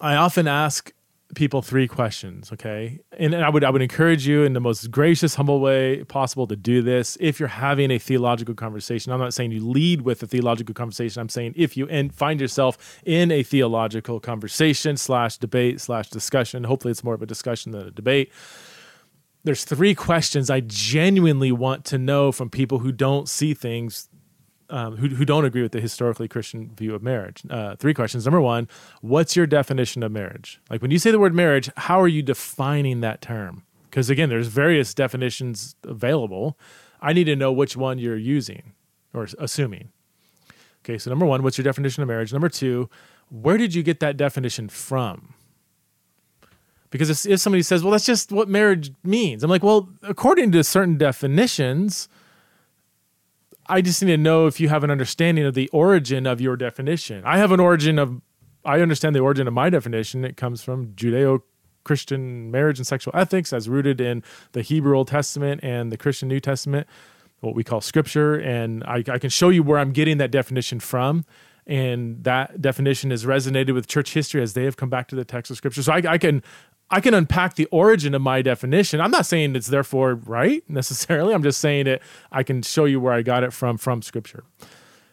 I 0.00 0.16
often 0.16 0.48
ask 0.48 0.92
people 1.34 1.62
three 1.62 1.88
questions 1.88 2.52
okay? 2.52 2.98
And 3.18 3.34
i 3.34 3.48
would 3.48 3.64
i 3.64 3.70
would 3.70 3.82
encourage 3.82 4.26
you 4.26 4.42
in 4.44 4.52
the 4.52 4.60
most 4.60 4.90
gracious 4.90 5.34
humble 5.34 5.60
way 5.60 6.04
possible 6.04 6.46
to 6.46 6.56
do 6.56 6.82
this 6.82 7.16
if 7.20 7.40
you're 7.40 7.48
having 7.48 7.90
a 7.90 7.98
theological 7.98 8.54
conversation. 8.54 9.12
I'm 9.12 9.20
not 9.20 9.34
saying 9.34 9.52
you 9.52 9.66
lead 9.66 10.02
with 10.02 10.22
a 10.22 10.26
theological 10.26 10.74
conversation. 10.74 11.20
I'm 11.20 11.28
saying 11.28 11.54
if 11.56 11.76
you 11.76 11.88
and 11.88 12.14
find 12.14 12.40
yourself 12.40 13.00
in 13.04 13.30
a 13.30 13.42
theological 13.42 14.20
conversation 14.20 14.96
slash 14.96 15.38
debate 15.38 15.80
slash 15.80 16.10
discussion 16.10 16.64
hopefully 16.64 16.92
it's 16.92 17.04
more 17.04 17.14
of 17.14 17.22
a 17.22 17.26
discussion 17.26 17.72
than 17.72 17.86
a 17.86 17.90
debate. 17.90 18.32
There's 19.44 19.64
three 19.64 19.94
questions 19.94 20.50
i 20.50 20.60
genuinely 20.60 21.52
want 21.52 21.84
to 21.86 21.98
know 21.98 22.32
from 22.32 22.50
people 22.50 22.80
who 22.80 22.92
don't 22.92 23.28
see 23.28 23.54
things 23.54 24.08
um, 24.70 24.96
who, 24.96 25.08
who 25.08 25.24
don't 25.24 25.44
agree 25.44 25.62
with 25.62 25.72
the 25.72 25.80
historically 25.80 26.28
Christian 26.28 26.70
view 26.74 26.94
of 26.94 27.02
marriage. 27.02 27.42
Uh, 27.48 27.76
three 27.76 27.94
questions. 27.94 28.24
Number 28.24 28.40
one, 28.40 28.68
what's 29.00 29.36
your 29.36 29.46
definition 29.46 30.02
of 30.02 30.12
marriage? 30.12 30.60
Like 30.70 30.82
when 30.82 30.90
you 30.90 30.98
say 30.98 31.10
the 31.10 31.18
word 31.18 31.34
marriage, 31.34 31.70
how 31.76 32.00
are 32.00 32.08
you 32.08 32.22
defining 32.22 33.00
that 33.00 33.20
term? 33.20 33.64
Because 33.84 34.10
again, 34.10 34.28
there's 34.28 34.48
various 34.48 34.94
definitions 34.94 35.74
available. 35.84 36.58
I 37.00 37.12
need 37.12 37.24
to 37.24 37.36
know 37.36 37.52
which 37.52 37.76
one 37.76 37.98
you're 37.98 38.16
using 38.16 38.72
or 39.14 39.28
assuming. 39.38 39.90
Okay, 40.84 40.98
so 40.98 41.10
number 41.10 41.26
one, 41.26 41.42
what's 41.42 41.58
your 41.58 41.64
definition 41.64 42.02
of 42.02 42.08
marriage? 42.08 42.32
Number 42.32 42.48
two, 42.48 42.88
where 43.30 43.56
did 43.56 43.74
you 43.74 43.82
get 43.82 44.00
that 44.00 44.16
definition 44.16 44.68
from? 44.68 45.34
Because 46.90 47.26
if 47.26 47.40
somebody 47.40 47.62
says, 47.62 47.82
well, 47.82 47.90
that's 47.90 48.06
just 48.06 48.30
what 48.30 48.48
marriage 48.48 48.92
means, 49.02 49.42
I'm 49.42 49.50
like, 49.50 49.62
well, 49.62 49.88
according 50.02 50.52
to 50.52 50.62
certain 50.62 50.96
definitions, 50.96 52.08
I 53.68 53.80
just 53.80 54.02
need 54.02 54.10
to 54.12 54.16
know 54.16 54.46
if 54.46 54.60
you 54.60 54.68
have 54.68 54.84
an 54.84 54.90
understanding 54.90 55.44
of 55.44 55.54
the 55.54 55.68
origin 55.70 56.26
of 56.26 56.40
your 56.40 56.56
definition. 56.56 57.22
I 57.24 57.38
have 57.38 57.52
an 57.52 57.60
origin 57.60 57.98
of, 57.98 58.20
I 58.64 58.80
understand 58.80 59.14
the 59.14 59.20
origin 59.20 59.46
of 59.46 59.54
my 59.54 59.70
definition. 59.70 60.24
It 60.24 60.36
comes 60.36 60.62
from 60.62 60.88
Judeo 60.88 61.42
Christian 61.84 62.50
marriage 62.50 62.78
and 62.78 62.86
sexual 62.86 63.14
ethics 63.16 63.52
as 63.52 63.68
rooted 63.68 64.00
in 64.00 64.22
the 64.52 64.62
Hebrew 64.62 64.96
Old 64.96 65.08
Testament 65.08 65.60
and 65.62 65.92
the 65.92 65.96
Christian 65.96 66.28
New 66.28 66.40
Testament, 66.40 66.86
what 67.40 67.54
we 67.54 67.62
call 67.62 67.80
scripture. 67.80 68.34
And 68.34 68.82
I, 68.84 69.04
I 69.08 69.18
can 69.18 69.30
show 69.30 69.50
you 69.50 69.62
where 69.62 69.78
I'm 69.78 69.92
getting 69.92 70.18
that 70.18 70.30
definition 70.30 70.80
from. 70.80 71.24
And 71.66 72.22
that 72.24 72.60
definition 72.60 73.10
has 73.10 73.24
resonated 73.24 73.74
with 73.74 73.88
church 73.88 74.14
history 74.14 74.42
as 74.42 74.54
they 74.54 74.64
have 74.64 74.76
come 74.76 74.88
back 74.88 75.08
to 75.08 75.16
the 75.16 75.24
text 75.24 75.50
of 75.50 75.56
scripture. 75.56 75.82
So 75.82 75.92
I, 75.92 76.02
I 76.06 76.18
can 76.18 76.42
I 76.90 77.00
can 77.00 77.14
unpack 77.14 77.56
the 77.56 77.66
origin 77.66 78.14
of 78.14 78.22
my 78.22 78.42
definition. 78.42 79.00
I'm 79.00 79.10
not 79.10 79.26
saying 79.26 79.56
it's 79.56 79.66
therefore 79.66 80.14
right 80.14 80.62
necessarily. 80.68 81.34
I'm 81.34 81.42
just 81.42 81.60
saying 81.60 81.86
it. 81.86 82.02
I 82.30 82.42
can 82.42 82.62
show 82.62 82.84
you 82.84 83.00
where 83.00 83.12
I 83.12 83.22
got 83.22 83.42
it 83.42 83.52
from 83.52 83.76
from 83.76 84.02
Scripture. 84.02 84.44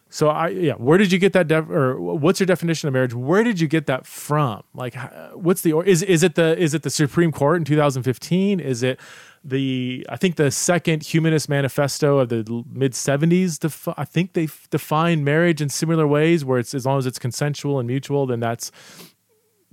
So 0.08 0.28
I 0.28 0.48
yeah, 0.50 0.74
where 0.74 0.96
did 0.96 1.10
you 1.10 1.18
get 1.18 1.32
that 1.32 1.48
def- 1.48 1.68
or 1.68 2.00
what's 2.00 2.38
your 2.38 2.46
definition 2.46 2.86
of 2.86 2.92
marriage? 2.92 3.14
Where 3.14 3.42
did 3.42 3.58
you 3.58 3.66
get 3.66 3.86
that 3.86 4.06
from? 4.06 4.62
Like 4.72 4.94
what's 5.34 5.62
the 5.62 5.76
is 5.80 6.02
is 6.04 6.22
it 6.22 6.36
the 6.36 6.56
is 6.56 6.72
it 6.72 6.82
the 6.84 6.90
Supreme 6.90 7.32
Court 7.32 7.56
in 7.56 7.64
2015? 7.64 8.60
Is 8.60 8.84
it 8.84 9.00
the 9.42 10.06
I 10.08 10.16
think 10.16 10.36
the 10.36 10.52
second 10.52 11.02
humanist 11.02 11.48
manifesto 11.48 12.18
of 12.18 12.28
the 12.28 12.64
mid 12.70 12.92
70s 12.92 13.58
defi- 13.58 13.94
I 13.96 14.04
think 14.04 14.34
they 14.34 14.46
define 14.70 15.24
marriage 15.24 15.60
in 15.60 15.68
similar 15.68 16.06
ways 16.06 16.44
where 16.44 16.60
it's 16.60 16.74
as 16.74 16.86
long 16.86 16.98
as 16.98 17.06
it's 17.06 17.18
consensual 17.18 17.80
and 17.80 17.88
mutual 17.88 18.24
then 18.26 18.38
that's 18.38 18.70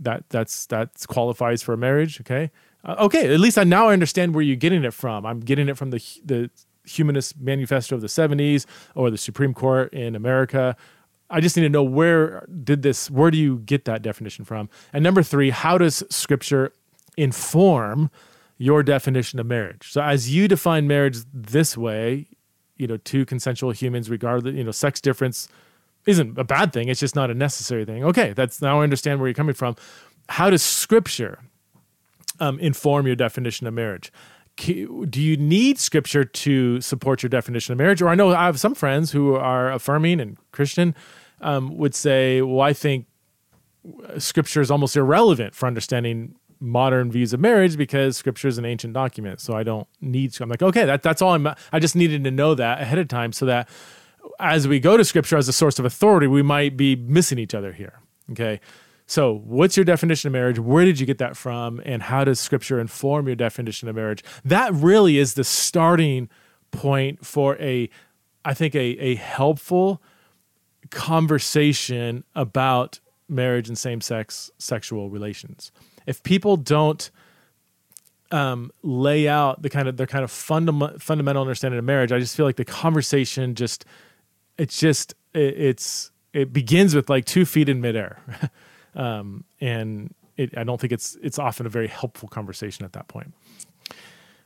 that 0.02 0.30
that's 0.30 0.66
that 0.68 0.90
qualifies 1.08 1.62
for 1.62 1.74
a 1.74 1.78
marriage. 1.78 2.20
Okay, 2.22 2.52
uh, 2.84 2.96
okay. 3.00 3.34
At 3.34 3.40
least 3.40 3.58
I 3.58 3.64
now 3.64 3.90
understand 3.90 4.34
where 4.36 4.44
you're 4.44 4.56
getting 4.56 4.84
it 4.84 4.94
from. 4.94 5.26
I'm 5.26 5.40
getting 5.40 5.70
it 5.70 5.78
from 5.78 5.92
the 5.92 6.04
the 6.26 6.50
Humanist 6.86 7.40
Manifesto 7.40 7.96
of 7.96 8.02
the 8.02 8.08
'70s 8.08 8.66
or 8.96 9.10
the 9.10 9.18
Supreme 9.18 9.54
Court 9.54 9.94
in 9.94 10.16
America. 10.16 10.76
I 11.30 11.40
just 11.40 11.56
need 11.56 11.64
to 11.64 11.70
know 11.70 11.84
where 11.84 12.46
did 12.64 12.82
this? 12.82 13.10
Where 13.10 13.32
do 13.32 13.38
you 13.38 13.60
get 13.60 13.86
that 13.86 14.02
definition 14.02 14.44
from? 14.44 14.70
And 14.92 15.04
number 15.04 15.24
three, 15.24 15.50
how 15.50 15.78
does 15.78 16.04
Scripture 16.10 16.74
inform 17.16 18.12
your 18.58 18.84
definition 18.84 19.40
of 19.40 19.46
marriage? 19.46 19.92
So 19.92 20.02
as 20.02 20.34
you 20.34 20.48
define 20.50 20.88
marriage 20.88 21.20
this 21.34 21.78
way, 21.78 22.28
you 22.76 22.88
know, 22.88 22.98
two 22.98 23.26
consensual 23.26 23.72
humans, 23.72 24.10
regardless, 24.10 24.56
you 24.56 24.64
know, 24.64 24.72
sex 24.72 25.00
difference 25.00 25.48
isn't 26.06 26.38
a 26.38 26.44
bad 26.44 26.74
thing. 26.74 26.88
It's 26.88 27.00
just 27.00 27.16
not 27.16 27.30
a 27.30 27.34
necessary 27.34 27.86
thing. 27.86 28.04
Okay, 28.04 28.34
that's 28.34 28.62
now 28.62 28.82
I 28.82 28.84
understand 28.84 29.20
where 29.20 29.28
you're 29.28 29.36
coming 29.36 29.56
from. 29.56 29.76
How 30.30 30.50
does 30.50 30.64
Scripture 30.64 31.40
um, 32.40 32.60
inform 32.60 33.06
your 33.06 33.16
definition 33.16 33.68
of 33.68 33.74
marriage? 33.74 34.12
Do 34.58 35.22
you 35.22 35.38
need 35.38 35.80
Scripture 35.80 36.24
to 36.24 36.82
support 36.82 37.24
your 37.24 37.30
definition 37.30 37.72
of 37.72 37.78
marriage? 37.78 38.02
Or 38.02 38.10
I 38.10 38.16
know 38.16 38.34
I 38.34 38.46
have 38.46 38.60
some 38.60 38.76
friends 38.76 39.12
who 39.12 39.36
are 39.36 39.72
affirming 39.72 40.20
and 40.20 40.38
Christian 40.52 40.94
um, 41.40 41.78
would 41.78 41.96
say, 41.96 42.42
"Well, 42.42 42.62
I 42.62 42.74
think 42.74 43.08
Scripture 44.18 44.62
is 44.62 44.70
almost 44.70 44.96
irrelevant 44.96 45.56
for 45.56 45.66
understanding 45.68 46.36
modern 46.60 47.12
views 47.12 47.34
of 47.34 47.40
marriage 47.40 47.76
because 47.76 48.18
Scripture 48.18 48.48
is 48.48 48.60
an 48.60 48.66
ancient 48.66 48.94
document, 48.94 49.40
so 49.40 49.56
I 49.56 49.64
don't 49.64 49.88
need." 50.00 50.34
To 50.34 50.44
i'm 50.44 50.50
like, 50.50 50.62
okay, 50.62 50.86
that 50.86 51.02
that's 51.02 51.22
all. 51.22 51.34
I'm. 51.34 51.48
I 51.72 51.80
just 51.80 51.96
needed 51.96 52.24
to 52.26 52.32
know 52.32 52.54
that 52.54 52.82
ahead 52.82 53.00
of 53.00 53.08
time 53.08 53.32
so 53.32 53.46
that 53.46 53.68
as 54.40 54.68
we 54.68 54.80
go 54.80 54.98
to 54.98 55.06
scripture 55.06 55.38
as 55.38 55.48
a 55.48 55.54
source 55.54 55.80
of 55.80 55.86
authority, 55.86 56.28
we 56.28 56.42
might 56.42 56.76
be 56.76 56.96
missing 56.96 57.38
each 57.38 57.54
other 57.54 57.74
here. 57.74 58.00
Okay. 58.32 58.60
So, 59.06 59.42
what's 59.46 59.76
your 59.76 59.84
definition 59.84 60.28
of 60.28 60.34
marriage? 60.34 60.58
Where 60.58 60.86
did 60.86 61.00
you 61.00 61.06
get 61.06 61.18
that 61.18 61.36
from? 61.36 61.82
And 61.86 62.04
how 62.04 62.24
does 62.24 62.40
scripture 62.40 62.80
inform 62.80 63.28
your 63.28 63.36
definition 63.36 63.90
of 63.90 63.96
marriage? 63.96 64.24
That 64.46 64.74
really 64.74 65.18
is 65.18 65.34
the 65.34 65.44
starting 65.44 66.30
point 66.72 67.26
for 67.26 67.58
a, 67.58 67.90
I 68.46 68.54
think, 68.54 68.74
a, 68.74 68.80
a 68.80 69.16
helpful 69.16 70.02
conversation 70.92 72.24
about 72.36 73.00
marriage 73.28 73.68
and 73.68 73.78
same 73.78 74.02
sex 74.02 74.50
sexual 74.58 75.10
relations. 75.10 75.72
If 76.06 76.24
people 76.24 76.58
don't 76.58 77.12
um, 78.32 78.72
lay 78.82 79.28
out 79.28 79.62
the 79.62 79.70
kind 79.70 79.88
of 79.88 79.98
their 79.98 80.08
kind 80.08 80.24
of 80.24 80.32
fundam- 80.32 81.02
fundamental 81.02 81.42
understanding 81.42 81.78
of 81.78 81.84
marriage, 81.86 82.12
I 82.12 82.20
just 82.20 82.36
feel 82.36 82.46
like 82.46 82.56
the 82.56 82.66
conversation 82.66 83.56
just 83.56 83.86
it's 84.62 84.78
just 84.78 85.16
it, 85.34 85.56
it's 85.58 86.12
it 86.34 86.54
begins 86.54 86.94
with 86.94 87.10
like 87.10 87.26
two 87.26 87.46
feet 87.46 87.68
in 87.68 87.82
midair, 87.82 88.20
um, 88.96 89.44
and 89.60 90.14
it, 90.38 90.56
I 90.56 90.64
don't 90.64 90.80
think 90.80 90.94
it's 90.94 91.18
it's 91.24 91.40
often 91.40 91.66
a 91.66 91.70
very 91.70 91.88
helpful 91.88 92.30
conversation 92.30 92.86
at 92.86 92.94
that 92.94 93.08
point. 93.08 93.34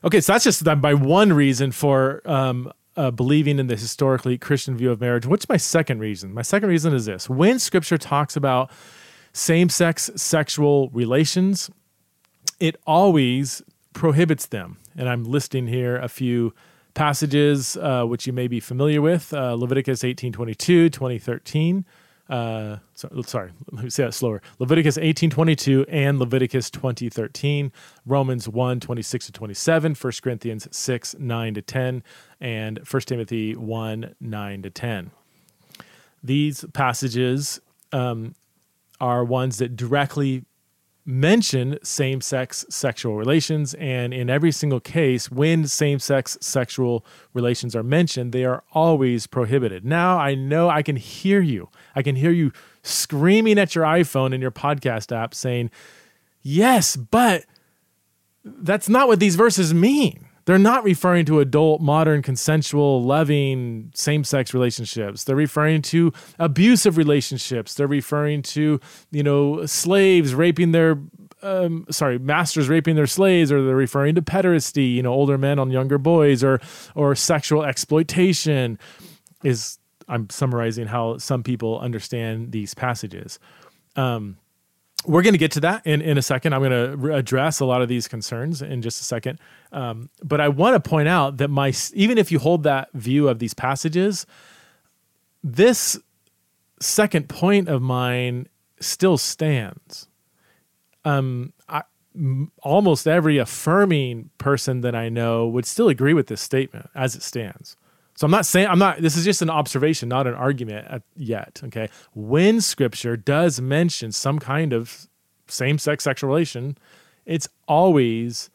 Okay, 0.02 0.20
so 0.22 0.32
that's 0.32 0.44
just 0.44 0.64
by 0.80 0.94
one 0.94 1.34
reason 1.34 1.70
for 1.70 2.22
um, 2.24 2.72
uh, 2.96 3.10
believing 3.10 3.58
in 3.58 3.66
the 3.66 3.76
historically 3.76 4.38
Christian 4.38 4.74
view 4.76 4.90
of 4.90 5.00
marriage. 5.02 5.26
What's 5.26 5.48
my 5.50 5.58
second 5.58 5.98
reason? 5.98 6.32
My 6.32 6.42
second 6.42 6.70
reason 6.70 6.94
is 6.94 7.04
this: 7.04 7.28
when 7.28 7.58
Scripture 7.58 7.98
talks 7.98 8.36
about 8.36 8.70
same-sex 9.34 10.10
sexual 10.16 10.88
relations, 10.90 11.70
it 12.58 12.76
always 12.86 13.62
prohibits 13.92 14.46
them, 14.46 14.78
and 14.96 15.10
I'm 15.10 15.24
listing 15.24 15.66
here 15.66 15.98
a 15.98 16.08
few 16.08 16.54
passages 16.96 17.76
uh, 17.76 18.04
which 18.04 18.26
you 18.26 18.32
may 18.32 18.48
be 18.48 18.58
familiar 18.58 19.00
with 19.00 19.32
uh, 19.32 19.54
Leviticus 19.54 20.02
18:22, 20.02 20.90
2013. 20.90 21.84
Uh, 22.28 22.78
so, 22.94 23.08
sorry, 23.24 23.52
let 23.72 23.84
me 23.84 23.90
say 23.90 24.04
that 24.04 24.14
slower. 24.14 24.42
Leviticus 24.58 24.96
18:22 24.96 25.84
and 25.88 26.18
Leviticus 26.18 26.70
20:13, 26.70 27.70
Romans 28.04 28.48
1, 28.48 28.80
26 28.80 29.26
to 29.26 29.32
27, 29.32 29.94
1 29.94 30.12
Corinthians 30.22 30.66
6, 30.76 31.14
9 31.20 31.54
to 31.54 31.62
10, 31.62 32.02
and 32.40 32.80
1 32.90 33.02
Timothy 33.02 33.54
1, 33.54 34.14
9 34.18 34.62
to 34.62 34.70
10. 34.70 35.10
These 36.24 36.64
passages 36.72 37.60
um, 37.92 38.34
are 39.00 39.22
ones 39.22 39.58
that 39.58 39.76
directly 39.76 40.44
mention 41.06 41.78
same 41.84 42.20
sex 42.20 42.66
sexual 42.68 43.16
relations. 43.16 43.74
And 43.74 44.12
in 44.12 44.28
every 44.28 44.50
single 44.50 44.80
case, 44.80 45.30
when 45.30 45.66
same 45.68 46.00
sex 46.00 46.36
sexual 46.40 47.06
relations 47.32 47.76
are 47.76 47.84
mentioned, 47.84 48.32
they 48.32 48.44
are 48.44 48.64
always 48.72 49.26
prohibited. 49.26 49.84
Now 49.84 50.18
I 50.18 50.34
know 50.34 50.68
I 50.68 50.82
can 50.82 50.96
hear 50.96 51.40
you. 51.40 51.68
I 51.94 52.02
can 52.02 52.16
hear 52.16 52.32
you 52.32 52.52
screaming 52.82 53.58
at 53.58 53.74
your 53.74 53.84
iPhone 53.84 54.32
and 54.34 54.42
your 54.42 54.50
podcast 54.50 55.16
app 55.16 55.32
saying, 55.34 55.70
Yes, 56.42 56.96
but 56.96 57.44
that's 58.44 58.88
not 58.88 59.08
what 59.08 59.20
these 59.20 59.36
verses 59.36 59.72
mean. 59.72 60.25
They're 60.46 60.58
not 60.58 60.84
referring 60.84 61.26
to 61.26 61.40
adult, 61.40 61.80
modern, 61.80 62.22
consensual, 62.22 63.02
loving, 63.02 63.90
same 63.94 64.22
sex 64.22 64.54
relationships. 64.54 65.24
They're 65.24 65.36
referring 65.36 65.82
to 65.82 66.12
abusive 66.38 66.96
relationships. 66.96 67.74
They're 67.74 67.88
referring 67.88 68.42
to, 68.42 68.80
you 69.10 69.22
know, 69.24 69.66
slaves 69.66 70.34
raping 70.34 70.70
their, 70.70 70.98
um, 71.42 71.84
sorry, 71.90 72.18
masters 72.18 72.68
raping 72.68 72.94
their 72.94 73.08
slaves, 73.08 73.50
or 73.50 73.60
they're 73.60 73.74
referring 73.74 74.14
to 74.14 74.22
pederasty, 74.22 74.94
you 74.94 75.02
know, 75.02 75.12
older 75.12 75.36
men 75.36 75.58
on 75.58 75.72
younger 75.72 75.98
boys, 75.98 76.44
or, 76.44 76.60
or 76.94 77.14
sexual 77.16 77.64
exploitation. 77.64 78.78
Is 79.42 79.78
I'm 80.08 80.30
summarizing 80.30 80.86
how 80.86 81.18
some 81.18 81.42
people 81.42 81.80
understand 81.80 82.52
these 82.52 82.72
passages. 82.72 83.40
Um, 83.96 84.36
we're 85.06 85.22
going 85.22 85.34
to 85.34 85.38
get 85.38 85.52
to 85.52 85.60
that 85.60 85.86
in, 85.86 86.02
in 86.02 86.18
a 86.18 86.22
second. 86.22 86.52
I'm 86.52 86.60
going 86.60 86.70
to 86.70 86.96
re- 86.96 87.14
address 87.14 87.60
a 87.60 87.64
lot 87.64 87.82
of 87.82 87.88
these 87.88 88.08
concerns 88.08 88.62
in 88.62 88.82
just 88.82 89.00
a 89.00 89.04
second. 89.04 89.38
Um, 89.72 90.10
but 90.22 90.40
I 90.40 90.48
want 90.48 90.82
to 90.82 90.88
point 90.88 91.08
out 91.08 91.36
that 91.38 91.48
my 91.48 91.72
even 91.94 92.18
if 92.18 92.32
you 92.32 92.38
hold 92.38 92.62
that 92.64 92.92
view 92.92 93.28
of 93.28 93.38
these 93.38 93.54
passages, 93.54 94.26
this 95.42 95.98
second 96.80 97.28
point 97.28 97.68
of 97.68 97.82
mine 97.82 98.48
still 98.80 99.16
stands. 99.16 100.08
Um, 101.04 101.52
I, 101.68 101.82
m- 102.14 102.50
almost 102.62 103.06
every 103.06 103.38
affirming 103.38 104.30
person 104.38 104.80
that 104.80 104.94
I 104.94 105.08
know 105.08 105.46
would 105.46 105.66
still 105.66 105.88
agree 105.88 106.14
with 106.14 106.26
this 106.26 106.40
statement 106.40 106.90
as 106.94 107.14
it 107.14 107.22
stands. 107.22 107.76
So 108.16 108.24
I'm 108.24 108.30
not 108.30 108.46
saying 108.46 108.68
I'm 108.68 108.78
not. 108.78 109.00
This 109.02 109.16
is 109.16 109.24
just 109.24 109.42
an 109.42 109.50
observation, 109.50 110.08
not 110.08 110.26
an 110.26 110.34
argument 110.34 111.02
yet. 111.16 111.60
Okay, 111.64 111.88
when 112.14 112.60
Scripture 112.60 113.16
does 113.16 113.60
mention 113.60 114.10
some 114.12 114.38
kind 114.38 114.72
of 114.72 115.06
same-sex 115.48 116.02
sexual 116.02 116.28
relation, 116.28 116.78
it's 117.24 117.48
always 117.68 118.50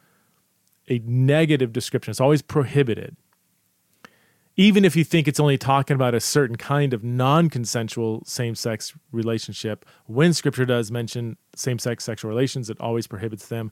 a 0.89 0.99
negative 1.05 1.71
description. 1.71 2.11
It's 2.11 2.19
always 2.19 2.41
prohibited. 2.41 3.15
Even 4.57 4.83
if 4.83 4.95
you 4.97 5.05
think 5.05 5.27
it's 5.27 5.39
only 5.39 5.57
talking 5.57 5.95
about 5.95 6.13
a 6.13 6.19
certain 6.19 6.57
kind 6.57 6.93
of 6.93 7.03
non-consensual 7.03 8.23
same-sex 8.25 8.93
relationship, 9.11 9.85
when 10.07 10.33
Scripture 10.33 10.65
does 10.65 10.91
mention 10.91 11.37
same-sex 11.55 12.03
sexual 12.03 12.29
relations, 12.29 12.69
it 12.69 12.79
always 12.81 13.07
prohibits 13.07 13.47
them. 13.47 13.71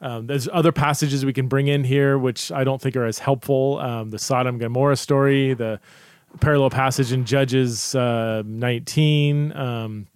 Um, 0.00 0.26
there's 0.26 0.48
other 0.52 0.72
passages 0.72 1.24
we 1.24 1.32
can 1.32 1.48
bring 1.48 1.68
in 1.68 1.84
here, 1.84 2.18
which 2.18 2.52
I 2.52 2.64
don't 2.64 2.80
think 2.80 2.96
are 2.96 3.06
as 3.06 3.18
helpful. 3.18 3.78
Um, 3.78 4.10
the 4.10 4.18
Sodom 4.18 4.58
Gomorrah 4.58 4.96
story, 4.96 5.54
the 5.54 5.80
parallel 6.40 6.70
passage 6.70 7.12
in 7.12 7.24
Judges 7.24 7.94
uh, 7.94 8.42
19. 8.44 9.56
Um, 9.56 10.06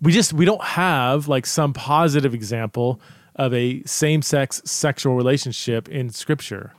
we 0.00 0.10
just 0.10 0.32
we 0.32 0.44
don't 0.44 0.62
have 0.62 1.28
like 1.28 1.46
some 1.46 1.72
positive 1.72 2.34
example 2.34 3.00
of 3.36 3.54
a 3.54 3.82
same-sex 3.84 4.60
sexual 4.64 5.14
relationship 5.14 5.88
in 5.88 6.10
Scripture. 6.10 6.72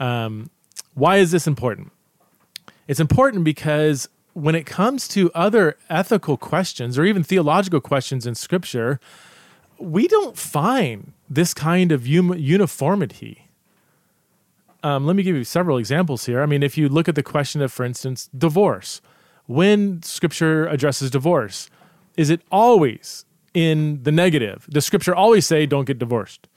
Um, 0.00 0.50
why 0.94 1.18
is 1.18 1.30
this 1.30 1.46
important? 1.46 1.92
It's 2.88 3.00
important 3.00 3.44
because 3.44 4.08
when 4.32 4.54
it 4.54 4.64
comes 4.64 5.06
to 5.08 5.30
other 5.34 5.76
ethical 5.90 6.36
questions 6.36 6.98
or 6.98 7.04
even 7.04 7.22
theological 7.22 7.80
questions 7.80 8.26
in 8.26 8.34
Scripture, 8.34 8.98
we 9.78 10.08
don't 10.08 10.36
find 10.36 11.12
this 11.28 11.54
kind 11.54 11.92
of 11.92 12.06
uniformity. 12.06 13.48
Um, 14.82 15.06
let 15.06 15.16
me 15.16 15.22
give 15.22 15.36
you 15.36 15.44
several 15.44 15.76
examples 15.76 16.26
here. 16.26 16.42
I 16.42 16.46
mean, 16.46 16.62
if 16.62 16.78
you 16.78 16.88
look 16.88 17.08
at 17.08 17.14
the 17.14 17.22
question 17.22 17.60
of, 17.60 17.72
for 17.72 17.84
instance, 17.84 18.30
divorce, 18.36 19.00
when 19.46 20.02
Scripture 20.02 20.66
addresses 20.66 21.10
divorce, 21.10 21.68
is 22.16 22.30
it 22.30 22.42
always 22.50 23.24
in 23.54 24.02
the 24.02 24.12
negative? 24.12 24.66
Does 24.70 24.86
Scripture 24.86 25.14
always 25.14 25.46
say, 25.46 25.66
don't 25.66 25.84
get 25.84 25.98
divorced? 25.98 26.48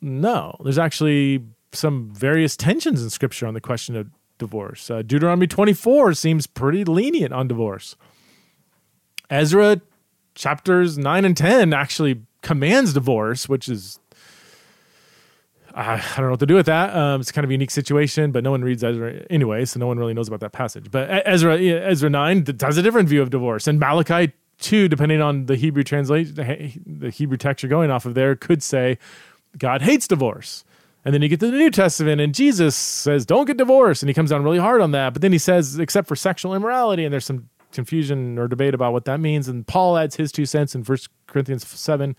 No, 0.00 0.56
there's 0.64 0.78
actually 0.78 1.44
some 1.72 2.10
various 2.12 2.56
tensions 2.56 3.02
in 3.02 3.10
Scripture 3.10 3.46
on 3.46 3.54
the 3.54 3.60
question 3.60 3.96
of 3.96 4.08
divorce. 4.38 4.90
Uh, 4.90 5.02
Deuteronomy 5.02 5.46
24 5.46 6.14
seems 6.14 6.46
pretty 6.46 6.84
lenient 6.84 7.32
on 7.32 7.48
divorce. 7.48 7.96
Ezra 9.30 9.80
chapters 10.34 10.98
9 10.98 11.24
and 11.24 11.36
10 11.36 11.72
actually 11.72 12.22
commands 12.44 12.92
divorce, 12.92 13.48
which 13.48 13.68
is 13.68 13.98
I 15.74 16.00
don't 16.16 16.26
know 16.26 16.30
what 16.30 16.40
to 16.40 16.46
do 16.46 16.54
with 16.54 16.66
that. 16.66 16.94
Um, 16.94 17.20
it's 17.20 17.32
kind 17.32 17.44
of 17.44 17.50
a 17.50 17.52
unique 17.52 17.72
situation, 17.72 18.30
but 18.30 18.44
no 18.44 18.52
one 18.52 18.62
reads 18.62 18.84
Ezra 18.84 19.24
anyway, 19.28 19.64
so 19.64 19.80
no 19.80 19.88
one 19.88 19.98
really 19.98 20.14
knows 20.14 20.28
about 20.28 20.38
that 20.40 20.52
passage. 20.52 20.88
But 20.88 21.10
Ezra, 21.26 21.58
Ezra 21.58 22.08
nine 22.08 22.46
has 22.60 22.78
a 22.78 22.82
different 22.82 23.08
view 23.08 23.20
of 23.20 23.30
divorce, 23.30 23.66
and 23.66 23.80
Malachi 23.80 24.32
two, 24.60 24.86
depending 24.86 25.20
on 25.20 25.46
the 25.46 25.56
Hebrew 25.56 25.82
translation, 25.82 26.34
the 26.86 27.10
Hebrew 27.10 27.36
text 27.36 27.64
you're 27.64 27.70
going 27.70 27.90
off 27.90 28.06
of 28.06 28.14
there, 28.14 28.36
could 28.36 28.62
say 28.62 28.98
God 29.58 29.82
hates 29.82 30.06
divorce. 30.06 30.64
And 31.04 31.12
then 31.12 31.20
you 31.20 31.28
get 31.28 31.40
to 31.40 31.50
the 31.50 31.58
New 31.58 31.70
Testament, 31.70 32.20
and 32.20 32.32
Jesus 32.32 32.76
says, 32.76 33.26
"Don't 33.26 33.46
get 33.46 33.56
divorced," 33.56 34.02
and 34.02 34.08
he 34.08 34.14
comes 34.14 34.30
down 34.30 34.44
really 34.44 34.58
hard 34.58 34.80
on 34.80 34.92
that. 34.92 35.12
But 35.12 35.22
then 35.22 35.32
he 35.32 35.38
says, 35.38 35.78
"Except 35.78 36.06
for 36.06 36.14
sexual 36.14 36.54
immorality," 36.54 37.04
and 37.04 37.12
there's 37.12 37.26
some 37.26 37.48
confusion 37.74 38.38
or 38.38 38.48
debate 38.48 38.74
about 38.74 38.92
what 38.92 39.04
that 39.04 39.20
means. 39.20 39.48
And 39.48 39.66
Paul 39.66 39.98
adds 39.98 40.16
his 40.16 40.32
two 40.32 40.46
cents 40.46 40.74
in 40.74 40.84
First 40.84 41.08
Corinthians 41.26 41.66
seven. 41.66 42.16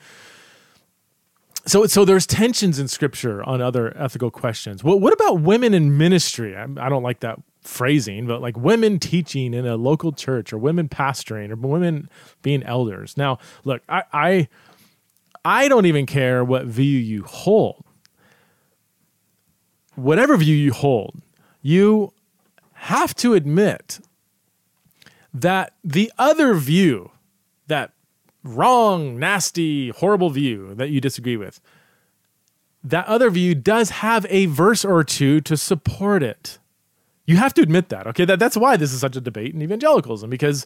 So, 1.66 1.88
so 1.88 2.06
there's 2.06 2.28
tensions 2.28 2.78
in 2.78 2.88
Scripture 2.88 3.44
on 3.44 3.60
other 3.62 3.98
ethical 3.98 4.30
questions. 4.30 4.84
What, 4.84 5.02
what 5.02 5.14
about 5.14 5.42
women 5.42 5.74
in 5.74 5.98
ministry? 5.98 6.56
I, 6.56 6.64
I 6.64 6.90
don't 6.90 7.02
like 7.02 7.22
that 7.22 7.40
phrasing, 7.62 8.28
but 8.28 8.42
like 8.42 8.56
women 8.56 9.00
teaching 9.00 9.56
in 9.56 9.66
a 9.66 9.76
local 9.76 10.12
church, 10.12 10.54
or 10.54 10.60
women 10.60 10.88
pastoring, 10.88 11.50
or 11.50 11.56
women 11.56 12.08
being 12.44 12.62
elders. 12.62 13.18
Now, 13.18 13.40
look, 13.64 13.82
I, 13.90 14.04
I, 14.14 14.48
I 15.44 15.68
don't 15.68 15.88
even 15.88 16.06
care 16.06 16.46
what 16.46 16.66
view 16.66 17.00
you 17.00 17.24
hold 17.24 17.84
whatever 19.96 20.38
view 20.38 20.56
you 20.56 20.72
hold, 20.72 21.22
you 21.62 22.14
have 22.74 23.16
to 23.16 23.34
admit 23.34 24.00
that 25.42 25.74
the 25.84 26.12
other 26.18 26.54
view, 26.54 27.12
that 27.68 27.92
wrong, 28.44 29.20
nasty, 29.20 29.90
horrible 29.90 30.30
view 30.30 30.74
that 30.76 30.90
you 30.90 31.02
disagree 31.02 31.36
with, 31.36 31.60
that 32.84 33.06
other 33.08 33.30
view 33.30 33.54
does 33.54 33.90
have 33.90 34.26
a 34.30 34.46
verse 34.46 34.86
or 34.86 35.04
two 35.04 35.42
to 35.42 35.58
support 35.58 36.24
it. 36.24 36.60
You 37.26 37.38
have 37.38 37.54
to 37.56 37.62
admit 37.62 37.90
that, 37.90 38.08
okay? 38.08 38.24
That, 38.24 38.40
that's 38.40 38.56
why 38.56 38.78
this 38.78 38.94
is 38.94 39.02
such 39.02 39.16
a 39.16 39.22
debate 39.22 39.54
in 39.54 39.62
evangelicalism, 39.62 40.30
because 40.30 40.66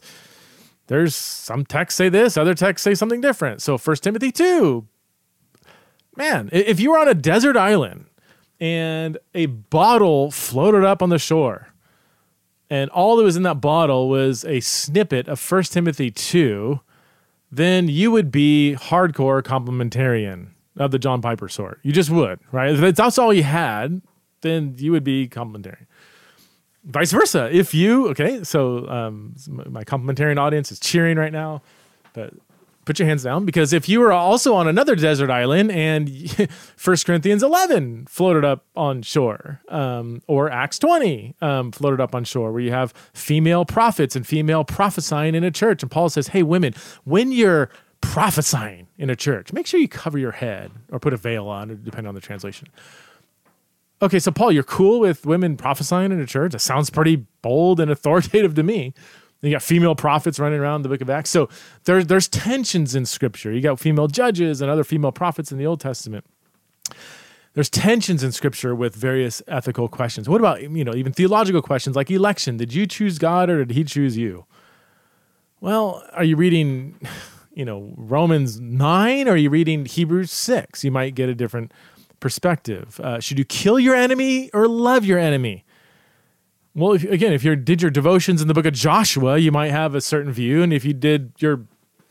there's 0.86 1.16
some 1.16 1.64
texts 1.64 1.96
say 1.96 2.08
this, 2.08 2.36
other 2.36 2.54
texts 2.54 2.84
say 2.84 2.94
something 2.94 3.20
different. 3.20 3.62
So 3.62 3.78
First 3.78 4.04
Timothy 4.04 4.30
2, 4.30 4.86
man, 6.16 6.50
if 6.52 6.78
you 6.78 6.90
were 6.90 6.98
on 6.98 7.08
a 7.08 7.14
desert 7.14 7.56
island 7.56 8.04
and 8.60 9.18
a 9.34 9.46
bottle 9.46 10.30
floated 10.30 10.84
up 10.84 11.02
on 11.02 11.08
the 11.08 11.18
shore. 11.18 11.72
And 12.70 12.88
all 12.90 13.16
that 13.16 13.24
was 13.24 13.36
in 13.36 13.42
that 13.42 13.60
bottle 13.60 14.08
was 14.08 14.44
a 14.44 14.60
snippet 14.60 15.26
of 15.26 15.50
1 15.50 15.62
Timothy 15.64 16.10
2, 16.10 16.80
then 17.50 17.88
you 17.88 18.12
would 18.12 18.30
be 18.30 18.76
hardcore 18.78 19.42
complementarian 19.42 20.50
of 20.76 20.92
the 20.92 20.98
John 20.98 21.20
Piper 21.20 21.48
sort. 21.48 21.80
You 21.82 21.92
just 21.92 22.10
would, 22.10 22.38
right? 22.52 22.72
If 22.72 22.94
that's 22.94 23.18
all 23.18 23.32
you 23.32 23.42
had, 23.42 24.00
then 24.42 24.76
you 24.78 24.92
would 24.92 25.02
be 25.02 25.28
complementarian. 25.28 25.86
Vice 26.84 27.12
versa. 27.12 27.54
If 27.54 27.74
you, 27.74 28.08
okay, 28.10 28.44
so 28.44 28.88
um, 28.88 29.34
my 29.48 29.84
complementarian 29.84 30.38
audience 30.38 30.72
is 30.72 30.78
cheering 30.78 31.18
right 31.18 31.32
now, 31.32 31.62
but 32.14 32.32
put 32.90 32.98
your 32.98 33.06
hands 33.06 33.22
down 33.22 33.44
because 33.44 33.72
if 33.72 33.88
you 33.88 34.00
were 34.00 34.10
also 34.10 34.52
on 34.52 34.66
another 34.66 34.96
desert 34.96 35.30
island 35.30 35.70
and 35.70 36.10
First 36.76 37.06
Corinthians 37.06 37.40
11 37.40 38.06
floated 38.06 38.44
up 38.44 38.64
on 38.74 39.02
shore, 39.02 39.60
um, 39.68 40.22
or 40.26 40.50
Acts 40.50 40.76
20 40.80 41.36
um, 41.40 41.70
floated 41.70 42.00
up 42.00 42.16
on 42.16 42.24
shore, 42.24 42.50
where 42.50 42.60
you 42.60 42.72
have 42.72 42.92
female 43.14 43.64
prophets 43.64 44.16
and 44.16 44.26
female 44.26 44.64
prophesying 44.64 45.36
in 45.36 45.44
a 45.44 45.52
church, 45.52 45.84
and 45.84 45.90
Paul 45.90 46.08
says, 46.08 46.28
"Hey, 46.28 46.42
women, 46.42 46.74
when 47.04 47.30
you're 47.30 47.70
prophesying 48.00 48.88
in 48.98 49.08
a 49.08 49.14
church, 49.14 49.52
make 49.52 49.68
sure 49.68 49.78
you 49.78 49.86
cover 49.86 50.18
your 50.18 50.32
head 50.32 50.72
or 50.90 50.98
put 50.98 51.12
a 51.12 51.16
veil 51.16 51.46
on, 51.46 51.80
depending 51.84 52.08
on 52.08 52.16
the 52.16 52.20
translation." 52.20 52.66
Okay, 54.02 54.18
so 54.18 54.32
Paul, 54.32 54.50
you're 54.50 54.64
cool 54.64 54.98
with 54.98 55.26
women 55.26 55.56
prophesying 55.56 56.10
in 56.10 56.18
a 56.18 56.26
church? 56.26 56.52
That 56.52 56.58
sounds 56.58 56.90
pretty 56.90 57.26
bold 57.40 57.78
and 57.78 57.88
authoritative 57.88 58.54
to 58.54 58.64
me. 58.64 58.94
You 59.42 59.50
got 59.50 59.62
female 59.62 59.94
prophets 59.94 60.38
running 60.38 60.60
around 60.60 60.82
the 60.82 60.88
book 60.88 61.00
of 61.00 61.08
Acts. 61.08 61.30
So 61.30 61.48
there's 61.84 62.06
there's 62.06 62.28
tensions 62.28 62.94
in 62.94 63.06
scripture. 63.06 63.52
You 63.52 63.60
got 63.60 63.80
female 63.80 64.06
judges 64.06 64.60
and 64.60 64.70
other 64.70 64.84
female 64.84 65.12
prophets 65.12 65.50
in 65.50 65.58
the 65.58 65.66
Old 65.66 65.80
Testament. 65.80 66.26
There's 67.54 67.68
tensions 67.68 68.22
in 68.22 68.30
scripture 68.32 68.74
with 68.74 68.94
various 68.94 69.42
ethical 69.48 69.88
questions. 69.88 70.28
What 70.28 70.40
about, 70.40 70.62
you 70.62 70.84
know, 70.84 70.94
even 70.94 71.12
theological 71.12 71.62
questions 71.62 71.96
like 71.96 72.10
election? 72.10 72.56
Did 72.56 72.72
you 72.72 72.86
choose 72.86 73.18
God 73.18 73.50
or 73.50 73.64
did 73.64 73.76
he 73.76 73.82
choose 73.82 74.16
you? 74.16 74.44
Well, 75.60 76.04
are 76.12 76.22
you 76.22 76.36
reading, 76.36 76.96
you 77.54 77.64
know, 77.64 77.92
Romans 77.96 78.60
9 78.60 79.28
or 79.28 79.32
are 79.32 79.36
you 79.36 79.50
reading 79.50 79.84
Hebrews 79.84 80.30
6? 80.30 80.84
You 80.84 80.92
might 80.92 81.16
get 81.16 81.28
a 81.28 81.34
different 81.34 81.72
perspective. 82.20 83.00
Uh, 83.00 83.18
should 83.18 83.38
you 83.38 83.44
kill 83.44 83.80
your 83.80 83.96
enemy 83.96 84.50
or 84.54 84.68
love 84.68 85.04
your 85.04 85.18
enemy? 85.18 85.64
Well, 86.74 86.92
if, 86.92 87.02
again, 87.04 87.32
if 87.32 87.42
you 87.42 87.56
did 87.56 87.82
your 87.82 87.90
devotions 87.90 88.40
in 88.40 88.48
the 88.48 88.54
book 88.54 88.66
of 88.66 88.74
Joshua, 88.74 89.38
you 89.38 89.50
might 89.50 89.72
have 89.72 89.94
a 89.94 90.00
certain 90.00 90.32
view, 90.32 90.62
and 90.62 90.72
if 90.72 90.84
you 90.84 90.92
did 90.92 91.32
your 91.38 91.66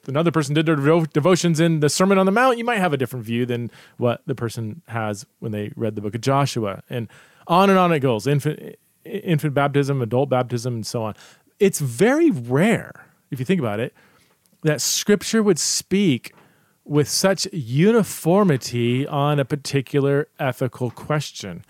another 0.08 0.32
person 0.32 0.56
did 0.56 0.66
their 0.66 0.76
devotions 0.76 1.60
in 1.60 1.82
the 1.82 1.90
Sermon 1.90 2.18
on 2.18 2.26
the 2.26 2.32
Mount, 2.32 2.58
you 2.58 2.64
might 2.64 2.80
have 2.80 2.94
a 2.94 2.98
different 2.98 3.26
view 3.26 3.46
than 3.46 3.70
what 3.98 4.22
the 4.26 4.34
person 4.34 4.82
has 4.88 5.26
when 5.40 5.52
they 5.52 5.72
read 5.76 5.96
the 5.96 6.02
book 6.02 6.16
of 6.16 6.22
Joshua, 6.22 6.84
and 6.90 7.08
on 7.48 7.70
and 7.70 7.80
on 7.80 7.92
it 7.92 8.00
goes. 8.00 8.28
Infant, 8.28 8.76
infant 9.06 9.54
baptism, 9.54 10.02
adult 10.02 10.30
baptism, 10.30 10.76
and 10.76 10.88
so 10.88 11.04
on. 11.04 11.16
It's 11.60 11.80
very 11.80 12.32
rare, 12.32 13.08
if 13.32 13.40
you 13.40 13.46
think 13.46 13.60
about 13.60 13.80
it, 13.80 13.94
that 14.64 14.82
Scripture 14.82 15.42
would 15.44 15.60
speak 15.60 16.34
with 16.84 17.08
such 17.08 17.48
uniformity 17.54 19.08
on 19.08 19.40
a 19.40 19.46
particular 19.46 20.28
ethical 20.40 20.90
question 20.92 21.64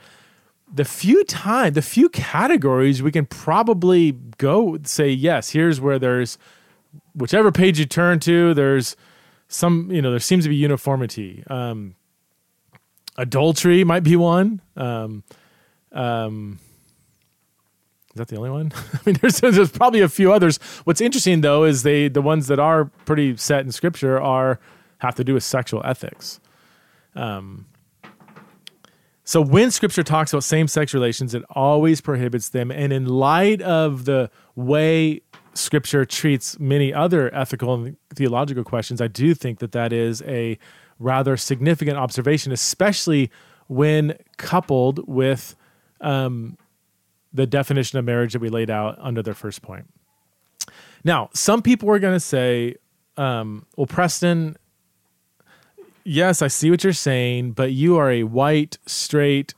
the 0.74 0.86
few 0.86 1.24
time 1.24 1.74
the 1.74 1.82
few 1.82 2.09
categories 2.09 3.01
we 3.01 3.11
can 3.11 3.26
probably 3.26 4.11
go 4.38 4.78
say 4.84 5.09
yes 5.09 5.49
here's 5.51 5.82
where 5.82 5.97
there's 5.97 6.38
whichever 7.15 7.51
page 7.51 7.80
you 7.80 7.86
turn 7.86 8.20
to 8.20 8.53
there's 8.53 8.95
some 9.49 9.91
you 9.91 10.01
know 10.01 10.11
there 10.11 10.20
seems 10.20 10.45
to 10.45 10.49
be 10.49 10.55
uniformity. 10.55 11.43
Um, 11.47 11.95
adultery 13.17 13.84
might 13.84 14.03
be 14.03 14.15
one. 14.15 14.61
Um, 14.78 15.24
um, 15.91 16.59
is 18.11 18.15
that 18.15 18.28
the 18.30 18.38
only 18.38 18.51
one? 18.51 18.72
I 18.93 18.99
mean 19.05 19.17
there's, 19.22 19.41
there's 19.41 19.72
probably 19.72 20.01
a 20.01 20.07
few 20.07 20.32
others. 20.32 20.57
What's 20.86 21.01
interesting 21.01 21.41
though 21.41 21.65
is 21.65 21.84
they 21.84 22.07
the 22.07 22.22
ones 22.22 22.47
that 22.47 22.59
are 22.59 22.86
pretty 23.05 23.36
set 23.36 23.65
in 23.65 23.72
scripture 23.72 24.22
are 24.22 24.59
have 24.99 25.15
to 25.15 25.24
do 25.24 25.34
with 25.34 25.43
sexual 25.43 25.82
ethics. 25.84 26.39
Um, 27.15 27.65
so 29.30 29.41
when 29.41 29.69
scripture 29.69 30.01
talks 30.01 30.34
about 30.34 30.43
same 30.43 30.67
sex 30.67 30.91
relations, 30.91 31.36
it 31.36 31.43
always 31.51 32.01
prohibits 32.01 32.49
them. 32.49 32.71
And 32.71 32.91
in 32.91 33.05
light 33.05 33.61
of 33.61 34.05
the 34.05 34.32
way 34.55 35.21
scripture 35.53 36.03
treats 36.03 36.59
many 36.59 36.91
other 36.91 37.32
ethical 37.32 37.75
and 37.75 37.95
theological 38.15 38.63
questions, 38.63 39.01
I 39.01 39.07
do 39.07 39.36
think 39.36 39.59
that 39.59 39.71
that 39.73 39.93
is 39.93 40.23
a 40.23 40.57
rather 40.97 41.38
significant 41.38 41.95
observation, 41.95 42.51
especially 42.51 43.30
when 43.67 44.17
coupled 44.38 45.07
with 45.07 45.55
um, 46.01 46.57
the 47.32 47.45
definition 47.45 47.99
of 47.99 48.05
marriage 48.05 48.34
that 48.34 48.41
we 48.41 48.49
laid 48.49 48.71
out 48.71 48.97
under 48.99 49.21
their 49.21 49.36
first 49.36 49.61
point. 49.61 49.86
Now, 51.03 51.30
some 51.36 51.61
people 51.61 51.88
are 51.91 51.99
going 51.99 52.15
to 52.15 52.19
say, 52.19 52.77
um, 53.15 53.67
well, 53.77 53.86
Preston, 53.86 54.57
yes, 56.04 56.41
I 56.41 56.47
see 56.47 56.70
what 56.70 56.84
you're 56.84 56.93
saying, 56.93 57.52
but 57.52 57.72
you 57.72 57.97
are 57.97 58.12
a 58.12 58.24
white, 58.24 58.78
straight, 58.86 59.54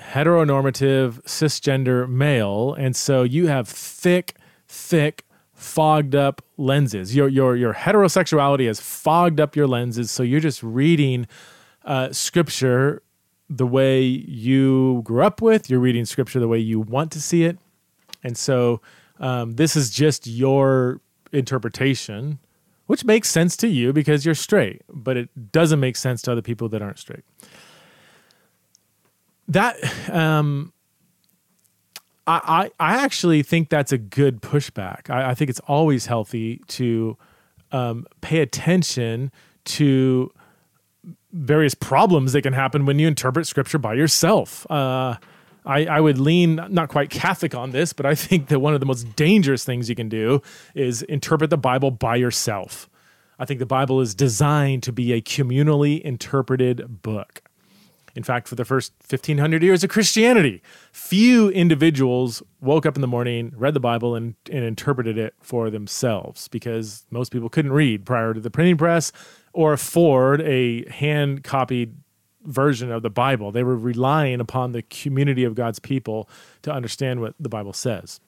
heteronormative, 0.00 1.22
cisgender 1.22 2.08
male, 2.08 2.74
and 2.74 2.94
so 2.94 3.22
you 3.22 3.46
have 3.46 3.68
thick, 3.68 4.36
thick, 4.68 5.24
fogged 5.52 6.14
up 6.14 6.42
lenses. 6.56 7.16
Your 7.16 7.28
your 7.28 7.56
your 7.56 7.74
heterosexuality 7.74 8.66
has 8.66 8.80
fogged 8.80 9.40
up 9.40 9.56
your 9.56 9.66
lenses, 9.66 10.10
so 10.10 10.22
you're 10.22 10.40
just 10.40 10.62
reading 10.62 11.26
uh, 11.84 12.12
scripture 12.12 13.02
the 13.48 13.66
way 13.66 14.02
you 14.02 15.02
grew 15.04 15.22
up 15.22 15.40
with. 15.40 15.70
You're 15.70 15.80
reading 15.80 16.04
scripture 16.04 16.40
the 16.40 16.48
way 16.48 16.58
you 16.58 16.80
want 16.80 17.12
to 17.12 17.20
see 17.20 17.44
it. 17.44 17.58
And 18.22 18.36
so 18.36 18.80
um, 19.20 19.54
this 19.54 19.76
is 19.76 19.90
just 19.90 20.26
your 20.26 21.00
interpretation, 21.32 22.38
which 22.86 23.04
makes 23.04 23.28
sense 23.28 23.56
to 23.58 23.68
you 23.68 23.92
because 23.92 24.24
you're 24.24 24.34
straight, 24.34 24.82
but 24.88 25.16
it 25.16 25.52
doesn't 25.52 25.80
make 25.80 25.96
sense 25.96 26.22
to 26.22 26.32
other 26.32 26.42
people 26.42 26.68
that 26.68 26.82
aren't 26.82 26.98
straight. 26.98 27.24
That, 29.48 29.76
um, 30.10 30.72
I, 32.26 32.70
I, 32.80 33.04
actually 33.04 33.44
think 33.44 33.68
that's 33.68 33.92
a 33.92 33.98
good 33.98 34.42
pushback. 34.42 35.08
I, 35.08 35.30
I 35.30 35.34
think 35.34 35.48
it's 35.48 35.60
always 35.68 36.06
healthy 36.06 36.60
to 36.68 37.16
um, 37.70 38.06
pay 38.20 38.40
attention 38.40 39.30
to 39.66 40.32
various 41.32 41.74
problems 41.74 42.32
that 42.32 42.42
can 42.42 42.52
happen 42.52 42.86
when 42.86 42.98
you 42.98 43.06
interpret 43.06 43.46
scripture 43.46 43.78
by 43.78 43.94
yourself. 43.94 44.68
Uh, 44.70 45.16
I, 45.66 45.86
I, 45.86 46.00
would 46.00 46.18
lean 46.18 46.60
not 46.70 46.88
quite 46.88 47.10
Catholic 47.10 47.54
on 47.54 47.72
this, 47.72 47.92
but 47.92 48.06
I 48.06 48.14
think 48.14 48.48
that 48.48 48.60
one 48.60 48.72
of 48.72 48.80
the 48.80 48.86
most 48.86 49.16
dangerous 49.16 49.64
things 49.64 49.88
you 49.88 49.96
can 49.96 50.08
do 50.08 50.40
is 50.74 51.02
interpret 51.02 51.50
the 51.50 51.58
Bible 51.58 51.90
by 51.90 52.16
yourself. 52.16 52.88
I 53.38 53.44
think 53.44 53.58
the 53.58 53.66
Bible 53.66 54.00
is 54.00 54.14
designed 54.14 54.82
to 54.84 54.92
be 54.92 55.12
a 55.12 55.20
communally 55.20 56.00
interpreted 56.00 57.02
book. 57.02 57.42
In 58.14 58.22
fact, 58.22 58.48
for 58.48 58.54
the 58.54 58.64
first 58.64 58.94
1500 59.06 59.62
years 59.62 59.84
of 59.84 59.90
Christianity, 59.90 60.62
few 60.90 61.50
individuals 61.50 62.42
woke 62.62 62.86
up 62.86 62.96
in 62.96 63.02
the 63.02 63.06
morning, 63.06 63.52
read 63.54 63.74
the 63.74 63.80
Bible, 63.80 64.14
and, 64.14 64.36
and 64.50 64.64
interpreted 64.64 65.18
it 65.18 65.34
for 65.42 65.68
themselves 65.68 66.48
because 66.48 67.04
most 67.10 67.30
people 67.30 67.50
couldn't 67.50 67.72
read 67.72 68.06
prior 68.06 68.32
to 68.32 68.40
the 68.40 68.50
printing 68.50 68.78
press 68.78 69.12
or 69.52 69.74
afford 69.74 70.40
a 70.40 70.88
hand 70.90 71.44
copied 71.44 71.94
version 72.46 72.90
of 72.90 73.02
the 73.02 73.10
Bible. 73.10 73.52
They 73.52 73.62
were 73.62 73.76
relying 73.76 74.40
upon 74.40 74.72
the 74.72 74.82
community 74.82 75.44
of 75.44 75.54
God's 75.54 75.78
people 75.78 76.28
to 76.62 76.72
understand 76.72 77.20
what 77.20 77.34
the 77.38 77.48
Bible 77.48 77.72
says. 77.72 78.20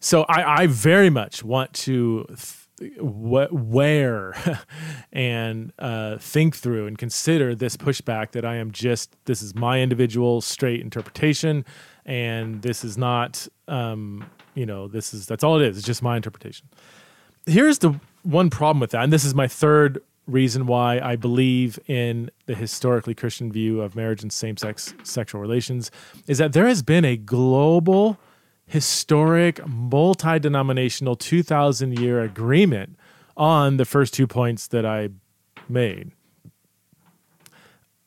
So 0.00 0.24
I, 0.28 0.62
I 0.62 0.66
very 0.66 1.10
much 1.10 1.44
want 1.44 1.72
to 1.74 2.26
th- 2.28 2.58
wear 3.00 4.34
and 5.12 5.72
uh, 5.78 6.18
think 6.18 6.56
through 6.56 6.86
and 6.86 6.98
consider 6.98 7.54
this 7.54 7.76
pushback 7.76 8.32
that 8.32 8.44
I 8.44 8.56
am 8.56 8.72
just, 8.72 9.16
this 9.26 9.42
is 9.42 9.54
my 9.54 9.80
individual 9.80 10.40
straight 10.40 10.80
interpretation. 10.80 11.64
And 12.04 12.62
this 12.62 12.84
is 12.84 12.98
not, 12.98 13.46
um, 13.68 14.28
you 14.54 14.66
know, 14.66 14.88
this 14.88 15.14
is, 15.14 15.26
that's 15.26 15.44
all 15.44 15.60
it 15.60 15.68
is. 15.68 15.76
It's 15.78 15.86
just 15.86 16.02
my 16.02 16.16
interpretation. 16.16 16.68
Here's 17.46 17.78
the 17.78 17.98
one 18.22 18.50
problem 18.50 18.80
with 18.80 18.90
that, 18.92 19.02
and 19.02 19.12
this 19.12 19.24
is 19.24 19.34
my 19.34 19.48
third 19.48 20.00
reason 20.26 20.66
why 20.66 21.00
I 21.00 21.16
believe 21.16 21.78
in 21.86 22.30
the 22.46 22.54
historically 22.54 23.14
Christian 23.14 23.52
view 23.52 23.80
of 23.80 23.96
marriage 23.96 24.22
and 24.22 24.32
same 24.32 24.56
sex 24.56 24.94
sexual 25.02 25.40
relations, 25.40 25.90
is 26.26 26.38
that 26.38 26.52
there 26.52 26.66
has 26.66 26.82
been 26.82 27.04
a 27.04 27.16
global, 27.16 28.18
historic, 28.66 29.66
multi 29.66 30.38
denominational 30.38 31.16
2,000 31.16 31.98
year 31.98 32.20
agreement 32.20 32.96
on 33.36 33.76
the 33.76 33.84
first 33.84 34.14
two 34.14 34.26
points 34.26 34.68
that 34.68 34.86
I 34.86 35.10
made 35.68 36.12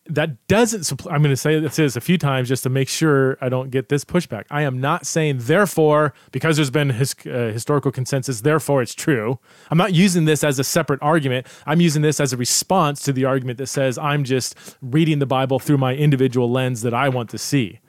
that 0.08 0.48
doesn't 0.48 0.92
i'm 1.08 1.22
going 1.22 1.34
to 1.34 1.38
say 1.38 1.60
this 1.60 1.96
a 1.96 2.02
few 2.02 2.18
times 2.18 2.48
just 2.48 2.64
to 2.64 2.70
make 2.70 2.88
sure 2.88 3.38
i 3.42 3.50
don't 3.50 3.72
get 3.72 3.90
this 3.90 4.06
pushback. 4.06 4.46
I 4.52 4.62
am 4.62 4.80
not 4.80 5.06
saying 5.06 5.40
therefore 5.42 6.14
because 6.32 6.58
there's 6.58 6.70
been 6.70 6.92
his, 6.92 7.16
uh, 7.26 7.52
historical 7.52 7.92
consensus 7.92 8.42
therefore 8.42 8.82
it's 8.82 8.94
true. 8.94 9.40
I'm 9.72 9.78
not 9.78 9.94
using 9.94 10.26
this 10.26 10.44
as 10.44 10.60
a 10.60 10.64
separate 10.64 11.02
argument. 11.02 11.48
I'm 11.66 11.82
using 11.82 12.02
this 12.02 12.20
as 12.20 12.34
a 12.34 12.38
response 12.38 13.02
to 13.04 13.14
the 13.14 13.26
argument 13.26 13.58
that 13.58 13.68
says 13.68 13.98
i'm 13.98 14.24
just 14.24 14.56
reading 14.82 15.20
the 15.20 15.26
bible 15.26 15.60
through 15.60 15.78
my 15.78 15.96
individual 15.96 16.52
lens 16.52 16.82
that 16.84 16.94
i 16.94 17.10
want 17.10 17.30
to 17.32 17.38
see. 17.38 17.80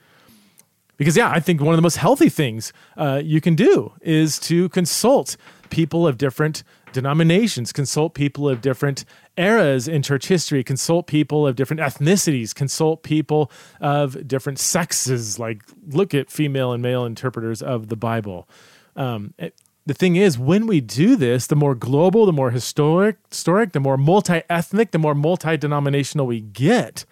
Because 0.97 1.15
yeah 1.15 1.29
i 1.29 1.39
think 1.39 1.61
one 1.61 1.73
of 1.73 1.77
the 1.77 1.83
most 1.83 1.97
healthy 1.97 2.29
things 2.29 2.73
uh, 2.97 3.21
you 3.23 3.41
can 3.41 3.55
do 3.55 3.93
is 4.01 4.39
to 4.39 4.69
consult 4.69 5.37
people 5.69 6.07
of 6.07 6.17
different 6.17 6.63
denominations, 6.93 7.71
consult 7.71 8.13
people 8.13 8.49
of 8.49 8.61
different 8.61 9.05
eras 9.37 9.87
in 9.87 10.01
church 10.01 10.27
history, 10.27 10.63
consult 10.63 11.07
people 11.07 11.47
of 11.47 11.55
different 11.55 11.81
ethnicities, 11.81 12.53
consult 12.53 13.03
people 13.03 13.51
of 13.79 14.27
different 14.27 14.59
sexes, 14.59 15.39
like 15.39 15.63
look 15.87 16.13
at 16.13 16.29
female 16.29 16.73
and 16.73 16.81
male 16.81 17.05
interpreters 17.05 17.61
of 17.61 17.89
the 17.89 17.95
Bible. 17.95 18.49
Um, 18.95 19.33
it, 19.37 19.53
the 19.85 19.93
thing 19.93 20.17
is, 20.17 20.37
when 20.37 20.67
we 20.67 20.81
do 20.81 21.15
this, 21.15 21.47
the 21.47 21.55
more 21.55 21.73
global, 21.73 22.25
the 22.25 22.33
more 22.33 22.51
historic, 22.51 23.17
historic, 23.29 23.71
the 23.71 23.79
more 23.79 23.95
multi-ethnic, 23.95 24.91
the 24.91 24.99
more 24.99 25.15
multi-denominational 25.15 26.27
we 26.27 26.41
get. 26.41 27.05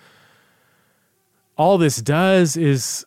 All 1.57 1.77
this 1.77 2.01
does 2.01 2.57
is 2.57 3.05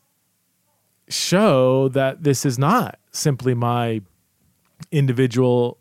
show 1.08 1.88
that 1.88 2.24
this 2.24 2.46
is 2.46 2.58
not 2.58 2.98
simply 3.10 3.52
my 3.52 4.00
individual 4.90 5.76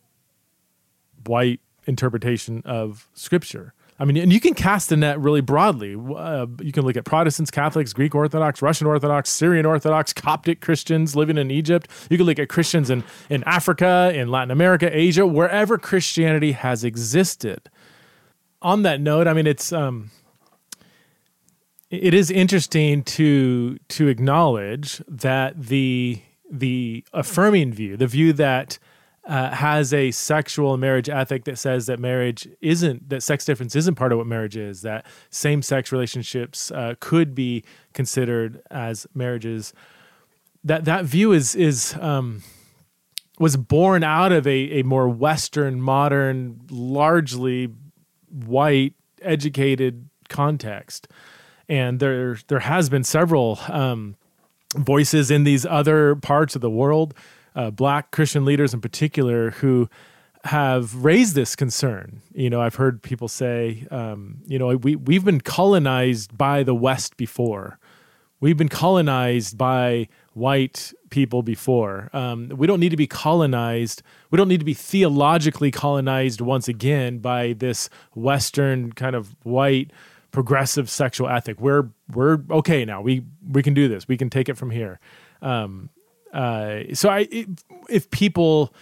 white 1.26 1.62
interpretation 1.88 2.62
of 2.66 3.10
scripture. 3.14 3.74
I 4.00 4.06
mean, 4.06 4.18
and 4.18 4.32
you 4.32 4.40
can 4.40 4.54
cast 4.54 4.90
the 4.90 4.98
net 4.98 5.20
really 5.20 5.42
broadly. 5.42 5.96
Uh, 5.96 6.46
you 6.62 6.72
can 6.72 6.84
look 6.84 6.96
at 6.96 7.04
Protestants, 7.04 7.50
Catholics, 7.50 7.94
Greek 7.94 8.14
Orthodox, 8.14 8.62
Russian 8.62 8.86
Orthodox, 8.86 9.30
Syrian 9.32 9.66
Orthodox, 9.66 10.14
Coptic 10.14 10.62
Christians 10.62 11.16
living 11.16 11.38
in 11.38 11.50
Egypt. 11.50 11.90
You 12.10 12.18
can 12.18 12.28
look 12.28 12.38
at 12.38 12.48
Christians 12.48 12.92
in, 12.92 13.04
in 13.30 13.44
Africa, 13.46 14.12
in 14.14 14.30
Latin 14.30 14.52
America, 14.52 14.88
Asia, 14.96 15.26
wherever 15.26 15.80
Christianity 15.80 16.52
has 16.52 16.84
existed. 16.84 17.72
On 18.62 18.84
that 18.84 19.02
note, 19.02 19.28
I 19.28 19.34
mean, 19.34 19.48
it's 19.48 19.74
um, 19.74 20.12
it 21.90 22.14
is 22.14 22.30
interesting 22.30 23.04
to 23.04 23.78
to 23.88 24.08
acknowledge 24.08 25.02
that 25.08 25.60
the 25.60 26.22
the 26.52 27.04
affirming 27.14 27.74
view, 27.74 27.98
the 27.98 28.08
view 28.08 28.34
that 28.34 28.78
uh, 29.28 29.54
has 29.54 29.94
a 29.94 30.10
sexual 30.12 30.78
marriage 30.78 31.10
ethic 31.10 31.44
that 31.44 31.58
says 31.58 31.86
that 31.86 32.00
marriage 32.00 32.48
isn't 32.62 33.10
that 33.10 33.22
sex 33.22 33.44
difference 33.44 33.76
isn't 33.76 33.96
part 33.96 34.14
of 34.14 34.18
what 34.18 34.26
marriage 34.26 34.56
is 34.56 34.82
that 34.84 35.06
same 35.30 35.62
sex 35.62 35.92
relationships 35.92 36.72
uh, 36.72 36.96
could 37.02 37.36
be 37.36 37.64
considered 37.94 38.62
as 38.72 39.06
marriages. 39.14 39.74
That 40.64 40.86
that 40.86 41.04
view 41.04 41.34
is 41.34 41.56
is 41.56 41.96
um, 42.00 42.42
was 43.38 43.58
born 43.58 44.04
out 44.04 44.32
of 44.32 44.48
a, 44.48 44.80
a 44.80 44.84
more 44.84 45.10
western 45.10 45.82
modern 45.82 46.62
largely 46.72 47.68
white 48.30 48.94
educated 49.22 50.10
context. 50.30 51.08
And 51.68 52.00
there 52.00 52.40
there 52.48 52.60
has 52.60 52.90
been 52.90 53.04
several 53.04 53.60
um, 53.68 54.16
voices 54.74 55.30
in 55.30 55.44
these 55.44 55.66
other 55.66 56.16
parts 56.16 56.56
of 56.56 56.62
the 56.62 56.70
world 56.70 57.14
uh, 57.58 57.72
black 57.72 58.12
Christian 58.12 58.46
leaders 58.46 58.74
in 58.74 58.80
particular 58.80 59.52
who 59.52 59.90
have 60.44 60.94
raised 61.04 61.36
this 61.36 61.56
concern. 61.56 62.22
You 62.34 62.50
know, 62.50 62.62
I've 62.62 62.76
heard 62.76 63.02
people 63.02 63.28
say, 63.28 63.86
um, 63.92 64.38
you 64.46 64.60
know, 64.60 64.78
we 64.78 64.96
we've 64.96 65.26
been 65.26 65.42
colonized 65.42 66.38
by 66.38 66.64
the 66.64 66.76
West 66.76 67.18
before. 67.18 67.80
We've 68.40 68.56
been 68.56 68.70
colonized 68.70 69.58
by 69.58 70.08
white 70.34 70.94
people 71.10 71.42
before. 71.42 72.12
Um, 72.14 72.50
we 72.56 72.68
don't 72.68 72.80
need 72.80 72.90
to 72.90 72.98
be 72.98 73.08
colonized. 73.08 74.04
We 74.30 74.38
don't 74.38 74.48
need 74.48 74.60
to 74.60 74.66
be 74.66 74.76
theologically 74.76 75.72
colonized 75.72 76.40
once 76.40 76.68
again 76.68 77.18
by 77.18 77.54
this 77.54 77.90
Western 78.14 78.94
kind 78.94 79.16
of 79.16 79.36
white 79.42 79.92
progressive 80.32 80.88
sexual 80.88 81.28
ethic. 81.28 81.60
We're 81.60 81.90
we're 82.14 82.44
okay 82.52 82.86
now. 82.86 83.02
We 83.02 83.26
we 83.50 83.64
can 83.64 83.74
do 83.74 83.88
this. 83.88 84.08
We 84.08 84.18
can 84.18 84.30
take 84.30 84.48
it 84.48 84.58
from 84.58 84.70
here. 84.70 85.00
Um, 85.42 85.90
uh, 86.34 86.94
so 86.94 87.10
I, 87.10 87.28
if 87.90 88.10
people, 88.12 88.74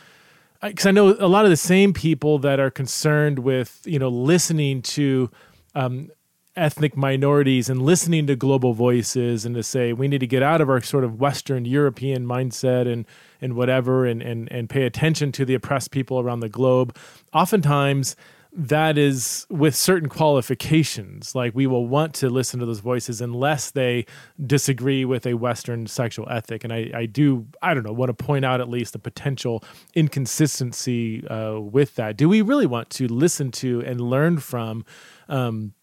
because 0.61 0.85
I 0.85 0.91
know 0.91 1.15
a 1.19 1.27
lot 1.27 1.45
of 1.45 1.51
the 1.51 1.57
same 1.57 1.93
people 1.93 2.39
that 2.39 2.59
are 2.59 2.71
concerned 2.71 3.39
with 3.39 3.81
you 3.85 3.99
know 3.99 4.09
listening 4.09 4.81
to 4.83 5.29
um, 5.75 6.09
ethnic 6.55 6.95
minorities 6.95 7.69
and 7.69 7.81
listening 7.81 8.27
to 8.27 8.35
global 8.35 8.73
voices 8.73 9.45
and 9.45 9.55
to 9.55 9.63
say 9.63 9.91
we 9.91 10.07
need 10.07 10.19
to 10.19 10.27
get 10.27 10.41
out 10.41 10.61
of 10.61 10.69
our 10.69 10.81
sort 10.81 11.03
of 11.03 11.19
Western 11.19 11.65
European 11.65 12.25
mindset 12.25 12.91
and 12.91 13.05
and 13.41 13.55
whatever 13.55 14.05
and 14.05 14.21
and 14.21 14.51
and 14.51 14.69
pay 14.69 14.85
attention 14.85 15.31
to 15.33 15.45
the 15.45 15.53
oppressed 15.53 15.91
people 15.91 16.19
around 16.19 16.39
the 16.39 16.49
globe. 16.49 16.95
Oftentimes 17.33 18.15
that 18.57 18.97
is 18.97 19.45
with 19.49 19.75
certain 19.75 20.07
qualifications. 20.07 21.35
Like 21.35 21.53
we 21.53 21.67
will 21.67 21.87
want 21.87 22.13
to 22.15 22.29
listen 22.29 22.59
to 22.61 22.65
those 22.65 22.79
voices 22.79 23.19
unless 23.19 23.71
they 23.71 24.05
disagree 24.43 25.03
with 25.03 25.25
a 25.27 25.33
Western 25.33 25.87
sexual 25.87 26.27
ethic. 26.29 26.63
And 26.63 26.71
I, 26.71 26.89
I 26.93 27.05
do, 27.05 27.45
I 27.61 27.73
don't 27.73 27.83
know, 27.83 27.91
want 27.91 28.17
to 28.17 28.25
point 28.25 28.45
out 28.45 28.61
at 28.61 28.69
least 28.69 28.93
the 28.93 28.99
potential 28.99 29.63
inconsistency 29.93 31.27
uh, 31.27 31.59
with 31.59 31.95
that. 31.95 32.15
Do 32.15 32.29
we 32.29 32.41
really 32.41 32.65
want 32.65 32.89
to 32.91 33.07
listen 33.07 33.51
to 33.51 33.81
and 33.85 33.99
learn 33.99 34.39
from 34.39 34.85
um, 35.27 35.73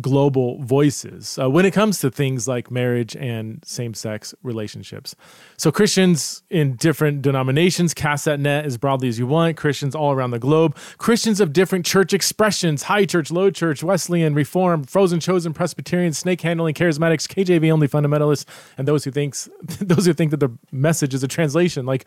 global 0.00 0.62
voices 0.62 1.38
uh, 1.38 1.48
when 1.48 1.66
it 1.66 1.72
comes 1.72 2.00
to 2.00 2.10
things 2.10 2.48
like 2.48 2.70
marriage 2.70 3.14
and 3.16 3.62
same 3.64 3.94
sex 3.94 4.34
relationships. 4.42 5.14
So, 5.56 5.70
Christians 5.70 6.42
in 6.50 6.76
different 6.76 7.22
denominations 7.22 7.94
cast 7.94 8.24
that 8.24 8.40
net 8.40 8.64
as 8.64 8.78
broadly 8.78 9.08
as 9.08 9.18
you 9.18 9.26
want, 9.26 9.56
Christians 9.56 9.94
all 9.94 10.12
around 10.12 10.30
the 10.30 10.38
globe, 10.38 10.76
Christians 10.98 11.40
of 11.40 11.52
different 11.52 11.84
church 11.84 12.12
expressions 12.12 12.84
high 12.84 13.04
church, 13.04 13.30
low 13.30 13.50
church, 13.50 13.82
Wesleyan, 13.82 14.34
Reformed, 14.34 14.88
frozen, 14.88 15.20
chosen, 15.20 15.52
Presbyterian, 15.52 16.12
snake 16.12 16.40
handling, 16.40 16.74
charismatics, 16.74 17.26
KJV 17.28 17.70
only 17.70 17.88
fundamentalists, 17.88 18.46
and 18.78 18.88
those 18.88 19.04
who 19.04 19.10
thinks 19.10 19.48
those 19.80 20.06
who 20.06 20.14
think 20.14 20.30
that 20.30 20.40
the 20.40 20.50
message 20.72 21.14
is 21.14 21.22
a 21.22 21.28
translation. 21.28 21.84
Like 21.84 22.06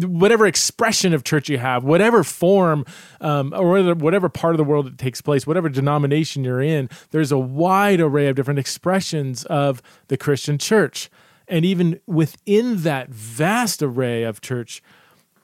whatever 0.00 0.46
expression 0.46 1.12
of 1.12 1.24
church 1.24 1.48
you 1.48 1.58
have, 1.58 1.84
whatever 1.84 2.24
form 2.24 2.86
um, 3.20 3.52
or 3.54 3.94
whatever 3.94 4.28
part 4.28 4.54
of 4.54 4.58
the 4.58 4.64
world 4.64 4.86
it 4.86 4.98
takes 4.98 5.20
place, 5.20 5.46
whatever 5.46 5.68
denomination 5.68 6.42
you're 6.42 6.62
in, 6.62 6.88
there's 7.18 7.32
a 7.32 7.38
wide 7.38 8.00
array 8.00 8.28
of 8.28 8.36
different 8.36 8.60
expressions 8.60 9.44
of 9.46 9.82
the 10.06 10.16
Christian 10.16 10.56
church. 10.56 11.10
And 11.48 11.64
even 11.64 11.98
within 12.06 12.82
that 12.82 13.08
vast 13.08 13.82
array 13.82 14.22
of 14.22 14.40
church 14.40 14.80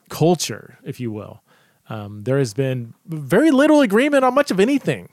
culture, 0.09 0.79
if 0.85 1.01
you 1.01 1.11
will, 1.11 1.43
um, 1.89 2.23
there 2.23 2.39
has 2.39 2.55
been 2.55 2.95
very 3.07 3.51
little 3.51 3.81
agreement 3.81 4.25
on 4.25 4.37
much 4.37 4.53
of 4.53 4.61
anything. 4.61 5.09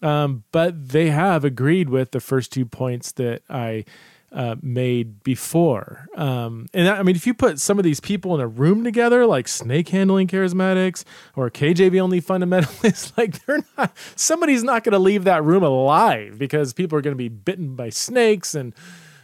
Um, 0.00 0.44
but 0.52 0.88
they 0.88 1.10
have 1.10 1.44
agreed 1.44 1.90
with 1.90 2.12
the 2.12 2.20
first 2.20 2.50
two 2.50 2.64
points 2.64 3.12
that 3.12 3.42
I 3.50 3.84
uh, 4.32 4.56
made 4.62 5.22
before. 5.22 6.08
Um, 6.14 6.66
and 6.72 6.88
I 6.88 7.02
mean, 7.02 7.16
if 7.16 7.26
you 7.26 7.34
put 7.34 7.58
some 7.58 7.78
of 7.78 7.84
these 7.84 8.00
people 8.00 8.34
in 8.34 8.40
a 8.40 8.46
room 8.46 8.84
together, 8.84 9.26
like 9.26 9.48
snake 9.48 9.88
handling 9.88 10.28
charismatics 10.28 11.04
or 11.34 11.50
KJV 11.50 12.00
only 12.00 12.20
fundamentalists, 12.20 13.12
like 13.18 13.44
they're 13.44 13.64
not, 13.76 13.96
somebody's 14.16 14.62
not 14.62 14.84
going 14.84 14.92
to 14.92 14.98
leave 14.98 15.24
that 15.24 15.42
room 15.44 15.62
alive 15.62 16.38
because 16.38 16.72
people 16.72 16.96
are 16.98 17.02
going 17.02 17.14
to 17.14 17.18
be 17.18 17.28
bitten 17.28 17.74
by 17.74 17.90
snakes 17.90 18.54
and 18.54 18.74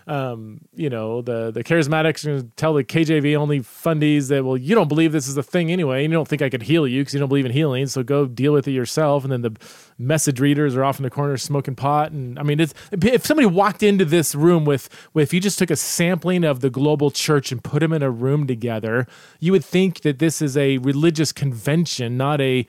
um, 0.06 0.60
you 0.74 0.88
know, 0.88 1.20
the 1.20 1.50
the 1.50 1.64
charismatics 1.64 2.24
are 2.24 2.28
going 2.28 2.42
to 2.42 2.48
tell 2.56 2.74
the 2.74 2.84
KJV 2.84 3.36
only 3.36 3.60
fundies 3.60 4.28
that 4.28 4.44
well, 4.44 4.56
you 4.56 4.74
don't 4.74 4.88
believe 4.88 5.10
this 5.10 5.26
is 5.26 5.36
a 5.36 5.42
thing 5.42 5.72
anyway, 5.72 6.04
and 6.04 6.12
you 6.12 6.16
don't 6.16 6.28
think 6.28 6.42
I 6.42 6.48
could 6.48 6.62
heal 6.62 6.86
you 6.86 7.00
because 7.00 7.14
you 7.14 7.18
don't 7.18 7.28
believe 7.28 7.44
in 7.44 7.50
healing, 7.50 7.86
so 7.88 8.04
go 8.04 8.26
deal 8.26 8.52
with 8.52 8.68
it 8.68 8.72
yourself. 8.72 9.24
And 9.24 9.32
then 9.32 9.42
the 9.42 9.56
message 9.98 10.38
readers 10.38 10.76
are 10.76 10.84
off 10.84 11.00
in 11.00 11.02
the 11.02 11.10
corner 11.10 11.36
smoking 11.36 11.74
pot, 11.74 12.12
and 12.12 12.38
I 12.38 12.44
mean, 12.44 12.60
it's, 12.60 12.72
if 12.92 13.26
somebody 13.26 13.46
walked 13.46 13.82
into 13.82 14.04
this 14.04 14.34
room 14.34 14.64
with, 14.64 14.88
with 15.12 15.26
if 15.26 15.34
you 15.34 15.40
just 15.40 15.58
took 15.58 15.70
a 15.70 15.76
sampling 15.76 16.44
of 16.44 16.60
the 16.60 16.70
global 16.70 17.10
church 17.10 17.50
and 17.50 17.64
put 17.64 17.80
them 17.80 17.92
in 17.92 18.02
a 18.02 18.10
room 18.10 18.46
together, 18.46 19.08
you 19.40 19.50
would 19.50 19.64
think 19.64 20.02
that 20.02 20.20
this 20.20 20.40
is 20.40 20.56
a 20.56 20.78
religious 20.78 21.32
convention, 21.32 22.16
not 22.16 22.40
a 22.40 22.64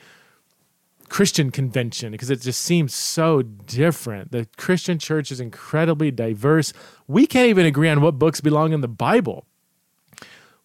Christian 1.10 1.52
convention 1.52 2.12
because 2.12 2.30
it 2.30 2.42
just 2.42 2.62
seems 2.62 2.94
so 2.94 3.42
different. 3.42 4.32
The 4.32 4.48
Christian 4.58 5.00
church 5.00 5.32
is 5.32 5.40
incredibly 5.40 6.12
diverse. 6.12 6.74
We 7.08 7.28
can't 7.28 7.50
even 7.50 7.66
agree 7.66 7.90
on 7.90 8.02
what 8.02 8.20
books 8.20 8.42
belong 8.42 8.74
in 8.74 8.82
the 8.82 8.88
Bible, 8.88 9.46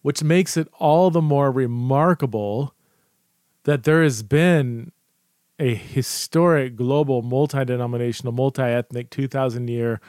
which 0.01 0.23
makes 0.23 0.57
it 0.57 0.67
all 0.79 1.09
the 1.09 1.21
more 1.21 1.51
remarkable 1.51 2.75
that 3.63 3.83
there 3.83 4.03
has 4.03 4.23
been 4.23 4.91
a 5.59 5.75
historic 5.75 6.75
global 6.75 7.21
multi-denominational 7.21 8.33
multi-ethnic 8.33 9.09
2000 9.09 9.69
year 9.69 10.01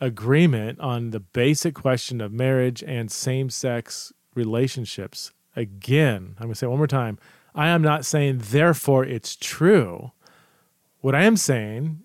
agreement 0.00 0.80
on 0.80 1.10
the 1.10 1.20
basic 1.20 1.74
question 1.74 2.20
of 2.20 2.32
marriage 2.32 2.82
and 2.86 3.10
same-sex 3.10 4.12
relationships 4.34 5.32
again 5.56 6.34
i'm 6.38 6.46
going 6.46 6.52
to 6.52 6.54
say 6.54 6.66
one 6.66 6.78
more 6.78 6.86
time 6.86 7.18
I 7.54 7.68
am 7.68 7.82
not 7.82 8.04
saying, 8.04 8.42
therefore, 8.50 9.04
it's 9.04 9.36
true. 9.36 10.12
What 11.00 11.14
I 11.14 11.24
am 11.24 11.36
saying 11.36 12.00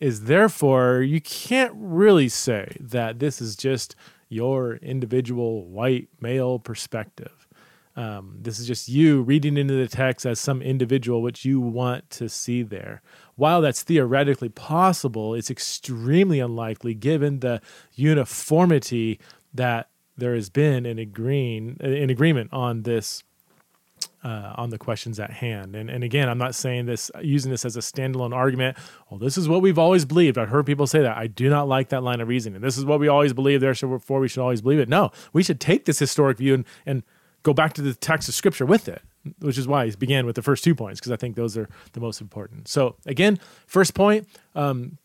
is, 0.00 0.22
therefore, 0.22 1.02
you 1.02 1.20
can't 1.20 1.72
really 1.76 2.28
say 2.28 2.76
that 2.80 3.18
this 3.18 3.40
is 3.40 3.56
just 3.56 3.94
your 4.28 4.76
individual 4.76 5.66
white 5.66 6.08
male 6.20 6.58
perspective. 6.58 7.46
Um, 7.96 8.38
this 8.40 8.58
is 8.58 8.66
just 8.66 8.88
you 8.88 9.22
reading 9.22 9.56
into 9.56 9.74
the 9.74 9.86
text 9.86 10.26
as 10.26 10.40
some 10.40 10.60
individual 10.60 11.22
which 11.22 11.44
you 11.44 11.60
want 11.60 12.10
to 12.10 12.28
see 12.28 12.62
there. 12.62 13.02
While 13.36 13.60
that's 13.60 13.84
theoretically 13.84 14.48
possible, 14.48 15.34
it's 15.34 15.50
extremely 15.50 16.40
unlikely 16.40 16.94
given 16.94 17.38
the 17.38 17.60
uniformity 17.94 19.20
that 19.52 19.90
there 20.16 20.34
has 20.34 20.50
been 20.50 20.86
in 20.86 20.98
agreeing 20.98 21.76
in 21.80 22.10
agreement 22.10 22.52
on 22.52 22.82
this 22.82 23.22
uh, 24.24 24.54
on 24.56 24.70
the 24.70 24.78
questions 24.78 25.20
at 25.20 25.30
hand. 25.30 25.76
And, 25.76 25.90
and 25.90 26.02
again, 26.02 26.28
I'm 26.28 26.38
not 26.38 26.54
saying 26.54 26.86
this, 26.86 27.10
using 27.22 27.50
this 27.50 27.64
as 27.64 27.76
a 27.76 27.80
standalone 27.80 28.34
argument. 28.34 28.76
Well, 29.10 29.18
this 29.18 29.36
is 29.36 29.48
what 29.48 29.60
we've 29.62 29.78
always 29.78 30.04
believed. 30.04 30.38
I've 30.38 30.48
heard 30.48 30.66
people 30.66 30.86
say 30.86 31.02
that. 31.02 31.16
I 31.16 31.26
do 31.26 31.50
not 31.50 31.68
like 31.68 31.90
that 31.90 32.02
line 32.02 32.20
of 32.20 32.28
reasoning. 32.28 32.60
This 32.62 32.78
is 32.78 32.84
what 32.84 33.00
we 33.00 33.08
always 33.08 33.34
believe, 33.34 33.60
therefore 33.60 34.20
we 34.20 34.28
should 34.28 34.40
always 34.40 34.62
believe 34.62 34.78
it. 34.78 34.88
No, 34.88 35.12
we 35.32 35.42
should 35.42 35.60
take 35.60 35.84
this 35.84 35.98
historic 35.98 36.38
view 36.38 36.54
and, 36.54 36.64
and 36.86 37.02
go 37.42 37.52
back 37.52 37.74
to 37.74 37.82
the 37.82 37.94
text 37.94 38.28
of 38.28 38.34
scripture 38.34 38.64
with 38.64 38.88
it, 38.88 39.02
which 39.40 39.58
is 39.58 39.68
why 39.68 39.84
he 39.84 39.94
began 39.94 40.24
with 40.24 40.34
the 40.34 40.42
first 40.42 40.64
two 40.64 40.74
points, 40.74 40.98
because 40.98 41.12
I 41.12 41.16
think 41.16 41.36
those 41.36 41.56
are 41.56 41.68
the 41.92 42.00
most 42.00 42.22
important. 42.22 42.66
So 42.68 42.96
again, 43.04 43.38
first 43.66 43.94
point, 43.94 44.26
um, 44.54 44.96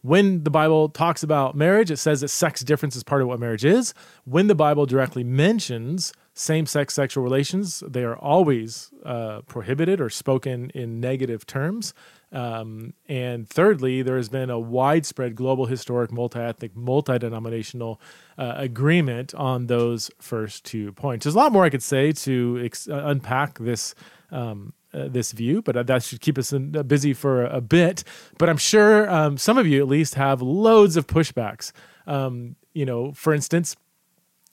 when 0.00 0.44
the 0.44 0.50
Bible 0.50 0.88
talks 0.88 1.22
about 1.22 1.56
marriage, 1.56 1.90
it 1.90 1.96
says 1.96 2.20
that 2.20 2.28
sex 2.28 2.62
difference 2.62 2.94
is 2.96 3.02
part 3.02 3.22
of 3.22 3.28
what 3.28 3.40
marriage 3.40 3.64
is. 3.64 3.94
When 4.24 4.48
the 4.48 4.54
Bible 4.54 4.84
directly 4.84 5.24
mentions 5.24 6.12
same 6.34 6.66
sex 6.66 6.94
sexual 6.94 7.22
relations, 7.22 7.82
they 7.86 8.02
are 8.02 8.16
always 8.16 8.90
uh, 9.04 9.42
prohibited 9.42 10.00
or 10.00 10.10
spoken 10.10 10.70
in 10.70 11.00
negative 11.00 11.46
terms. 11.46 11.94
Um, 12.32 12.94
and 13.08 13.48
thirdly, 13.48 14.02
there 14.02 14.16
has 14.16 14.28
been 14.28 14.50
a 14.50 14.58
widespread 14.58 15.36
global, 15.36 15.66
historic, 15.66 16.10
multi 16.10 16.40
ethnic, 16.40 16.74
multi 16.74 17.16
denominational 17.20 18.00
uh, 18.36 18.54
agreement 18.56 19.32
on 19.36 19.68
those 19.68 20.10
first 20.20 20.64
two 20.64 20.92
points. 20.92 21.24
There's 21.24 21.36
a 21.36 21.38
lot 21.38 21.52
more 21.52 21.64
I 21.64 21.70
could 21.70 21.84
say 21.84 22.10
to 22.10 22.60
ex- 22.64 22.88
uh, 22.88 23.02
unpack 23.06 23.58
this. 23.60 23.94
Um, 24.30 24.72
uh, 24.92 25.08
this 25.08 25.32
view, 25.32 25.60
but 25.60 25.88
that 25.88 26.02
should 26.04 26.20
keep 26.20 26.38
us 26.38 26.52
in, 26.52 26.76
uh, 26.76 26.82
busy 26.84 27.12
for 27.12 27.44
a, 27.44 27.56
a, 27.56 27.60
bit. 27.60 28.04
But 28.38 28.48
I'm 28.48 28.56
sure 28.56 29.10
um, 29.10 29.36
some 29.36 29.58
of 29.58 29.66
you 29.66 29.82
at 29.82 29.88
least 29.88 30.14
have 30.14 30.40
loads 30.40 30.96
of 30.96 31.08
pushbacks. 31.08 31.72
Um, 32.06 32.54
you 32.74 32.86
know, 32.86 33.10
for 33.10 33.34
instance, 33.34 33.74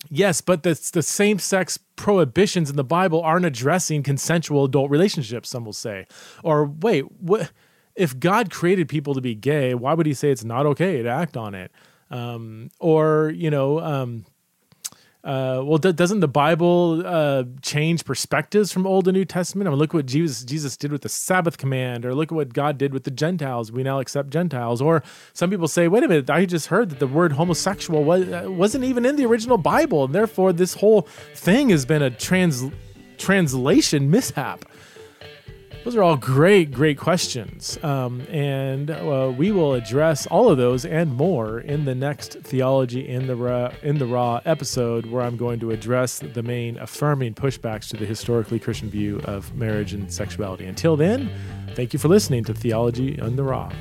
Yes, 0.10 0.42
but 0.42 0.64
the, 0.64 0.74
the 0.94 1.04
same 1.04 1.40
sex 1.40 1.78
prohibitions 1.96 2.70
in 2.70 2.76
the 2.76 2.84
Bible 2.84 3.22
aren't 3.22 3.46
addressing 3.46 4.04
consensual 4.04 4.66
adult 4.66 4.90
relationships, 4.90 5.50
some 5.50 5.64
will 5.64 5.74
say. 5.74 6.08
Or 6.44 6.66
wait, 6.66 7.12
what, 7.22 7.52
if 7.96 8.20
God 8.20 8.52
created 8.52 8.90
people 8.90 9.14
to 9.14 9.22
be 9.22 9.36
gay, 9.36 9.74
why 9.74 9.94
would 9.94 10.06
he 10.06 10.14
say 10.14 10.32
it's 10.32 10.44
not 10.44 10.66
okay 10.66 11.02
to 11.02 11.10
act 11.10 11.38
on 11.38 11.56
it? 11.56 11.72
Um, 12.10 12.72
or, 12.80 13.32
you 13.36 13.50
know, 13.50 13.80
um, 13.80 14.26
uh, 15.24 15.62
well, 15.64 15.78
d- 15.78 15.92
doesn't 15.92 16.20
the 16.20 16.28
Bible 16.28 17.04
uh, 17.06 17.44
change 17.62 18.06
perspectives 18.06 18.72
from 18.72 18.88
Old 18.88 19.06
to 19.06 19.12
New 19.12 19.26
Testament? 19.26 19.68
I 19.68 19.72
mean, 19.72 19.78
look 19.78 19.94
what 19.94 20.08
Jesus 20.08 20.44
Jesus 20.44 20.76
did 20.76 20.92
with 20.92 21.04
the 21.04 21.10
Sabbath 21.10 21.58
command, 21.58 22.06
or 22.06 22.16
look 22.16 22.32
at 22.32 22.36
what 22.36 22.54
God 22.54 22.78
did 22.78 22.92
with 22.92 23.04
the 23.04 23.12
Gentiles. 23.12 23.72
We 23.72 23.84
now 23.84 24.00
accept 24.00 24.32
Gentiles. 24.32 24.82
Or 24.82 25.04
some 25.34 25.52
people 25.52 25.68
say, 25.68 25.88
wait 25.88 26.04
a 26.04 26.08
minute, 26.08 26.30
I 26.30 26.46
just 26.46 26.68
heard 26.68 26.90
that 26.90 27.00
the 27.00 27.08
word 27.08 27.34
homosexual 27.34 28.04
was, 28.04 28.28
uh, 28.28 28.46
wasn't 28.48 28.84
even 28.84 29.06
in 29.06 29.16
the 29.16 29.26
original 29.26 29.58
Bible, 29.58 30.06
and 30.06 30.16
therefore 30.16 30.54
this 30.54 30.74
whole 30.74 31.04
thing 31.36 31.70
has 31.70 31.86
been 31.86 32.02
a 32.02 32.10
trans 32.10 32.64
translation 33.18 34.10
mishap. 34.10 34.66
Those 35.84 35.96
are 35.96 36.04
all 36.04 36.16
great, 36.16 36.72
great 36.72 37.00
questions. 37.00 37.80
Um, 37.84 38.22
and 38.30 38.92
uh, 38.92 39.34
we 39.36 39.52
will 39.52 39.74
address 39.74 40.28
all 40.28 40.50
of 40.50 40.58
those 40.58 40.86
and 40.86 41.14
more 41.14 41.60
in 41.60 41.86
the 41.86 41.96
next 41.96 42.34
Theology 42.42 43.08
in 43.08 43.26
the, 43.26 43.36
Raw, 43.36 43.72
in 43.82 43.98
the 43.98 44.06
Raw 44.06 44.42
episode, 44.46 45.08
where 45.08 45.24
I'm 45.24 45.38
going 45.38 45.60
to 45.62 45.72
address 45.72 46.20
the 46.20 46.44
main 46.44 46.78
affirming 46.78 47.34
pushbacks 47.34 47.90
to 47.90 47.98
the 47.98 48.06
historically 48.06 48.60
Christian 48.60 48.90
view 48.90 49.22
of 49.26 49.56
marriage 49.56 49.94
and 49.94 50.12
sexuality. 50.14 50.66
Until 50.66 50.96
then, 50.96 51.32
thank 51.76 51.94
you 51.94 52.00
for 52.00 52.10
listening 52.10 52.44
to 52.44 52.54
Theology 52.54 53.18
in 53.18 53.36
the 53.36 53.44
Raw. 53.44 53.72